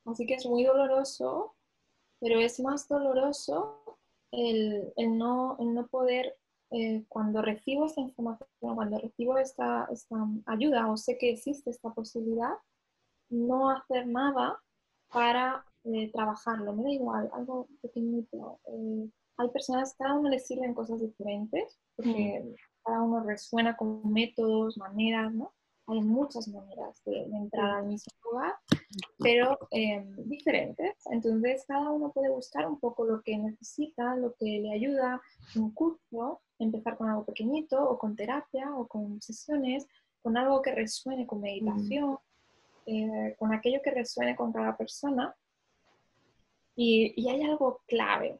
Así 0.04 0.26
que 0.26 0.34
es 0.34 0.46
muy 0.46 0.64
doloroso, 0.64 1.54
pero 2.20 2.40
es 2.40 2.60
más 2.60 2.88
doloroso 2.88 3.82
el, 4.32 4.92
no, 4.96 5.56
no 5.58 5.86
poder, 5.86 6.36
eh, 6.70 7.04
cuando 7.08 7.40
recibo 7.40 7.86
esta 7.86 8.00
información, 8.00 8.48
cuando 8.58 8.98
recibo 8.98 9.38
esta, 9.38 9.88
esta 9.90 10.16
ayuda 10.46 10.90
o 10.90 10.96
sé 10.96 11.16
que 11.18 11.30
existe 11.30 11.70
esta 11.70 11.94
posibilidad, 11.94 12.54
no 13.30 13.70
hacer 13.70 14.06
nada 14.06 14.60
para 15.12 15.64
eh, 15.84 16.10
trabajarlo. 16.12 16.72
Me 16.74 16.82
da 16.82 16.90
igual, 16.90 17.30
algo 17.32 17.68
pequeñito. 17.82 18.60
Eh, 18.66 19.08
hay 19.38 19.48
personas, 19.50 19.94
cada 19.98 20.14
uno 20.14 20.28
le 20.28 20.38
sirven 20.38 20.74
cosas 20.74 21.00
diferentes, 21.00 21.78
porque 21.94 22.54
cada 22.84 23.02
uno 23.02 23.22
resuena 23.22 23.76
con 23.76 24.12
métodos, 24.12 24.78
maneras, 24.78 25.32
¿no? 25.32 25.52
Hay 25.88 26.00
muchas 26.00 26.48
maneras 26.48 27.00
de, 27.04 27.22
entrar 27.22 27.76
al 27.76 27.86
mismo 27.86 28.12
lugar, 28.24 28.54
pero 29.18 29.56
em, 29.70 30.16
diferentes. 30.24 30.96
Entonces, 31.12 31.64
cada 31.68 31.90
uno 31.92 32.10
puede 32.10 32.30
buscar 32.30 32.66
un 32.66 32.80
poco 32.80 33.04
lo 33.04 33.22
que 33.22 33.38
necesita, 33.38 34.16
lo 34.16 34.34
que 34.34 34.60
le 34.60 34.72
ayuda, 34.72 35.20
un 35.54 35.70
curso, 35.72 36.40
empezar 36.58 36.96
con 36.96 37.08
algo 37.08 37.24
pequeñito, 37.24 37.88
o 37.88 37.98
con 37.98 38.16
terapia, 38.16 38.74
o 38.74 38.88
con 38.88 39.20
sesiones, 39.20 39.86
con 40.22 40.36
algo 40.36 40.60
que 40.60 40.74
resuene 40.74 41.24
con 41.24 41.40
meditación, 41.40 42.18
eh, 42.86 43.34
con 43.38 43.52
aquello 43.52 43.80
que 43.82 43.90
resuene 43.90 44.36
con 44.36 44.52
cada 44.52 44.76
persona. 44.76 45.34
Y, 46.74 47.14
y 47.16 47.28
hay 47.28 47.42
algo 47.42 47.82
clave, 47.86 48.38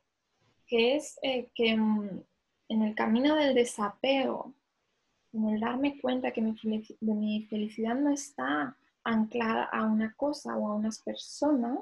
que 0.66 0.97
es 0.97 1.18
eh, 1.22 1.51
que 1.55 1.76
mm, 1.76 2.22
en 2.68 2.82
el 2.82 2.94
camino 2.94 3.36
del 3.36 3.55
desapego, 3.55 4.55
en 5.32 5.49
el 5.49 5.61
darme 5.61 6.01
cuenta 6.01 6.32
que 6.32 6.42
mi, 6.42 7.47
felicidad 7.49 7.94
no 7.94 8.11
está 8.11 8.76
anclada 9.05 9.64
a 9.64 9.84
una 9.84 10.14
cosa 10.14 10.57
o 10.57 10.68
a 10.68 10.74
unas 10.74 11.01
personas, 11.01 11.78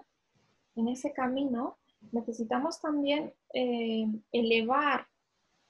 en 0.77 0.89
ese 0.89 1.13
camino 1.13 1.79
necesitamos 2.13 2.81
también 2.81 3.33
eh, 3.55 4.07
elevar 4.33 5.07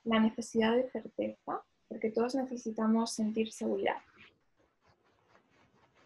la 0.02 0.18
necesidad 0.18 0.74
de 0.74 0.90
certeza, 0.90 1.62
porque 1.88 2.10
todos 2.10 2.34
necesitamos 2.34 3.12
sentir 3.12 3.52
seguridad 3.52 3.96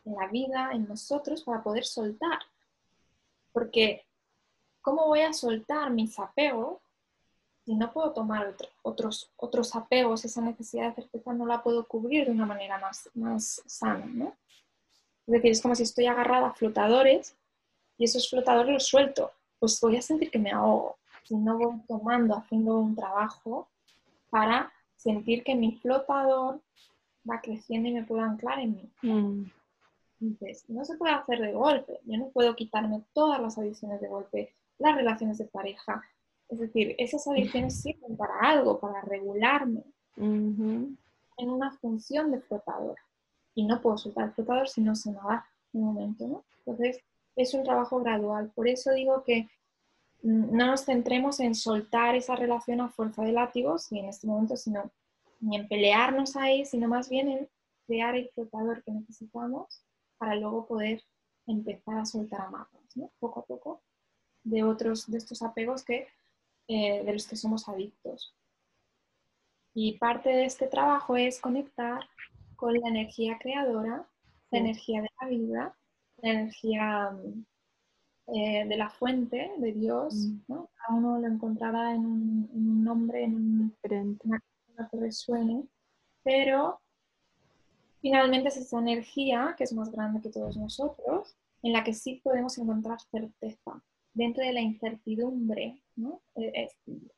en 0.08 0.14
la 0.14 0.26
vida, 0.28 0.70
en 0.72 0.88
nosotros, 0.88 1.42
para 1.42 1.62
poder 1.62 1.84
soltar. 1.84 2.38
Porque 3.52 4.04
¿cómo 4.80 5.06
voy 5.06 5.20
a 5.20 5.32
soltar 5.32 5.90
mis 5.90 6.18
apegos 6.18 6.80
si 7.64 7.74
no 7.74 7.92
puedo 7.92 8.12
tomar 8.12 8.56
otros, 8.82 9.30
otros 9.36 9.76
apegos? 9.76 10.24
Esa 10.24 10.40
necesidad 10.40 10.88
de 10.88 11.02
certeza 11.02 11.32
no 11.32 11.46
la 11.46 11.62
puedo 11.62 11.86
cubrir 11.86 12.26
de 12.26 12.32
una 12.32 12.46
manera 12.46 12.78
más, 12.78 13.10
más 13.14 13.62
sana, 13.66 14.06
¿no? 14.06 14.36
Es 15.26 15.34
decir, 15.34 15.50
es 15.50 15.60
como 15.60 15.74
si 15.74 15.82
estoy 15.82 16.06
agarrada 16.06 16.48
a 16.48 16.54
flotadores 16.54 17.36
y 17.98 18.04
esos 18.04 18.30
flotadores 18.30 18.72
los 18.72 18.86
suelto, 18.86 19.32
pues 19.58 19.78
voy 19.80 19.96
a 19.96 20.02
sentir 20.02 20.30
que 20.30 20.38
me 20.38 20.52
ahogo 20.52 20.96
si 21.24 21.36
no 21.36 21.58
voy 21.58 21.78
tomando, 21.86 22.34
haciendo 22.34 22.78
un 22.78 22.96
trabajo 22.96 23.68
para 24.30 24.72
sentir 24.96 25.44
que 25.44 25.54
mi 25.54 25.72
flotador 25.72 26.62
va 27.28 27.42
creciendo 27.42 27.90
y 27.90 27.92
me 27.92 28.04
puedo 28.04 28.22
anclar 28.22 28.60
en 28.60 28.72
mí. 28.72 28.90
Mm. 29.02 29.50
Entonces, 30.20 30.64
no 30.68 30.84
se 30.84 30.96
puede 30.96 31.14
hacer 31.14 31.40
de 31.40 31.52
golpe. 31.52 32.00
Yo 32.04 32.18
no 32.18 32.28
puedo 32.28 32.56
quitarme 32.56 33.02
todas 33.12 33.40
las 33.40 33.58
adicciones 33.58 34.00
de 34.00 34.08
golpe, 34.08 34.52
las 34.78 34.96
relaciones 34.96 35.38
de 35.38 35.44
pareja. 35.44 36.02
Es 36.48 36.58
decir, 36.58 36.94
esas 36.98 37.26
adicciones 37.28 37.80
sirven 37.80 38.16
para 38.16 38.34
algo, 38.40 38.80
para 38.80 39.00
regularme 39.02 39.84
en 40.16 40.96
una 41.38 41.70
función 41.72 42.32
de 42.32 42.40
flotador. 42.40 42.96
Y 43.54 43.64
no 43.64 43.80
puedo 43.80 43.98
soltar 43.98 44.26
el 44.26 44.32
flotador 44.32 44.68
si 44.68 44.80
no 44.80 44.94
se 44.94 45.10
me 45.10 45.18
va 45.18 45.46
un 45.72 45.84
momento, 45.84 46.26
¿no? 46.26 46.44
Entonces, 46.64 47.00
es 47.36 47.54
un 47.54 47.62
trabajo 47.62 48.00
gradual. 48.00 48.50
Por 48.54 48.68
eso 48.68 48.92
digo 48.92 49.22
que 49.24 49.48
no 50.22 50.66
nos 50.66 50.84
centremos 50.84 51.38
en 51.38 51.54
soltar 51.54 52.16
esa 52.16 52.34
relación 52.34 52.80
a 52.80 52.88
fuerza 52.88 53.22
de 53.22 53.32
látigos 53.32 53.92
y 53.92 54.00
en 54.00 54.06
este 54.06 54.26
momento, 54.26 54.56
sino 54.56 54.90
ni 55.40 55.56
en 55.56 55.68
pelearnos 55.68 56.34
ahí, 56.36 56.64
sino 56.64 56.88
más 56.88 57.08
bien 57.08 57.28
en 57.28 57.48
crear 57.86 58.16
el 58.16 58.28
flotador 58.30 58.82
que 58.82 58.90
necesitamos 58.90 59.84
para 60.18 60.34
luego 60.34 60.66
poder 60.66 61.02
empezar 61.46 61.98
a 61.98 62.04
soltar 62.04 62.42
amarras, 62.42 62.96
¿no? 62.96 63.10
poco 63.18 63.40
a 63.40 63.44
poco, 63.44 63.82
de 64.44 64.62
otros 64.64 65.10
de 65.10 65.18
estos 65.18 65.42
apegos 65.42 65.84
que, 65.84 66.08
eh, 66.68 67.02
de 67.04 67.12
los 67.12 67.26
que 67.26 67.36
somos 67.36 67.68
adictos. 67.68 68.34
Y 69.74 69.98
parte 69.98 70.30
de 70.30 70.44
este 70.44 70.66
trabajo 70.66 71.16
es 71.16 71.40
conectar 71.40 72.08
con 72.56 72.74
la 72.74 72.88
energía 72.88 73.38
creadora, 73.38 74.08
la 74.50 74.58
energía 74.58 75.02
de 75.02 75.10
la 75.20 75.28
vida, 75.28 75.78
la 76.16 76.30
energía 76.30 77.16
eh, 78.26 78.66
de 78.66 78.76
la 78.76 78.90
fuente 78.90 79.52
de 79.58 79.72
Dios, 79.72 80.14
mm. 80.14 80.40
¿no? 80.48 80.70
Cada 80.74 80.98
uno 80.98 81.18
lo 81.18 81.26
encontrará 81.26 81.94
en 81.94 82.04
un, 82.04 82.84
nombre, 82.84 83.24
en 83.24 83.34
un, 83.34 83.76
una 84.24 84.40
cosa 84.40 84.88
que 84.90 84.96
resuene, 84.98 85.64
pero 86.22 86.80
finalmente 88.00 88.48
es 88.48 88.56
esa 88.56 88.78
energía, 88.78 89.54
que 89.56 89.64
es 89.64 89.72
más 89.72 89.90
grande 89.90 90.20
que 90.20 90.30
todos 90.30 90.56
nosotros, 90.56 91.36
en 91.62 91.72
la 91.72 91.84
que 91.84 91.94
sí 91.94 92.20
podemos 92.22 92.56
encontrar 92.58 93.00
certeza, 93.00 93.82
dentro 94.14 94.44
de 94.44 94.52
la 94.52 94.60
incertidumbre, 94.60 95.80
¿no? 95.96 96.20
Eh, 96.36 96.68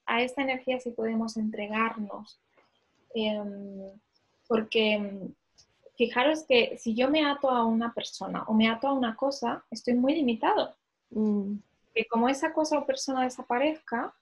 a 0.07 0.23
esta 0.23 0.43
energía 0.43 0.81
sí 0.81 0.91
podemos 0.91 1.37
entregarnos, 1.37 2.41
em, 3.15 3.91
porque 4.49 5.31
fijaros 5.97 6.45
que 6.45 6.79
si 6.79 6.95
yo 6.95 7.11
me 7.11 7.25
ato 7.25 7.51
a 7.51 7.65
una 7.65 7.93
persona 7.93 8.45
o 8.45 8.55
me 8.55 8.69
ato 8.69 8.89
a 8.89 8.93
una 8.93 9.17
cosa, 9.17 9.65
estoy 9.71 9.95
muy 9.95 10.15
limitado. 10.15 10.75
Mm. 11.11 11.57
Que 11.95 12.07
como 12.07 12.29
esa 12.29 12.53
cosa 12.53 12.79
o 12.79 12.87
persona 12.87 13.25
desaparezca, 13.25 14.15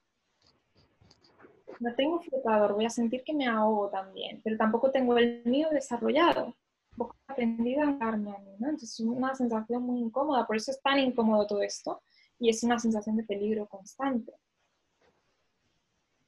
no 1.81 1.95
tengo 1.95 2.21
flotador, 2.21 2.75
voy 2.75 2.87
a 2.87 2.91
sentir 2.91 3.23
que 3.25 3.35
me 3.35 3.47
ahogo 3.47 3.89
también, 3.89 4.41
pero 4.43 4.57
tampoco 4.57 4.91
tengo 4.91 5.17
el 5.19 5.43
mío 5.45 5.69
desarrollado. 5.71 6.55
He 6.99 7.33
aprendido 7.33 7.83
a 7.83 7.93
darme 7.93 8.31
a 8.35 8.39
mí, 8.39 8.57
¿no? 8.59 8.69
Entonces 8.69 8.99
es 8.99 9.01
una 9.01 9.35
sensación 9.35 9.83
muy 9.83 10.01
incómoda, 10.01 10.47
por 10.47 10.57
eso 10.57 10.71
es 10.71 10.81
tan 10.83 10.99
incómodo 10.99 11.47
todo 11.47 11.63
esto 11.63 12.03
y 12.39 12.49
es 12.49 12.63
una 12.63 12.79
sensación 12.79 13.17
de 13.17 13.25
peligro 13.25 13.67
constante. 13.67 14.33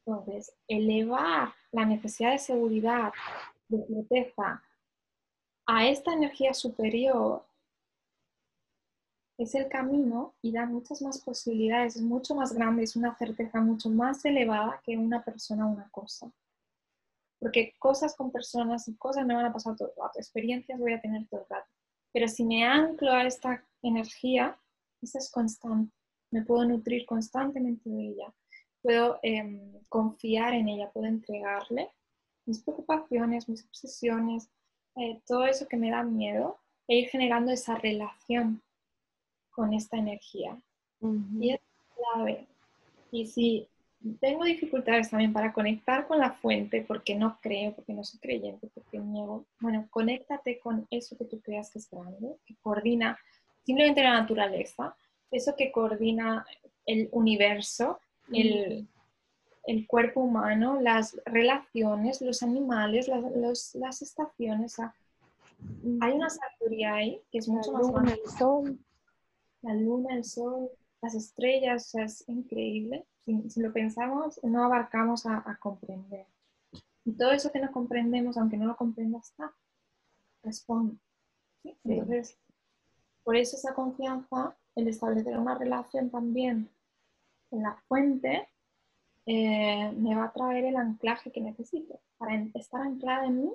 Entonces, 0.07 0.55
elevar 0.67 1.53
la 1.73 1.85
necesidad 1.85 2.33
de 2.33 2.39
seguridad, 2.39 3.13
de 3.69 3.85
certeza, 3.87 4.63
a 5.67 5.87
esta 5.87 6.13
energía 6.13 6.53
superior 6.55 7.45
es 9.43 9.55
el 9.55 9.69
camino 9.69 10.35
y 10.43 10.53
da 10.53 10.67
muchas 10.67 11.01
más 11.01 11.19
posibilidades, 11.23 11.97
es 11.97 12.03
mucho 12.03 12.35
más 12.35 12.53
grande, 12.53 12.83
es 12.83 12.95
una 12.95 13.17
certeza 13.17 13.59
mucho 13.63 13.89
más 13.89 14.23
elevada 14.27 14.83
que 14.85 14.99
una 14.99 15.25
persona 15.25 15.67
o 15.67 15.71
una 15.71 15.89
cosa. 15.89 16.31
Porque 17.39 17.75
cosas 17.79 18.15
con 18.15 18.31
personas 18.31 18.87
y 18.87 18.97
cosas 18.97 19.25
me 19.25 19.35
van 19.35 19.47
a 19.47 19.53
pasar 19.53 19.77
todo 19.77 19.89
el 19.89 19.95
rato, 19.97 20.19
experiencias 20.19 20.79
voy 20.79 20.93
a 20.93 21.01
tener 21.01 21.27
todo 21.27 21.41
el 21.41 21.47
rato. 21.49 21.71
Pero 22.13 22.29
si 22.29 22.45
me 22.45 22.67
anclo 22.67 23.13
a 23.13 23.25
esta 23.25 23.65
energía, 23.81 24.59
esa 25.01 25.17
es 25.17 25.31
constante, 25.31 25.91
me 26.31 26.43
puedo 26.43 26.67
nutrir 26.67 27.07
constantemente 27.07 27.89
de 27.89 28.09
ella, 28.09 28.35
puedo 28.83 29.21
em, 29.23 29.73
confiar 29.89 30.53
en 30.53 30.69
ella, 30.69 30.91
puedo 30.91 31.07
entregarle 31.07 31.89
mis 32.45 32.63
preocupaciones, 32.63 33.49
mis 33.49 33.65
obsesiones, 33.65 34.51
eh, 34.97 35.23
todo 35.27 35.47
eso 35.47 35.67
que 35.67 35.79
me 35.79 35.91
da 35.91 36.03
miedo 36.03 36.59
e 36.87 36.97
ir 36.97 37.09
generando 37.09 37.53
esa 37.53 37.77
relación 37.77 38.63
con 39.61 39.75
esta 39.75 39.99
energía. 39.99 40.57
Y 41.39 41.53
es 41.53 41.61
clave. 41.95 42.47
Y 43.13 43.27
si 43.27 43.69
tengo 44.21 44.45
dificultades 44.45 45.11
también 45.11 45.35
para 45.35 45.53
conectar 45.53 46.07
con 46.07 46.19
la 46.19 46.33
fuente, 46.33 46.83
porque 46.89 47.15
no 47.15 47.39
creo, 47.43 47.75
porque 47.75 47.93
no 47.93 48.03
soy 48.03 48.19
creyente, 48.21 48.71
porque 48.73 48.99
niego, 48.99 49.45
bueno, 49.61 49.87
conéctate 49.91 50.59
con 50.61 50.87
eso 50.91 51.15
que 51.19 51.27
tú 51.27 51.43
creas 51.43 51.71
que 51.71 51.79
es 51.79 51.91
grande, 51.91 52.37
que 52.47 52.55
coordina 52.63 53.19
simplemente 53.67 54.03
la 54.03 54.19
naturaleza, 54.19 54.97
eso 55.31 55.55
que 55.59 55.71
coordina 55.71 56.47
el 56.87 57.11
universo, 57.13 58.01
el, 58.33 58.89
el 59.67 59.87
cuerpo 59.87 60.23
humano, 60.23 60.81
las 60.81 61.21
relaciones, 61.27 62.23
los 62.23 62.43
animales, 62.43 63.09
las, 63.09 63.75
las 63.75 64.01
estaciones. 64.01 64.79
hay 66.01 66.13
una 66.13 66.31
sabiduría 66.31 66.95
ahí 66.95 67.21
que 67.31 67.41
es 67.41 67.49
mucho 67.49 67.73
más 67.73 67.91
grande 67.91 68.19
la 69.63 69.75
luna, 69.75 70.15
el 70.15 70.25
sol, 70.25 70.71
las 71.03 71.15
estrellas, 71.15 71.95
es 71.95 72.29
increíble. 72.29 73.07
Si, 73.25 73.61
lo 73.61 73.73
pensamos, 73.73 74.41
no 74.43 74.65
abarcamos 74.65 75.27
a, 75.27 75.59
comprender. 75.61 76.27
Y 77.05 77.13
todo 77.13 77.33
eso 77.33 77.53
que 77.53 77.61
no 77.61 77.71
comprendemos, 77.71 78.37
aunque 78.37 78.57
no 78.57 78.67
lo 78.67 78.77
comprendas, 78.77 79.31
está, 79.31 79.53
responde. 80.43 80.97
Entonces, 81.85 82.37
por 83.23 83.37
eso 83.37 83.57
esa 83.57 83.75
confianza, 83.75 84.57
el 84.75 84.89
establecer 84.89 85.39
una 85.39 85.57
relación 85.57 86.11
también 86.11 86.71
en 87.51 87.63
la 87.63 87.77
fuente, 87.87 88.49
eh, 89.27 89.93
me 89.93 90.17
va 90.17 90.25
a 90.25 90.33
traer 90.33 90.65
el 90.65 90.77
anclaje 90.77 91.31
que 91.31 91.41
necesito 91.41 92.01
para 92.19 92.35
estar 92.55 92.81
anclada 92.81 93.27
en 93.27 93.45
mí 93.45 93.53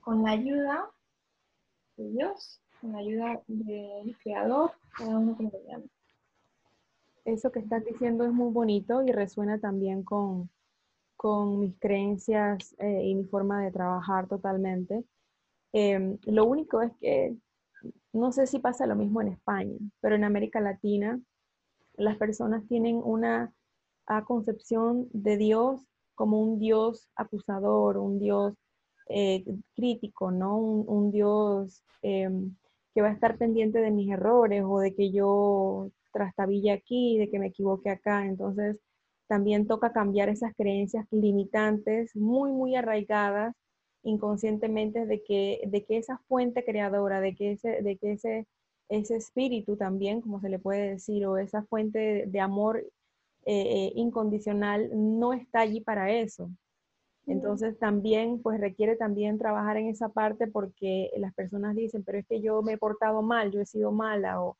con 0.00 0.22
la 0.22 0.30
ayuda 0.30 0.90
de 1.96 2.10
Dios 2.10 2.60
con 2.80 2.92
la 2.92 2.98
ayuda 2.98 3.42
del 3.46 4.16
creador. 4.22 4.72
Eso 7.24 7.52
que 7.52 7.58
estás 7.60 7.84
diciendo 7.84 8.24
es 8.24 8.32
muy 8.32 8.52
bonito 8.52 9.02
y 9.02 9.12
resuena 9.12 9.58
también 9.58 10.02
con, 10.02 10.50
con 11.16 11.60
mis 11.60 11.78
creencias 11.78 12.74
eh, 12.78 13.02
y 13.04 13.14
mi 13.14 13.24
forma 13.24 13.62
de 13.62 13.70
trabajar 13.70 14.28
totalmente. 14.28 15.04
Em, 15.72 16.18
lo 16.24 16.46
único 16.46 16.80
es 16.80 16.92
que 17.00 17.36
no 18.12 18.32
sé 18.32 18.46
si 18.46 18.58
pasa 18.58 18.86
lo 18.86 18.96
mismo 18.96 19.20
en 19.20 19.28
España, 19.28 19.76
pero 20.00 20.14
en 20.14 20.24
América 20.24 20.60
Latina 20.60 21.20
las 21.94 22.16
personas 22.16 22.66
tienen 22.66 22.96
una 22.96 23.52
concepción 24.26 25.08
de 25.12 25.36
Dios 25.36 25.82
como 26.14 26.40
un 26.40 26.58
Dios 26.58 27.08
acusador, 27.14 27.98
un 27.98 28.18
Dios 28.18 28.54
eh, 29.08 29.44
crítico, 29.74 30.30
¿no? 30.30 30.56
Un, 30.56 31.10
Dios 31.10 31.82
em, 32.02 32.56
que 32.98 33.02
va 33.02 33.10
a 33.10 33.12
estar 33.12 33.38
pendiente 33.38 33.78
de 33.78 33.92
mis 33.92 34.10
errores 34.10 34.64
o 34.66 34.80
de 34.80 34.92
que 34.92 35.12
yo 35.12 35.88
trastabille 36.12 36.72
aquí, 36.72 37.16
de 37.16 37.30
que 37.30 37.38
me 37.38 37.46
equivoque 37.46 37.90
acá. 37.90 38.26
Entonces, 38.26 38.76
también 39.28 39.68
toca 39.68 39.92
cambiar 39.92 40.28
esas 40.28 40.52
creencias 40.56 41.06
limitantes 41.12 42.16
muy, 42.16 42.50
muy 42.50 42.74
arraigadas 42.74 43.54
inconscientemente 44.02 45.06
de 45.06 45.22
que, 45.22 45.60
de 45.68 45.84
que 45.84 45.98
esa 45.98 46.18
fuente 46.26 46.64
creadora, 46.64 47.20
de 47.20 47.36
que 47.36 47.52
ese, 47.52 47.82
de 47.82 47.96
que 47.98 48.14
ese, 48.14 48.48
ese 48.88 49.14
espíritu 49.14 49.76
también, 49.76 50.20
como 50.20 50.40
se 50.40 50.48
le 50.48 50.58
puede 50.58 50.90
decir, 50.90 51.24
o 51.24 51.38
esa 51.38 51.62
fuente 51.66 52.24
de, 52.26 52.40
amor 52.40 52.78
eh, 52.78 53.62
eh, 53.86 53.92
incondicional 53.94 54.90
no 54.92 55.34
está 55.34 55.60
allí 55.60 55.80
para 55.80 56.10
eso. 56.10 56.50
Entonces 57.28 57.78
también 57.78 58.40
pues 58.40 58.58
requiere 58.58 58.96
también 58.96 59.38
trabajar 59.38 59.76
en 59.76 59.88
esa 59.88 60.08
parte 60.08 60.46
porque 60.46 61.10
las 61.18 61.34
personas 61.34 61.76
dicen, 61.76 62.02
pero 62.02 62.18
es 62.18 62.26
que 62.26 62.40
yo 62.40 62.62
me 62.62 62.72
he 62.72 62.78
portado 62.78 63.20
mal, 63.20 63.52
yo 63.52 63.60
he 63.60 63.66
sido 63.66 63.92
mala 63.92 64.42
o, 64.42 64.56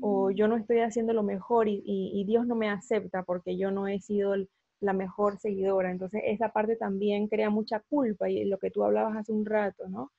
o 0.00 0.30
yo 0.30 0.46
no 0.46 0.56
estoy 0.56 0.78
haciendo 0.78 1.12
lo 1.12 1.24
mejor 1.24 1.68
y, 1.68 1.82
y, 1.84 2.24
Dios 2.24 2.46
no 2.46 2.54
me 2.54 2.70
acepta 2.70 3.24
porque 3.24 3.56
yo 3.56 3.72
no 3.72 3.88
he 3.88 4.00
sido 4.00 4.34
la 4.80 4.92
mejor 4.92 5.38
seguidora. 5.38 5.90
Entonces 5.90 6.22
esa 6.24 6.50
parte 6.50 6.76
también 6.76 7.26
crea 7.26 7.50
mucha 7.50 7.80
culpa 7.80 8.30
y 8.30 8.44
lo 8.44 8.58
que 8.58 8.70
tú 8.70 8.84
hablabas 8.84 9.16
hace 9.16 9.32
un 9.32 9.44
rato, 9.44 9.88
¿no? 9.88 10.12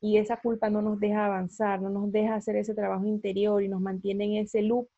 Y 0.00 0.18
esa 0.18 0.36
culpa 0.36 0.70
no 0.70 0.80
nos 0.80 1.00
deja 1.00 1.26
avanzar, 1.26 1.82
no 1.82 1.90
nos 1.90 2.12
deja 2.12 2.36
hacer 2.36 2.56
ese 2.56 2.74
trabajo 2.74 3.04
interior 3.06 3.62
y 3.62 3.68
nos 3.68 3.80
mantiene 3.80 4.26
en 4.26 4.44
ese 4.44 4.62
loop 4.62 4.88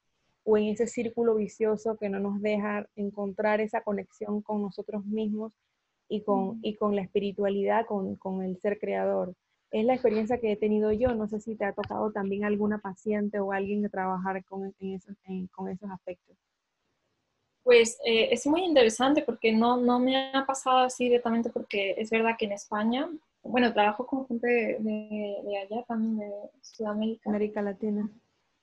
o 0.45 0.59
en 0.59 0.65
ese 0.65 0.87
círculo 0.87 1.37
vicioso 1.37 1.97
que 1.97 2.11
no 2.11 2.21
nos 2.21 2.41
deja 2.43 2.87
encontrar 2.97 3.61
esa 3.61 3.83
conexión 3.83 4.43
con 4.43 4.61
nosotros 4.63 5.05
mismos 5.07 5.53
y 6.09 6.23
con, 6.23 6.59
y 6.63 6.77
con 6.77 6.97
la 6.97 7.03
espiritualidad, 7.03 7.87
con, 7.87 8.17
con, 8.17 8.43
el 8.43 8.59
ser 8.59 8.79
creador. 8.79 9.35
Es 9.71 9.85
la 9.85 9.95
experiencia 9.95 10.39
que 10.39 10.53
he 10.53 10.57
tenido 10.57 10.93
yo, 10.93 11.15
no 11.15 11.29
sé 11.29 11.41
si 11.41 11.55
te 11.55 11.65
ha 11.65 11.73
tocado 11.73 12.11
también 12.11 12.45
alguna 12.45 12.79
paciente 12.79 13.39
o 13.39 13.53
alguien 13.53 13.83
de 13.83 13.91
trabajar 13.91 14.43
con, 14.45 14.75
esos, 14.81 15.15
con 15.53 15.69
esos 15.69 15.91
aspectos. 15.91 16.37
Pues 17.63 17.99
eh, 18.07 18.29
es 18.33 18.47
muy 18.47 18.65
interesante 18.65 19.23
porque 19.23 19.53
no, 19.53 19.77
no 19.77 19.99
me 19.99 20.33
ha 20.33 20.47
pasado 20.47 20.79
así 20.79 21.05
directamente 21.05 21.51
porque 21.51 21.95
es 21.99 22.09
verdad 22.09 22.37
que 22.39 22.47
en 22.47 22.53
España, 22.53 23.11
bueno, 23.43 23.75
trabajo 23.75 24.07
con 24.07 24.27
gente 24.27 24.47
de, 24.47 25.43
de, 25.45 25.59
allá 25.59 25.85
también, 25.87 26.17
de 26.19 26.33
Sudamérica. 26.63 27.29
América 27.29 27.61
Latina. 27.61 28.11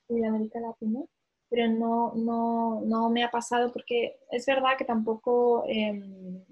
De 0.10 0.26
América 0.26 0.60
Latina 0.60 1.02
pero 1.50 1.72
no, 1.72 2.14
no, 2.16 2.82
no 2.82 3.10
me 3.10 3.24
ha 3.24 3.32
pasado 3.32 3.72
porque 3.72 4.18
es 4.32 4.46
verdad 4.46 4.78
que 4.78 4.86
tampoco 4.86 5.64
em, 5.68 6.44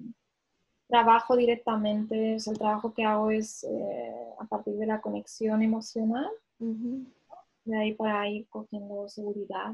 trabajo 0.94 1.36
directamente, 1.36 2.36
el 2.36 2.58
trabajo 2.60 2.94
que 2.94 3.04
hago 3.04 3.32
es 3.32 3.64
eh, 3.64 4.14
a 4.40 4.46
partir 4.46 4.76
de 4.76 4.86
la 4.86 5.02
conexión 5.02 5.64
emocional, 5.64 6.30
de 6.60 7.76
ahí 7.76 7.94
para 7.94 8.30
ir 8.30 8.48
cogiendo 8.48 9.10
seguridad 9.10 9.72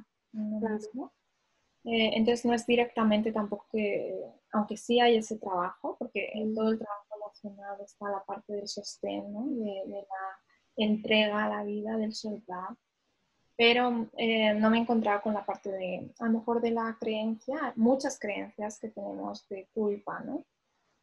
eh, 1.84 2.12
entonces 2.16 2.46
no 2.46 2.54
es 2.54 2.66
directamente 2.66 3.34
tampoco 3.34 3.66
que, 3.70 4.16
aunque 4.54 4.78
sí 4.78 5.02
hay 5.02 5.18
ese 5.18 5.38
trabajo, 5.38 5.98
porque 6.00 6.30
en 6.34 6.56
todo 6.56 6.70
el 6.70 6.80
trabajo 6.80 7.08
emocional 7.18 7.76
está 7.82 8.10
la 8.10 8.24
parte 8.24 8.54
del 8.54 8.70
sostén, 8.70 9.34
de, 9.60 9.84
de, 9.88 10.08
la 10.14 10.26
entrega 10.78 11.44
a 11.44 11.50
la 11.50 11.64
vida 11.64 11.98
del 11.98 12.14
soldado 12.14 12.78
pero 13.58 14.08
eh, 14.16 14.54
no 14.54 14.70
me 14.70 14.78
he 14.78 14.82
encontrado 14.82 15.22
con 15.22 15.34
la 15.34 15.46
parte 15.46 15.70
de, 15.70 16.14
a 16.20 16.28
lo 16.28 16.40
mejor 16.40 16.62
de 16.62 16.72
la 16.72 16.96
creencia, 16.98 17.74
muchas 17.76 18.18
creencias 18.18 18.80
que 18.80 18.88
tenemos 18.88 19.46
de 19.50 19.68
culpa, 19.74 20.22
¿no? 20.22 20.46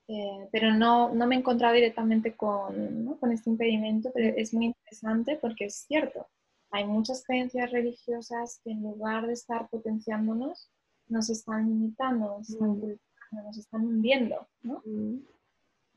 Eh, 0.08 0.48
pero 0.52 0.72
no, 0.72 1.12
no, 1.12 1.26
me 1.26 1.34
he 1.34 1.38
encontrado 1.38 1.74
directamente 1.74 2.36
con, 2.36 3.04
¿no? 3.04 3.18
con 3.18 3.32
este 3.32 3.50
impedimento, 3.50 4.10
pero 4.14 4.34
es 4.36 4.54
muy 4.54 4.66
interesante 4.66 5.36
porque 5.40 5.64
es 5.64 5.84
cierto, 5.88 6.28
hay 6.70 6.84
muchas 6.84 7.24
creencias 7.24 7.72
religiosas 7.72 8.60
que 8.62 8.70
en 8.70 8.82
lugar 8.82 9.26
de 9.26 9.32
estar 9.32 9.68
potenciándonos, 9.68 10.70
nos 11.08 11.30
están 11.30 11.68
limitando, 11.68 12.38
nos 12.38 12.50
están, 12.50 12.78
mm. 12.78 12.98
nos 13.32 13.58
están 13.58 13.84
hundiendo, 13.84 14.46
¿no? 14.62 14.82
Mm. 14.84 15.18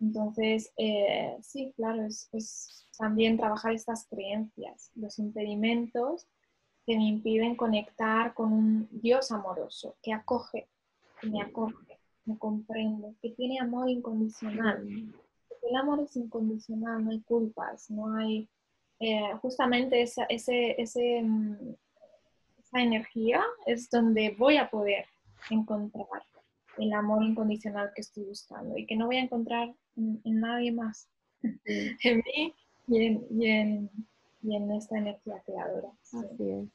Entonces, 0.01 0.72
eh, 0.78 1.38
sí, 1.41 1.74
claro, 1.76 2.03
es, 2.03 2.30
es, 2.32 2.88
también 2.97 3.38
trabajar 3.38 3.74
estas 3.74 4.07
creencias, 4.07 4.91
los 4.95 5.20
impedimentos 5.20 6.28
que 6.86 6.97
me 6.97 7.07
impiden 7.07 7.55
conectar 7.55 8.34
con 8.34 8.53
un 8.53 8.89
Dios 8.91 9.32
amoroso, 9.32 9.95
que 10.01 10.14
acoge, 10.14 10.68
que 11.22 11.30
me 11.30 11.41
acoge, 11.41 11.89
me 12.30 12.38
comprende, 12.38 13.15
que 13.21 13.32
tiene 13.32 13.59
amor 13.59 13.89
incondicional. 13.89 14.88
el 14.88 15.75
amor 15.75 16.01
es 16.01 16.15
incondicional, 16.15 17.03
no 17.03 17.11
hay 17.11 17.21
culpas, 17.21 17.89
no 17.89 18.15
hay 18.15 18.49
eh, 18.99 19.34
justamente 19.41 20.01
esa, 20.01 20.25
ese, 20.25 20.80
ese, 20.82 21.21
mm, 21.23 21.75
esa 22.59 22.82
energía 22.82 23.41
es 23.65 23.89
donde 23.89 24.36
voy 24.38 24.57
a 24.57 24.69
poder 24.69 25.05
encontrar 25.49 26.05
el 26.77 26.93
amor 26.93 27.23
incondicional 27.23 27.91
que 27.95 28.01
estoy 28.01 28.25
buscando 28.25 28.77
y 28.77 28.86
que 28.86 28.95
no 28.95 29.07
voy 29.07 29.17
a 29.17 29.23
encontrar 29.23 29.73
en, 29.95 30.21
nadie 30.39 30.71
más, 30.71 31.09
en 31.43 32.17
mí 32.17 32.53
y 32.88 33.05
en, 33.05 33.27
y 33.30 33.47
en, 33.47 33.89
y 34.41 34.55
en 34.55 34.71
esta 34.71 34.97
energía 34.97 35.41
creadora. 35.45 35.89
Así 36.03 36.49
es. 36.49 36.67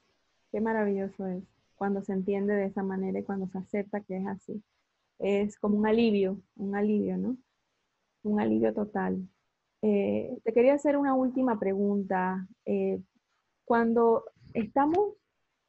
Qué 0.50 0.60
maravilloso 0.60 1.26
es 1.26 1.42
cuando 1.76 2.02
se 2.02 2.12
entiende 2.12 2.54
de 2.54 2.66
esa 2.66 2.82
manera 2.82 3.18
y 3.18 3.24
cuando 3.24 3.48
se 3.48 3.58
acepta 3.58 4.00
que 4.00 4.16
es 4.16 4.26
así. 4.26 4.62
Es 5.18 5.58
como 5.58 5.78
un 5.78 5.86
alivio, 5.86 6.40
un 6.56 6.76
alivio, 6.76 7.16
¿no? 7.16 7.36
Un 8.22 8.40
alivio 8.40 8.72
total. 8.74 9.28
Eh, 9.82 10.38
te 10.44 10.52
quería 10.52 10.74
hacer 10.74 10.96
una 10.96 11.14
última 11.14 11.58
pregunta. 11.58 12.48
Eh, 12.64 13.00
cuando 13.64 14.24
estamos, 14.54 15.14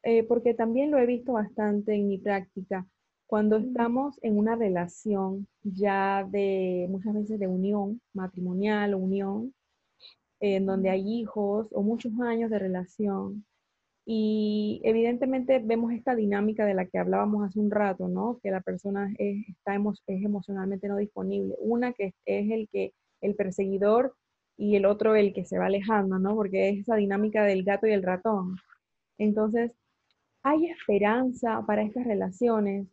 eh, 0.02 0.22
porque 0.24 0.54
también 0.54 0.90
lo 0.90 0.98
he 0.98 1.06
visto 1.06 1.32
bastante 1.32 1.94
en 1.94 2.08
mi 2.08 2.18
práctica, 2.18 2.86
cuando 3.26 3.56
estamos 3.56 4.18
en 4.22 4.38
una 4.38 4.56
relación 4.56 5.48
ya 5.62 6.24
de 6.30 6.86
muchas 6.88 7.14
veces 7.14 7.40
de 7.40 7.48
unión 7.48 8.00
matrimonial 8.14 8.94
o 8.94 8.98
unión, 8.98 9.52
en 10.40 10.66
donde 10.66 10.90
hay 10.90 11.20
hijos 11.20 11.68
o 11.72 11.82
muchos 11.82 12.12
años 12.20 12.50
de 12.50 12.58
relación, 12.58 13.44
y 14.08 14.80
evidentemente 14.84 15.58
vemos 15.58 15.92
esta 15.92 16.14
dinámica 16.14 16.64
de 16.64 16.74
la 16.74 16.86
que 16.86 16.98
hablábamos 16.98 17.44
hace 17.44 17.58
un 17.58 17.72
rato, 17.72 18.06
¿no? 18.06 18.38
Que 18.40 18.52
la 18.52 18.60
persona 18.60 19.12
es, 19.18 19.44
está 19.48 19.74
es 19.74 20.24
emocionalmente 20.24 20.86
no 20.86 20.96
disponible. 20.96 21.56
Una 21.58 21.92
que 21.92 22.14
es 22.24 22.50
el 22.52 22.68
que 22.72 22.92
el 23.20 23.34
perseguidor 23.34 24.14
y 24.56 24.76
el 24.76 24.86
otro 24.86 25.16
el 25.16 25.34
que 25.34 25.44
se 25.44 25.58
va 25.58 25.66
alejando, 25.66 26.20
¿no? 26.20 26.36
Porque 26.36 26.68
es 26.68 26.80
esa 26.80 26.94
dinámica 26.94 27.44
del 27.44 27.64
gato 27.64 27.88
y 27.88 27.92
el 27.92 28.04
ratón. 28.04 28.56
Entonces, 29.18 29.72
¿hay 30.42 30.66
esperanza 30.66 31.64
para 31.66 31.82
estas 31.82 32.06
relaciones 32.06 32.86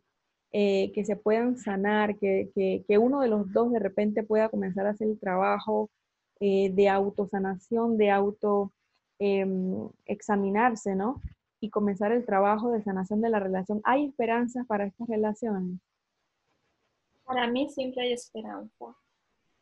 eh, 0.52 0.92
que 0.94 1.04
se 1.04 1.16
puedan 1.16 1.56
sanar, 1.58 2.18
que, 2.18 2.50
que, 2.54 2.98
uno 2.98 3.20
de 3.20 3.28
los 3.28 3.52
dos 3.52 3.72
de 3.72 3.78
repente 3.78 4.24
pueda 4.24 4.48
comenzar 4.48 4.86
a 4.86 4.90
hacer 4.90 5.08
el 5.08 5.20
trabajo 5.20 5.90
eh, 6.40 6.70
de 6.74 6.88
autosanación, 6.88 7.96
de 7.98 8.10
auto 8.10 8.72
Em, 9.20 9.88
examinarse, 10.06 10.96
¿no? 10.96 11.20
Y 11.60 11.70
comenzar 11.70 12.10
el 12.10 12.26
trabajo 12.26 12.70
de 12.72 12.82
sanación 12.82 13.20
de 13.20 13.30
la 13.30 13.38
relación. 13.38 13.80
¿Hay 13.84 14.06
esperanza 14.06 14.64
para 14.64 14.86
estas 14.86 15.08
relaciones? 15.08 15.78
Para 17.24 17.46
mí 17.46 17.70
siempre 17.70 18.02
hay 18.02 18.12
esperanza. 18.12 18.96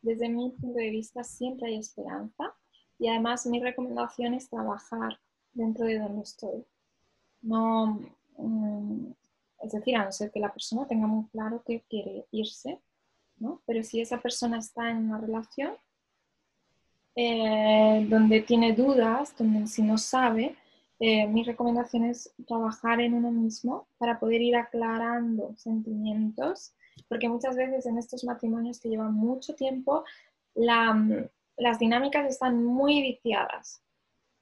Desde 0.00 0.28
mi 0.30 0.50
punto 0.50 0.78
de 0.78 0.90
vista 0.90 1.22
siempre 1.22 1.68
hay 1.68 1.76
esperanza. 1.76 2.54
Y 2.98 3.08
además 3.08 3.46
mi 3.46 3.60
recomendación 3.60 4.32
es 4.34 4.48
trabajar 4.48 5.20
dentro 5.52 5.84
de 5.84 5.98
donde 5.98 6.22
estoy. 6.22 6.64
No, 7.42 8.00
mm, 8.38 9.12
es 9.62 9.72
decir, 9.72 9.96
a 9.96 10.04
no 10.06 10.12
ser 10.12 10.30
que 10.30 10.40
la 10.40 10.52
persona 10.52 10.86
tenga 10.86 11.06
muy 11.06 11.26
claro 11.26 11.62
que 11.64 11.82
quiere 11.90 12.26
irse, 12.30 12.80
¿no? 13.36 13.60
Pero 13.66 13.82
si 13.82 14.00
esa 14.00 14.18
persona 14.20 14.58
está 14.58 14.90
en 14.90 15.08
una 15.10 15.18
relación, 15.18 15.74
eh, 17.14 18.06
donde 18.08 18.40
tiene 18.40 18.72
dudas, 18.72 19.34
donde 19.36 19.66
si 19.66 19.82
no 19.82 19.98
sabe, 19.98 20.56
eh, 20.98 21.26
mi 21.26 21.42
recomendación 21.42 22.04
es 22.04 22.32
trabajar 22.46 23.00
en 23.00 23.14
uno 23.14 23.30
mismo 23.30 23.88
para 23.98 24.20
poder 24.20 24.40
ir 24.40 24.56
aclarando 24.56 25.52
sentimientos, 25.56 26.74
porque 27.08 27.28
muchas 27.28 27.56
veces 27.56 27.86
en 27.86 27.98
estos 27.98 28.24
matrimonios 28.24 28.78
que 28.80 28.88
llevan 28.88 29.12
mucho 29.12 29.54
tiempo, 29.54 30.04
las 30.54 31.78
dinámicas 31.78 32.30
están 32.30 32.64
muy 32.64 33.02
viciadas, 33.02 33.82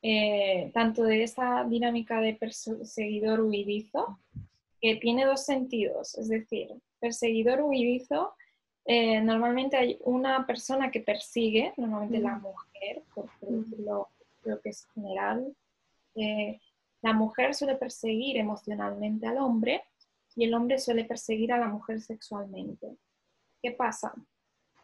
eh, 0.03 0.71
tanto 0.75 1.05
de 1.05 1.23
esa 1.23 1.64
dinámica 1.64 2.21
de 2.21 2.35
perseguidor 2.35 3.41
huidizo, 3.41 4.18
que 4.81 4.97
tiene 4.97 5.25
dos 5.25 5.45
sentidos, 5.45 6.16
es 6.18 6.29
decir, 6.29 6.68
perseguidor 7.01 7.62
huidizo 7.62 8.35
eh, 8.85 9.20
normalmente 9.20 9.76
hay 9.76 9.99
una 10.05 10.47
persona 10.47 10.91
que 10.91 11.01
persigue, 11.01 11.72
normalmente 11.76 12.18
la 12.18 12.39
mujer, 12.39 13.03
por, 13.14 13.31
decirlo, 13.41 14.09
creo 14.43 14.61
que 14.61 14.70
es 14.70 14.87
general. 14.95 15.55
Eh, 16.14 16.61
la 17.03 17.12
mujer 17.12 17.55
suele 17.55 17.76
perseguir 17.76 18.37
emocionalmente 18.37 19.26
al 19.26 19.39
hombre 19.39 19.83
y 20.35 20.45
el 20.45 20.55
hombre 20.55 20.78
suele 20.78 21.05
perseguir 21.05 21.53
a 21.53 21.59
la 21.59 21.68
mujer 21.68 22.01
sexualmente. 22.01 22.97
¿Qué 23.62 23.72
pasa? 23.72 24.12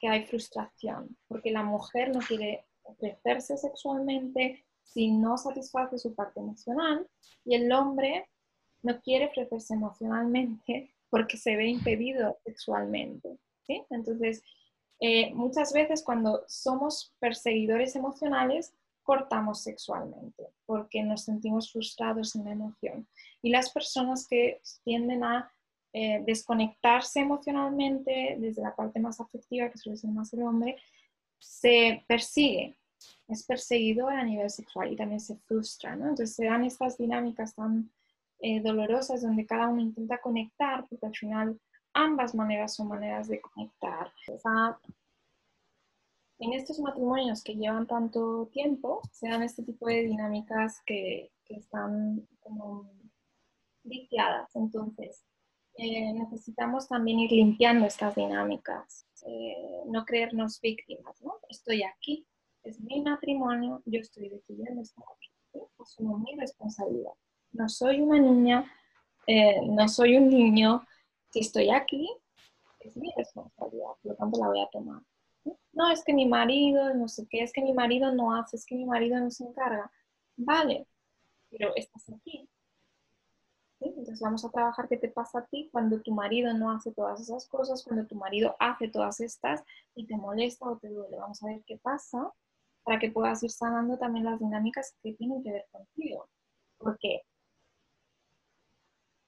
Que 0.00 0.08
hay 0.08 0.26
frustración, 0.26 1.16
porque 1.28 1.50
la 1.50 1.62
mujer 1.62 2.14
no 2.14 2.20
quiere 2.20 2.66
ofrecerse 2.82 3.56
sexualmente 3.56 4.64
si 4.82 5.10
no 5.10 5.36
satisface 5.36 5.98
su 5.98 6.14
parte 6.14 6.40
emocional 6.40 7.08
y 7.44 7.54
el 7.54 7.70
hombre 7.72 8.28
no 8.82 9.00
quiere 9.00 9.26
ofrecerse 9.26 9.74
emocionalmente 9.74 10.94
porque 11.10 11.36
se 11.36 11.56
ve 11.56 11.66
impedido 11.66 12.38
sexualmente. 12.44 13.38
Entonces, 13.90 14.42
eh, 15.00 15.32
muchas 15.34 15.72
veces 15.72 16.02
cuando 16.02 16.44
somos 16.48 17.14
perseguidores 17.18 17.96
emocionales, 17.96 18.74
cortamos 19.02 19.62
sexualmente 19.62 20.48
porque 20.66 21.02
nos 21.02 21.24
sentimos 21.24 21.70
frustrados 21.70 22.34
en 22.34 22.44
la 22.44 22.52
emoción. 22.52 23.06
Y 23.40 23.50
las 23.50 23.70
personas 23.70 24.26
que 24.26 24.60
tienden 24.84 25.22
a 25.22 25.50
eh, 25.92 26.22
desconectarse 26.26 27.20
emocionalmente 27.20 28.36
desde 28.38 28.62
la 28.62 28.74
parte 28.74 29.00
más 29.00 29.20
afectiva, 29.20 29.70
que 29.70 29.78
suele 29.78 29.96
ser 29.96 30.10
más 30.10 30.32
el 30.34 30.42
hombre, 30.42 30.76
se 31.38 32.04
persigue, 32.08 32.78
es 33.28 33.44
perseguidor 33.44 34.12
a 34.12 34.24
nivel 34.24 34.50
sexual 34.50 34.92
y 34.92 34.96
también 34.96 35.20
se 35.20 35.36
frustra. 35.36 35.94
Entonces 35.94 36.34
se 36.34 36.46
dan 36.46 36.64
estas 36.64 36.98
dinámicas 36.98 37.54
tan 37.54 37.90
eh, 38.40 38.60
dolorosas 38.60 39.22
donde 39.22 39.46
cada 39.46 39.68
uno 39.68 39.80
intenta 39.80 40.18
conectar 40.18 40.84
porque 40.88 41.06
al 41.06 41.16
final 41.16 41.60
ambas 41.96 42.34
maneras 42.34 42.74
son 42.74 42.88
maneras 42.88 43.26
de 43.26 43.40
conectar. 43.40 44.12
en 46.38 46.52
estos 46.52 46.78
matrimonios 46.78 47.42
que 47.42 47.54
llevan 47.54 47.86
tanto 47.86 48.48
tiempo, 48.52 49.00
se 49.10 49.28
dan 49.28 49.42
este 49.42 49.62
tipo 49.62 49.86
de 49.86 50.02
dinámicas 50.02 50.82
que, 50.84 51.32
están 51.48 52.26
como 52.40 52.90
viciadas. 53.84 54.50
Entonces, 54.56 55.24
eh, 55.76 56.12
necesitamos 56.12 56.88
también 56.88 57.20
ir 57.20 57.30
limpiando 57.30 57.86
estas 57.86 58.16
dinámicas, 58.16 59.06
eh, 59.24 59.84
no 59.86 60.04
creernos 60.04 60.60
víctimas, 60.60 61.22
¿no? 61.22 61.38
Estoy 61.48 61.84
aquí, 61.84 62.26
es 62.64 62.80
mi 62.80 63.00
matrimonio, 63.00 63.80
yo 63.84 64.00
estoy 64.00 64.28
decidiendo 64.28 64.82
estar 64.82 65.04
aquí, 65.14 65.30
asumo 65.78 66.18
mi 66.18 66.34
responsabilidad. 66.34 67.12
No 67.52 67.68
soy 67.68 68.00
una 68.00 68.18
niña, 68.18 68.64
eh, 69.28 69.60
no 69.68 69.86
soy 69.88 70.16
un 70.16 70.28
niño, 70.28 70.84
si 71.36 71.40
estoy 71.40 71.68
aquí, 71.68 72.08
es 72.80 72.96
mi 72.96 73.12
responsabilidad, 73.14 73.90
por 74.02 74.12
lo 74.12 74.14
tanto 74.14 74.40
la 74.40 74.48
voy 74.48 74.60
a 74.62 74.68
tomar. 74.68 75.02
No, 75.74 75.90
es 75.90 76.02
que 76.02 76.14
mi 76.14 76.24
marido, 76.24 76.94
no 76.94 77.08
sé 77.08 77.26
qué, 77.28 77.42
es 77.42 77.52
que 77.52 77.60
mi 77.60 77.74
marido 77.74 78.10
no 78.14 78.34
hace, 78.34 78.56
es 78.56 78.64
que 78.64 78.74
mi 78.74 78.86
marido 78.86 79.20
no 79.20 79.30
se 79.30 79.44
encarga. 79.44 79.92
Vale, 80.36 80.88
pero 81.50 81.76
estás 81.76 82.08
aquí. 82.08 82.48
Entonces 83.80 84.18
vamos 84.18 84.46
a 84.46 84.50
trabajar 84.50 84.88
qué 84.88 84.96
te 84.96 85.08
pasa 85.08 85.40
a 85.40 85.46
ti 85.46 85.68
cuando 85.70 86.00
tu 86.00 86.14
marido 86.14 86.54
no 86.54 86.70
hace 86.70 86.90
todas 86.92 87.20
esas 87.20 87.46
cosas, 87.46 87.84
cuando 87.84 88.06
tu 88.06 88.14
marido 88.14 88.56
hace 88.58 88.88
todas 88.88 89.20
estas 89.20 89.62
y 89.94 90.06
te 90.06 90.16
molesta 90.16 90.64
o 90.64 90.78
te 90.78 90.88
duele. 90.88 91.18
Vamos 91.18 91.42
a 91.42 91.48
ver 91.48 91.62
qué 91.66 91.76
pasa 91.76 92.32
para 92.82 92.98
que 92.98 93.10
puedas 93.10 93.42
ir 93.42 93.50
sanando 93.50 93.98
también 93.98 94.24
las 94.24 94.40
dinámicas 94.40 94.96
que 95.02 95.12
tienen 95.12 95.42
que 95.42 95.52
ver 95.52 95.66
contigo. 95.70 96.30
Porque 96.78 97.20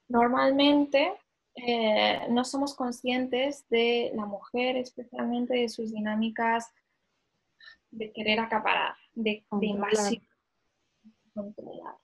normalmente 0.08 1.14
eh, 1.66 2.26
no 2.30 2.44
somos 2.44 2.74
conscientes 2.74 3.68
de 3.68 4.12
la 4.14 4.26
mujer, 4.26 4.76
especialmente 4.76 5.54
de 5.54 5.68
sus 5.68 5.92
dinámicas 5.92 6.72
de 7.90 8.12
querer 8.12 8.40
acaparar, 8.40 8.94
de, 9.14 9.44
de 9.50 9.66
invasión, 9.66 10.22
controlar. 11.34 11.94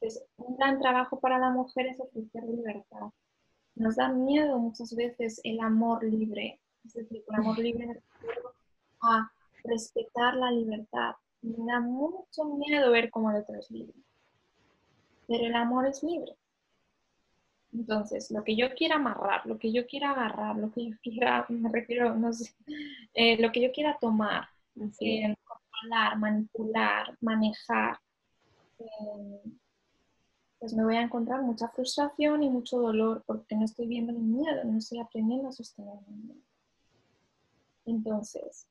Entonces, 0.00 0.24
un 0.36 0.56
gran 0.56 0.80
trabajo 0.80 1.20
para 1.20 1.38
la 1.38 1.50
mujer 1.50 1.86
es 1.86 2.00
ofrecer 2.00 2.44
libertad. 2.44 3.10
Nos 3.74 3.96
da 3.96 4.08
miedo 4.08 4.58
muchas 4.58 4.94
veces 4.94 5.40
el 5.44 5.60
amor 5.60 6.04
libre, 6.04 6.60
es 6.84 6.94
decir, 6.94 7.24
el 7.26 7.34
amor 7.34 7.58
libre 7.58 8.02
a 9.00 9.30
respetar 9.64 10.34
la 10.34 10.50
libertad. 10.50 11.14
Me 11.40 11.72
da 11.72 11.80
mucho 11.80 12.44
miedo 12.44 12.90
ver 12.90 13.10
cómo 13.10 13.30
el 13.30 13.38
otro 13.38 13.58
es 13.58 13.70
libre. 13.70 13.94
Pero 15.26 15.46
el 15.46 15.54
amor 15.54 15.86
es 15.86 16.02
libre. 16.02 16.36
Entonces, 17.72 18.30
lo 18.30 18.44
que 18.44 18.54
yo 18.54 18.74
quiera 18.74 18.96
amarrar, 18.96 19.46
lo 19.46 19.58
que 19.58 19.72
yo 19.72 19.86
quiera 19.86 20.10
agarrar, 20.10 20.56
lo 20.56 20.70
que 20.70 20.90
yo 20.90 20.96
quiera, 21.02 21.46
me 21.48 21.70
refiero, 21.70 22.14
no 22.14 22.32
sé, 22.32 22.54
eh, 23.14 23.40
lo 23.40 23.50
que 23.50 23.62
yo 23.62 23.72
quiera 23.72 23.96
tomar, 24.00 24.48
eh, 25.00 25.34
controlar, 25.44 26.18
manipular, 26.18 27.16
manejar, 27.20 27.98
eh, 28.78 29.42
pues 30.58 30.74
me 30.74 30.84
voy 30.84 30.96
a 30.96 31.02
encontrar 31.02 31.42
mucha 31.42 31.68
frustración 31.68 32.42
y 32.42 32.50
mucho 32.50 32.78
dolor 32.78 33.24
porque 33.26 33.56
no 33.56 33.64
estoy 33.64 33.86
viendo 33.86 34.12
mi 34.12 34.20
miedo, 34.20 34.64
no 34.64 34.78
estoy 34.78 35.00
aprendiendo 35.00 35.48
a 35.48 35.52
sostener 35.52 35.94
mi 36.06 36.16
miedo. 36.16 36.40
Entonces, 37.86 38.68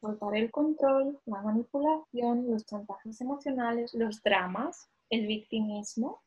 soltar 0.00 0.36
el 0.36 0.50
control, 0.50 1.20
la 1.26 1.42
manipulación, 1.42 2.50
los 2.50 2.64
chantajes 2.64 3.20
emocionales, 3.20 3.92
los 3.94 4.22
dramas, 4.22 4.88
el 5.10 5.26
victimismo, 5.26 6.22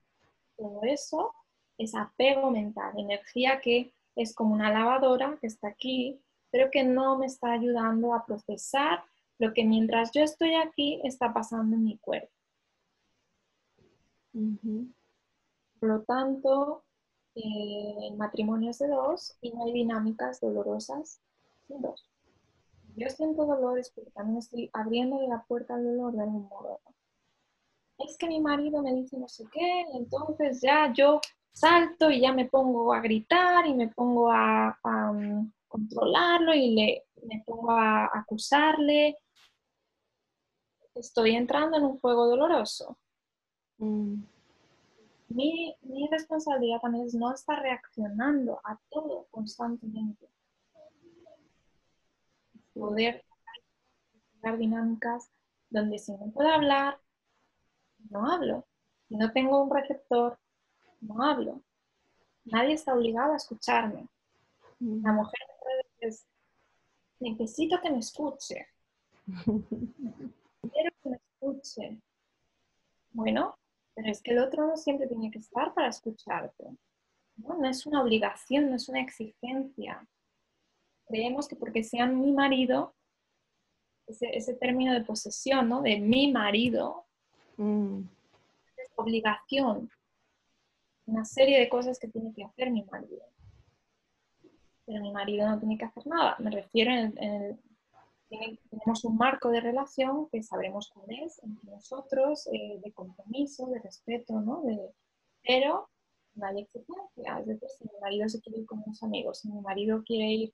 todo 0.55 0.83
eso 0.83 1.33
es 1.78 1.95
apego 1.95 2.51
mental, 2.51 2.93
energía 2.97 3.59
que 3.61 3.93
es 4.15 4.34
como 4.34 4.53
una 4.53 4.71
lavadora 4.71 5.38
que 5.41 5.47
está 5.47 5.67
aquí, 5.67 6.19
pero 6.51 6.71
que 6.71 6.84
no 6.84 7.17
me 7.17 7.26
está 7.26 7.51
ayudando 7.51 8.13
a 8.13 8.26
procesar 8.26 9.03
lo 9.38 9.53
que 9.53 9.65
mientras 9.65 10.11
yo 10.11 10.21
estoy 10.21 10.55
aquí 10.55 11.01
está 11.03 11.34
pasando 11.34 11.76
en 11.76 11.84
mi 11.84 11.97
cuerpo. 11.97 12.32
Por 15.80 15.89
lo 15.89 16.01
tanto, 16.03 16.84
eh, 17.36 17.95
el 18.09 18.15
matrimonio 18.15 18.71
es 18.71 18.80
de 18.80 18.88
dos 18.88 19.38
y 19.41 19.51
no 19.51 19.65
hay 19.65 19.73
dinámicas 19.73 20.39
dolorosas 20.39 21.19
sin 21.67 21.82
dos. 21.82 22.09
Yo 22.95 23.09
siento 23.09 23.45
dolores 23.45 23.91
porque 23.93 24.11
también 24.11 24.38
estoy 24.38 24.69
abriendo 24.71 25.19
la 25.28 25.43
puerta 25.43 25.76
al 25.76 25.84
dolor 25.84 26.13
de 26.13 26.21
algún 26.23 26.47
modo. 26.47 26.80
Es 27.97 28.17
que 28.17 28.28
mi 28.28 28.39
marido 28.39 28.82
me 28.82 28.93
dice 28.93 29.17
no 29.17 29.28
sé 29.28 29.45
qué, 29.51 29.86
entonces 29.93 30.61
ya 30.61 30.91
yo 30.93 31.19
salto 31.55 32.11
y 32.11 32.19
ya 32.21 32.33
me 32.33 32.45
pongo 32.45 32.93
a 32.93 32.99
gritar 32.99 33.65
y 33.65 33.73
me 33.73 33.87
pongo 33.87 34.29
a, 34.31 34.77
um, 34.83 35.51
controlarlo 35.67 36.53
y 36.53 36.75
le, 36.75 37.03
me 37.23 37.43
pongo 37.45 37.71
a 37.71 38.05
acusarle. 38.13 39.17
Estoy 40.93 41.35
entrando 41.35 41.77
en 41.77 41.85
un 41.85 41.99
juego 41.99 42.27
doloroso. 42.27 42.97
Mm. 43.77 44.23
Mi, 45.29 45.75
mi, 45.81 46.07
responsabilidad 46.09 46.79
también 46.81 47.07
es 47.07 47.13
no 47.13 47.33
estar 47.33 47.61
reaccionando 47.61 48.59
a 48.63 48.77
todo 48.89 49.27
constantemente. 49.31 50.29
Poder 52.73 53.23
crear 54.39 54.57
dinámicas 54.57 55.29
donde 55.69 55.99
si 55.99 56.11
no 56.11 56.31
puedo 56.31 56.49
hablar, 56.49 56.99
no 58.09 58.31
hablo. 58.31 58.65
Si 59.07 59.15
no 59.17 59.31
tengo 59.31 59.63
un 59.63 59.73
receptor, 59.73 60.37
no 61.07 61.23
hablo. 61.23 61.61
Nadie 62.45 62.73
está 62.73 62.93
obligado 62.93 63.33
a 63.33 63.37
escucharme. 63.37 64.07
La 64.79 65.11
mujer 65.13 65.39
es, 65.99 66.25
necesito 67.19 67.79
que 67.81 67.89
me 67.89 67.99
escuche. 67.99 68.67
Quiero 69.45 70.91
que 71.01 71.09
me 71.09 71.15
escuche. 71.15 71.97
Bueno, 73.11 73.57
pero 73.93 74.11
es 74.11 74.21
que 74.21 74.31
el 74.31 74.39
otro 74.39 74.67
no 74.67 74.77
siempre 74.77 75.07
tiene 75.07 75.31
que 75.31 75.39
estar 75.39 75.73
para 75.73 75.87
escucharte. 75.87 76.65
No, 77.37 77.57
no 77.57 77.67
es 77.67 77.85
una 77.85 78.01
obligación, 78.03 78.69
no 78.69 78.75
es 78.75 78.89
una 78.89 79.01
exigencia. 79.01 80.07
Creemos 81.07 81.47
que 81.47 81.55
porque 81.55 81.83
sean 81.83 82.19
mi 82.19 82.31
marido, 82.31 82.93
ese, 84.07 84.53
término 84.53 84.93
de 84.93 85.03
posesión, 85.03 85.69
¿no? 85.69 85.81
De 85.81 85.99
mi 85.99 86.31
marido, 86.31 87.05
mm. 87.57 88.01
es 88.77 88.91
obligación 88.95 89.89
una 91.05 91.25
serie 91.25 91.59
de 91.59 91.69
cosas 91.69 91.99
que 91.99 92.07
tiene 92.07 92.33
que 92.33 92.43
hacer 92.43 92.71
mi 92.71 92.83
marido. 92.83 93.23
Pero 94.85 95.01
mi 95.01 95.11
marido 95.11 95.47
no 95.47 95.59
tiene 95.59 95.77
que 95.77 95.85
hacer 95.85 96.05
nada. 96.07 96.35
Me 96.39 96.51
refiero 96.51 96.91
en 96.91 97.17
el, 97.17 97.59
tenemos 98.29 99.03
un 99.05 99.17
marco 99.17 99.49
de 99.49 99.61
relación 99.61 100.27
que 100.29 100.43
sabremos 100.43 100.89
cuál 100.93 101.07
es 101.11 101.41
entre 101.43 101.69
nosotros, 101.69 102.47
eh, 102.51 102.79
de 102.83 102.91
compromiso, 102.91 103.67
de 103.67 103.79
respeto, 103.79 104.39
¿no? 104.41 104.63
pero 105.43 105.89
no 106.33 106.47
hay 106.47 106.61
exigencia. 106.61 107.39
Es 107.39 107.45
decir, 107.45 107.69
si 107.77 107.83
mi 107.85 107.99
marido 108.01 108.29
se 108.29 108.41
quiere 108.41 108.59
ir 108.59 108.65
con 108.65 108.83
unos 108.85 109.01
amigos, 109.03 109.39
si 109.39 109.49
mi 109.49 109.61
marido 109.61 110.03
quiere 110.03 110.31
ir, 110.31 110.53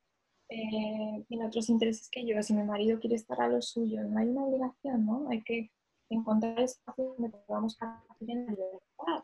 eh, 0.50 1.24
tiene 1.28 1.46
otros 1.46 1.70
intereses 1.70 2.10
que 2.10 2.26
yo, 2.26 2.42
si 2.44 2.54
mi 2.54 2.64
marido 2.64 3.00
quiere 3.00 3.16
estar 3.16 3.42
a 3.42 3.48
lo 3.48 3.62
suyo, 3.62 4.04
no 4.04 4.20
hay 4.20 4.28
una 4.28 4.44
obligación, 4.44 5.06
¿no? 5.06 5.30
Hay 5.30 5.42
que 5.44 5.72
encontrar 6.10 6.60
espacios 6.60 7.16
donde 7.18 7.30
podamos 7.48 7.78
compartir 7.78 8.32
en 8.32 8.48
libertad 8.48 9.24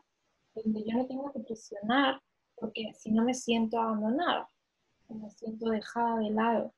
donde 0.64 0.84
yo 0.84 0.96
no 0.96 1.06
tengo 1.06 1.32
que 1.32 1.40
presionar, 1.40 2.20
porque 2.56 2.92
si 2.94 3.12
no 3.12 3.24
me 3.24 3.34
siento 3.34 3.80
abandonada, 3.80 4.48
me 5.08 5.30
siento 5.30 5.70
dejada 5.70 6.18
de 6.18 6.30
lado. 6.30 6.74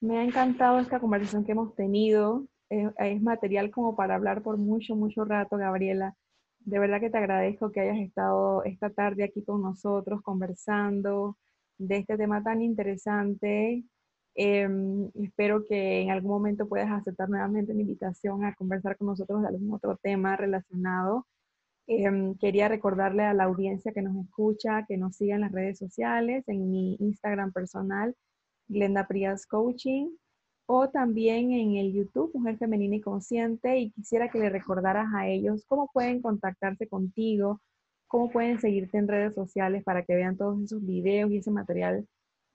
Me 0.00 0.18
ha 0.18 0.24
encantado 0.24 0.78
esta 0.78 1.00
conversación 1.00 1.44
que 1.44 1.52
hemos 1.52 1.74
tenido. 1.74 2.46
Es, 2.68 3.22
material 3.22 3.70
como 3.70 3.94
para 3.94 4.16
hablar 4.16 4.42
por 4.42 4.56
mucho, 4.56 4.96
mucho 4.96 5.24
rato, 5.24 5.56
Gabriela. 5.56 6.16
De 6.60 6.78
verdad 6.80 7.00
que 7.00 7.10
te 7.10 7.18
agradezco 7.18 7.70
que 7.70 7.80
hayas 7.80 7.98
estado 7.98 8.64
esta 8.64 8.90
tarde 8.90 9.24
aquí 9.24 9.44
con 9.44 9.62
nosotros 9.62 10.20
conversando 10.22 11.38
de 11.78 11.98
este 11.98 12.16
tema 12.16 12.42
tan 12.42 12.62
interesante 12.62 13.84
Em, 14.38 15.10
espero 15.14 15.64
que 15.64 16.02
en 16.02 16.10
algún 16.10 16.32
momento 16.32 16.68
puedas 16.68 16.90
aceptar 16.90 17.28
nuevamente 17.30 17.72
mi 17.72 17.82
invitación 17.82 18.44
a 18.44 18.54
conversar 18.54 18.96
con 18.98 19.08
nosotros 19.08 19.40
de 19.42 19.48
algún 19.48 19.72
otro 19.72 19.96
tema 19.96 20.36
relacionado. 20.36 21.26
Em, 21.86 22.36
quería 22.36 22.68
recordarle 22.68 23.22
a 23.24 23.34
la 23.34 23.44
audiencia 23.44 23.92
que 23.92 24.02
nos 24.02 24.16
escucha 24.16 24.84
que 24.86 24.98
nos 24.98 25.16
siga 25.16 25.36
en 25.36 25.42
las 25.42 25.52
redes 25.52 25.78
sociales, 25.78 26.44
en 26.48 26.70
mi 26.70 26.96
Instagram 27.00 27.52
personal, 27.52 28.14
Glenda 28.68 29.06
Prias 29.08 29.46
Coaching, 29.46 30.10
o 30.66 30.88
también 30.90 31.52
en 31.52 31.76
el 31.76 31.92
YouTube, 31.94 32.32
Mujer 32.34 32.58
Femenina 32.58 32.96
y 32.96 33.00
Consciente. 33.00 33.78
Y 33.78 33.90
quisiera 33.92 34.28
que 34.30 34.38
le 34.38 34.50
recordaras 34.50 35.08
a 35.14 35.28
ellos 35.28 35.64
cómo 35.68 35.88
pueden 35.92 36.20
contactarse 36.22 36.88
contigo, 36.88 37.60
cómo 38.08 38.30
pueden 38.30 38.60
seguirte 38.60 38.98
en 38.98 39.08
redes 39.08 39.34
sociales 39.34 39.84
para 39.84 40.04
que 40.04 40.14
vean 40.14 40.36
todos 40.36 40.60
esos 40.62 40.84
videos 40.84 41.30
y 41.30 41.38
ese 41.38 41.50
material 41.50 42.06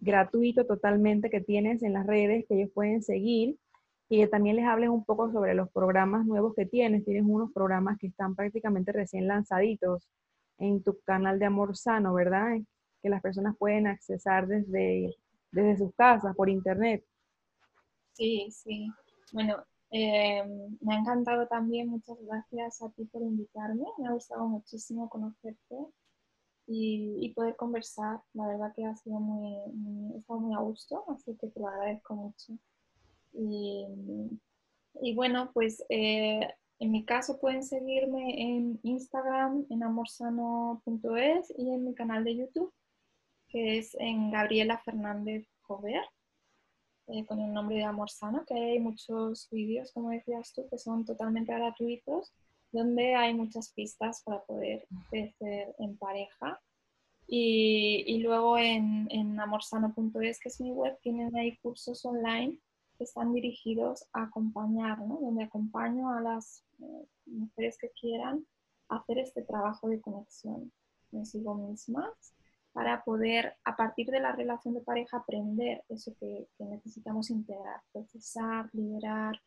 gratuito 0.02 0.66
totalmente 0.66 1.30
que 1.30 1.40
tienes 1.40 1.82
en 1.84 1.94
las 1.94 2.06
redes 2.06 2.46
que 2.48 2.56
ellos 2.56 2.72
pueden 2.74 3.02
seguir 3.02 3.58
y 4.10 4.18
que 4.18 4.28
también 4.28 4.58
les 4.58 4.66
hables 4.66 4.90
un 4.90 5.06
poco 5.06 5.32
sobre 5.32 5.54
los 5.54 5.70
programas 5.72 6.26
nuevos 6.26 6.54
que 6.54 6.66
tienes. 6.66 7.06
Tienes 7.06 7.24
unos 7.26 7.52
programas 7.54 7.98
que 7.98 8.08
están 8.08 8.36
prácticamente 8.36 8.92
recién 8.92 9.28
lanzaditos 9.28 10.10
en 10.58 10.84
tu 10.84 11.00
canal 11.06 11.40
de 11.40 11.46
Amor 11.46 11.78
Sano, 11.78 12.14
¿verdad? 12.14 12.58
Que 13.02 13.10
las 13.10 13.22
personas 13.22 13.56
pueden 13.58 13.88
accesar 13.88 14.48
desde, 14.48 15.16
desde 15.52 15.78
sus 15.78 15.96
casas 15.96 16.36
por 16.36 16.50
internet. 16.50 17.06
Sí, 18.14 18.50
sí. 18.52 18.92
Bueno, 19.32 19.64
Em, 19.94 20.78
me 20.80 20.96
ha 20.96 21.00
encantado 21.00 21.48
también, 21.48 21.90
muchas 21.90 22.18
gracias 22.22 22.82
a 22.82 22.90
ti 22.92 23.04
por 23.06 23.22
invitarme, 23.22 23.84
me 23.98 24.08
ha 24.08 24.14
gustado 24.14 24.48
muchísimo 24.48 25.10
conocerte 25.10 25.76
y, 26.72 27.34
poder 27.36 27.56
conversar. 27.56 28.22
La 28.34 28.48
verdad 28.48 28.74
que 28.76 28.86
ha 28.86 28.96
sido 28.96 29.20
muy, 29.20 29.72
muy, 29.74 30.18
estado 30.18 30.40
muy 30.40 30.56
a 30.56 30.60
gusto, 30.60 31.04
así 31.10 31.36
que 31.36 31.48
te 31.48 31.60
lo 31.60 31.68
agradezco 31.68 32.16
mucho. 32.16 32.54
Y, 33.34 33.86
y 35.02 35.16
bueno, 35.16 35.52
pues 35.54 35.84
eh, 35.90 36.48
en 36.80 36.92
mi 36.92 37.06
caso 37.06 37.40
pueden 37.40 37.64
seguirme 37.64 38.42
en 38.42 38.80
Instagram, 38.84 39.66
en 39.70 39.84
amorsano.es 39.84 41.54
y 41.58 41.70
en 41.72 41.86
mi 41.86 41.94
canal 41.94 42.24
de 42.24 42.36
YouTube, 42.36 42.74
que 43.48 43.78
es 43.78 43.96
en 44.00 44.32
Gabriela 44.32 44.78
Fernández 44.80 45.48
Jover. 45.62 46.04
Eh, 47.08 47.26
con 47.26 47.42
el 47.42 47.52
nombre 47.52 47.76
de 47.76 47.84
Amor 47.84 48.10
Sano, 48.10 48.46
que 48.46 48.54
hay 48.54 48.80
muchos 48.80 49.50
vídeos, 49.52 49.92
como 49.92 50.12
decías 50.12 50.54
tú, 50.54 50.66
que 50.70 50.78
son 50.78 51.04
totalmente 51.04 51.54
gratuitos, 51.54 52.32
donde 52.72 53.16
hay 53.16 53.34
muchas 53.34 53.72
pistas 53.74 54.22
para 54.24 54.42
poder 54.44 54.88
crecer 55.10 55.76
en 55.80 55.98
pareja. 55.98 56.62
Y, 57.28 58.20
luego 58.24 58.58
en, 58.58 59.08
en 59.10 59.40
amorsano.es, 59.40 60.40
que 60.40 60.50
es 60.50 60.60
mi 60.60 60.72
web, 60.72 60.98
tienen 61.02 61.34
ahí 61.38 61.56
cursos 61.58 62.04
online 62.04 62.58
que 62.98 63.06
están 63.06 63.34
dirigidos 63.34 64.06
a 64.14 64.24
acompañar, 64.24 64.98
donde 65.00 65.46
acompaño 65.46 66.10
a 66.10 66.20
las 66.20 66.66
eh, 66.80 67.08
mujeres 67.26 67.78
que 67.80 67.90
quieran 67.92 68.46
hacer 68.90 69.18
este 69.20 69.44
trabajo 69.44 69.88
de 69.88 70.02
conexión 70.02 70.72
consigo 71.10 71.56
mismas 71.56 72.36
para 72.74 73.04
poder, 73.04 73.58
a 73.66 73.76
partir 73.76 74.08
de 74.08 74.20
la 74.20 74.32
relación 74.32 74.74
de 74.74 74.82
pareja, 74.82 75.18
aprender 75.18 75.84
eso 75.90 76.14
que, 76.20 76.48
necesitamos 76.60 77.30
integrar, 77.30 77.82
procesar, 77.92 78.70
liberar 78.74 79.42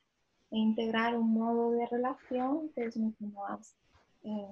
e 0.54 0.58
integrar 0.58 1.18
un 1.18 1.32
modo 1.32 1.72
de 1.72 1.84
relación 1.86 2.70
que 2.76 2.84
es 2.84 2.96
mucho 2.96 3.26
más 3.26 3.74
eh, 4.22 4.46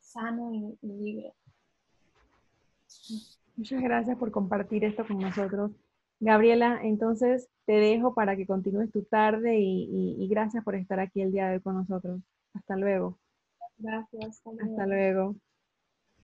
sano 0.00 0.52
y, 0.52 0.76
libre. 0.82 1.32
Muchas 3.56 3.80
gracias 3.80 4.18
por 4.18 4.32
compartir 4.32 4.84
esto 4.84 5.06
con 5.06 5.18
nosotros. 5.18 5.70
Gabriela, 6.18 6.80
entonces 6.82 7.48
te 7.66 7.74
dejo 7.74 8.14
para 8.14 8.34
que 8.34 8.48
continúes 8.48 8.90
tu 8.90 9.04
tarde 9.04 9.60
y, 9.60 10.16
y 10.18 10.26
gracias 10.26 10.64
por 10.64 10.74
estar 10.74 10.98
aquí 10.98 11.22
el 11.22 11.30
día 11.30 11.46
de 11.46 11.54
hoy 11.54 11.60
con 11.60 11.76
nosotros. 11.76 12.20
Hasta 12.54 12.74
luego. 12.74 13.20
Gracias. 13.78 14.42
Hasta 14.44 14.86
luego. 14.86 15.36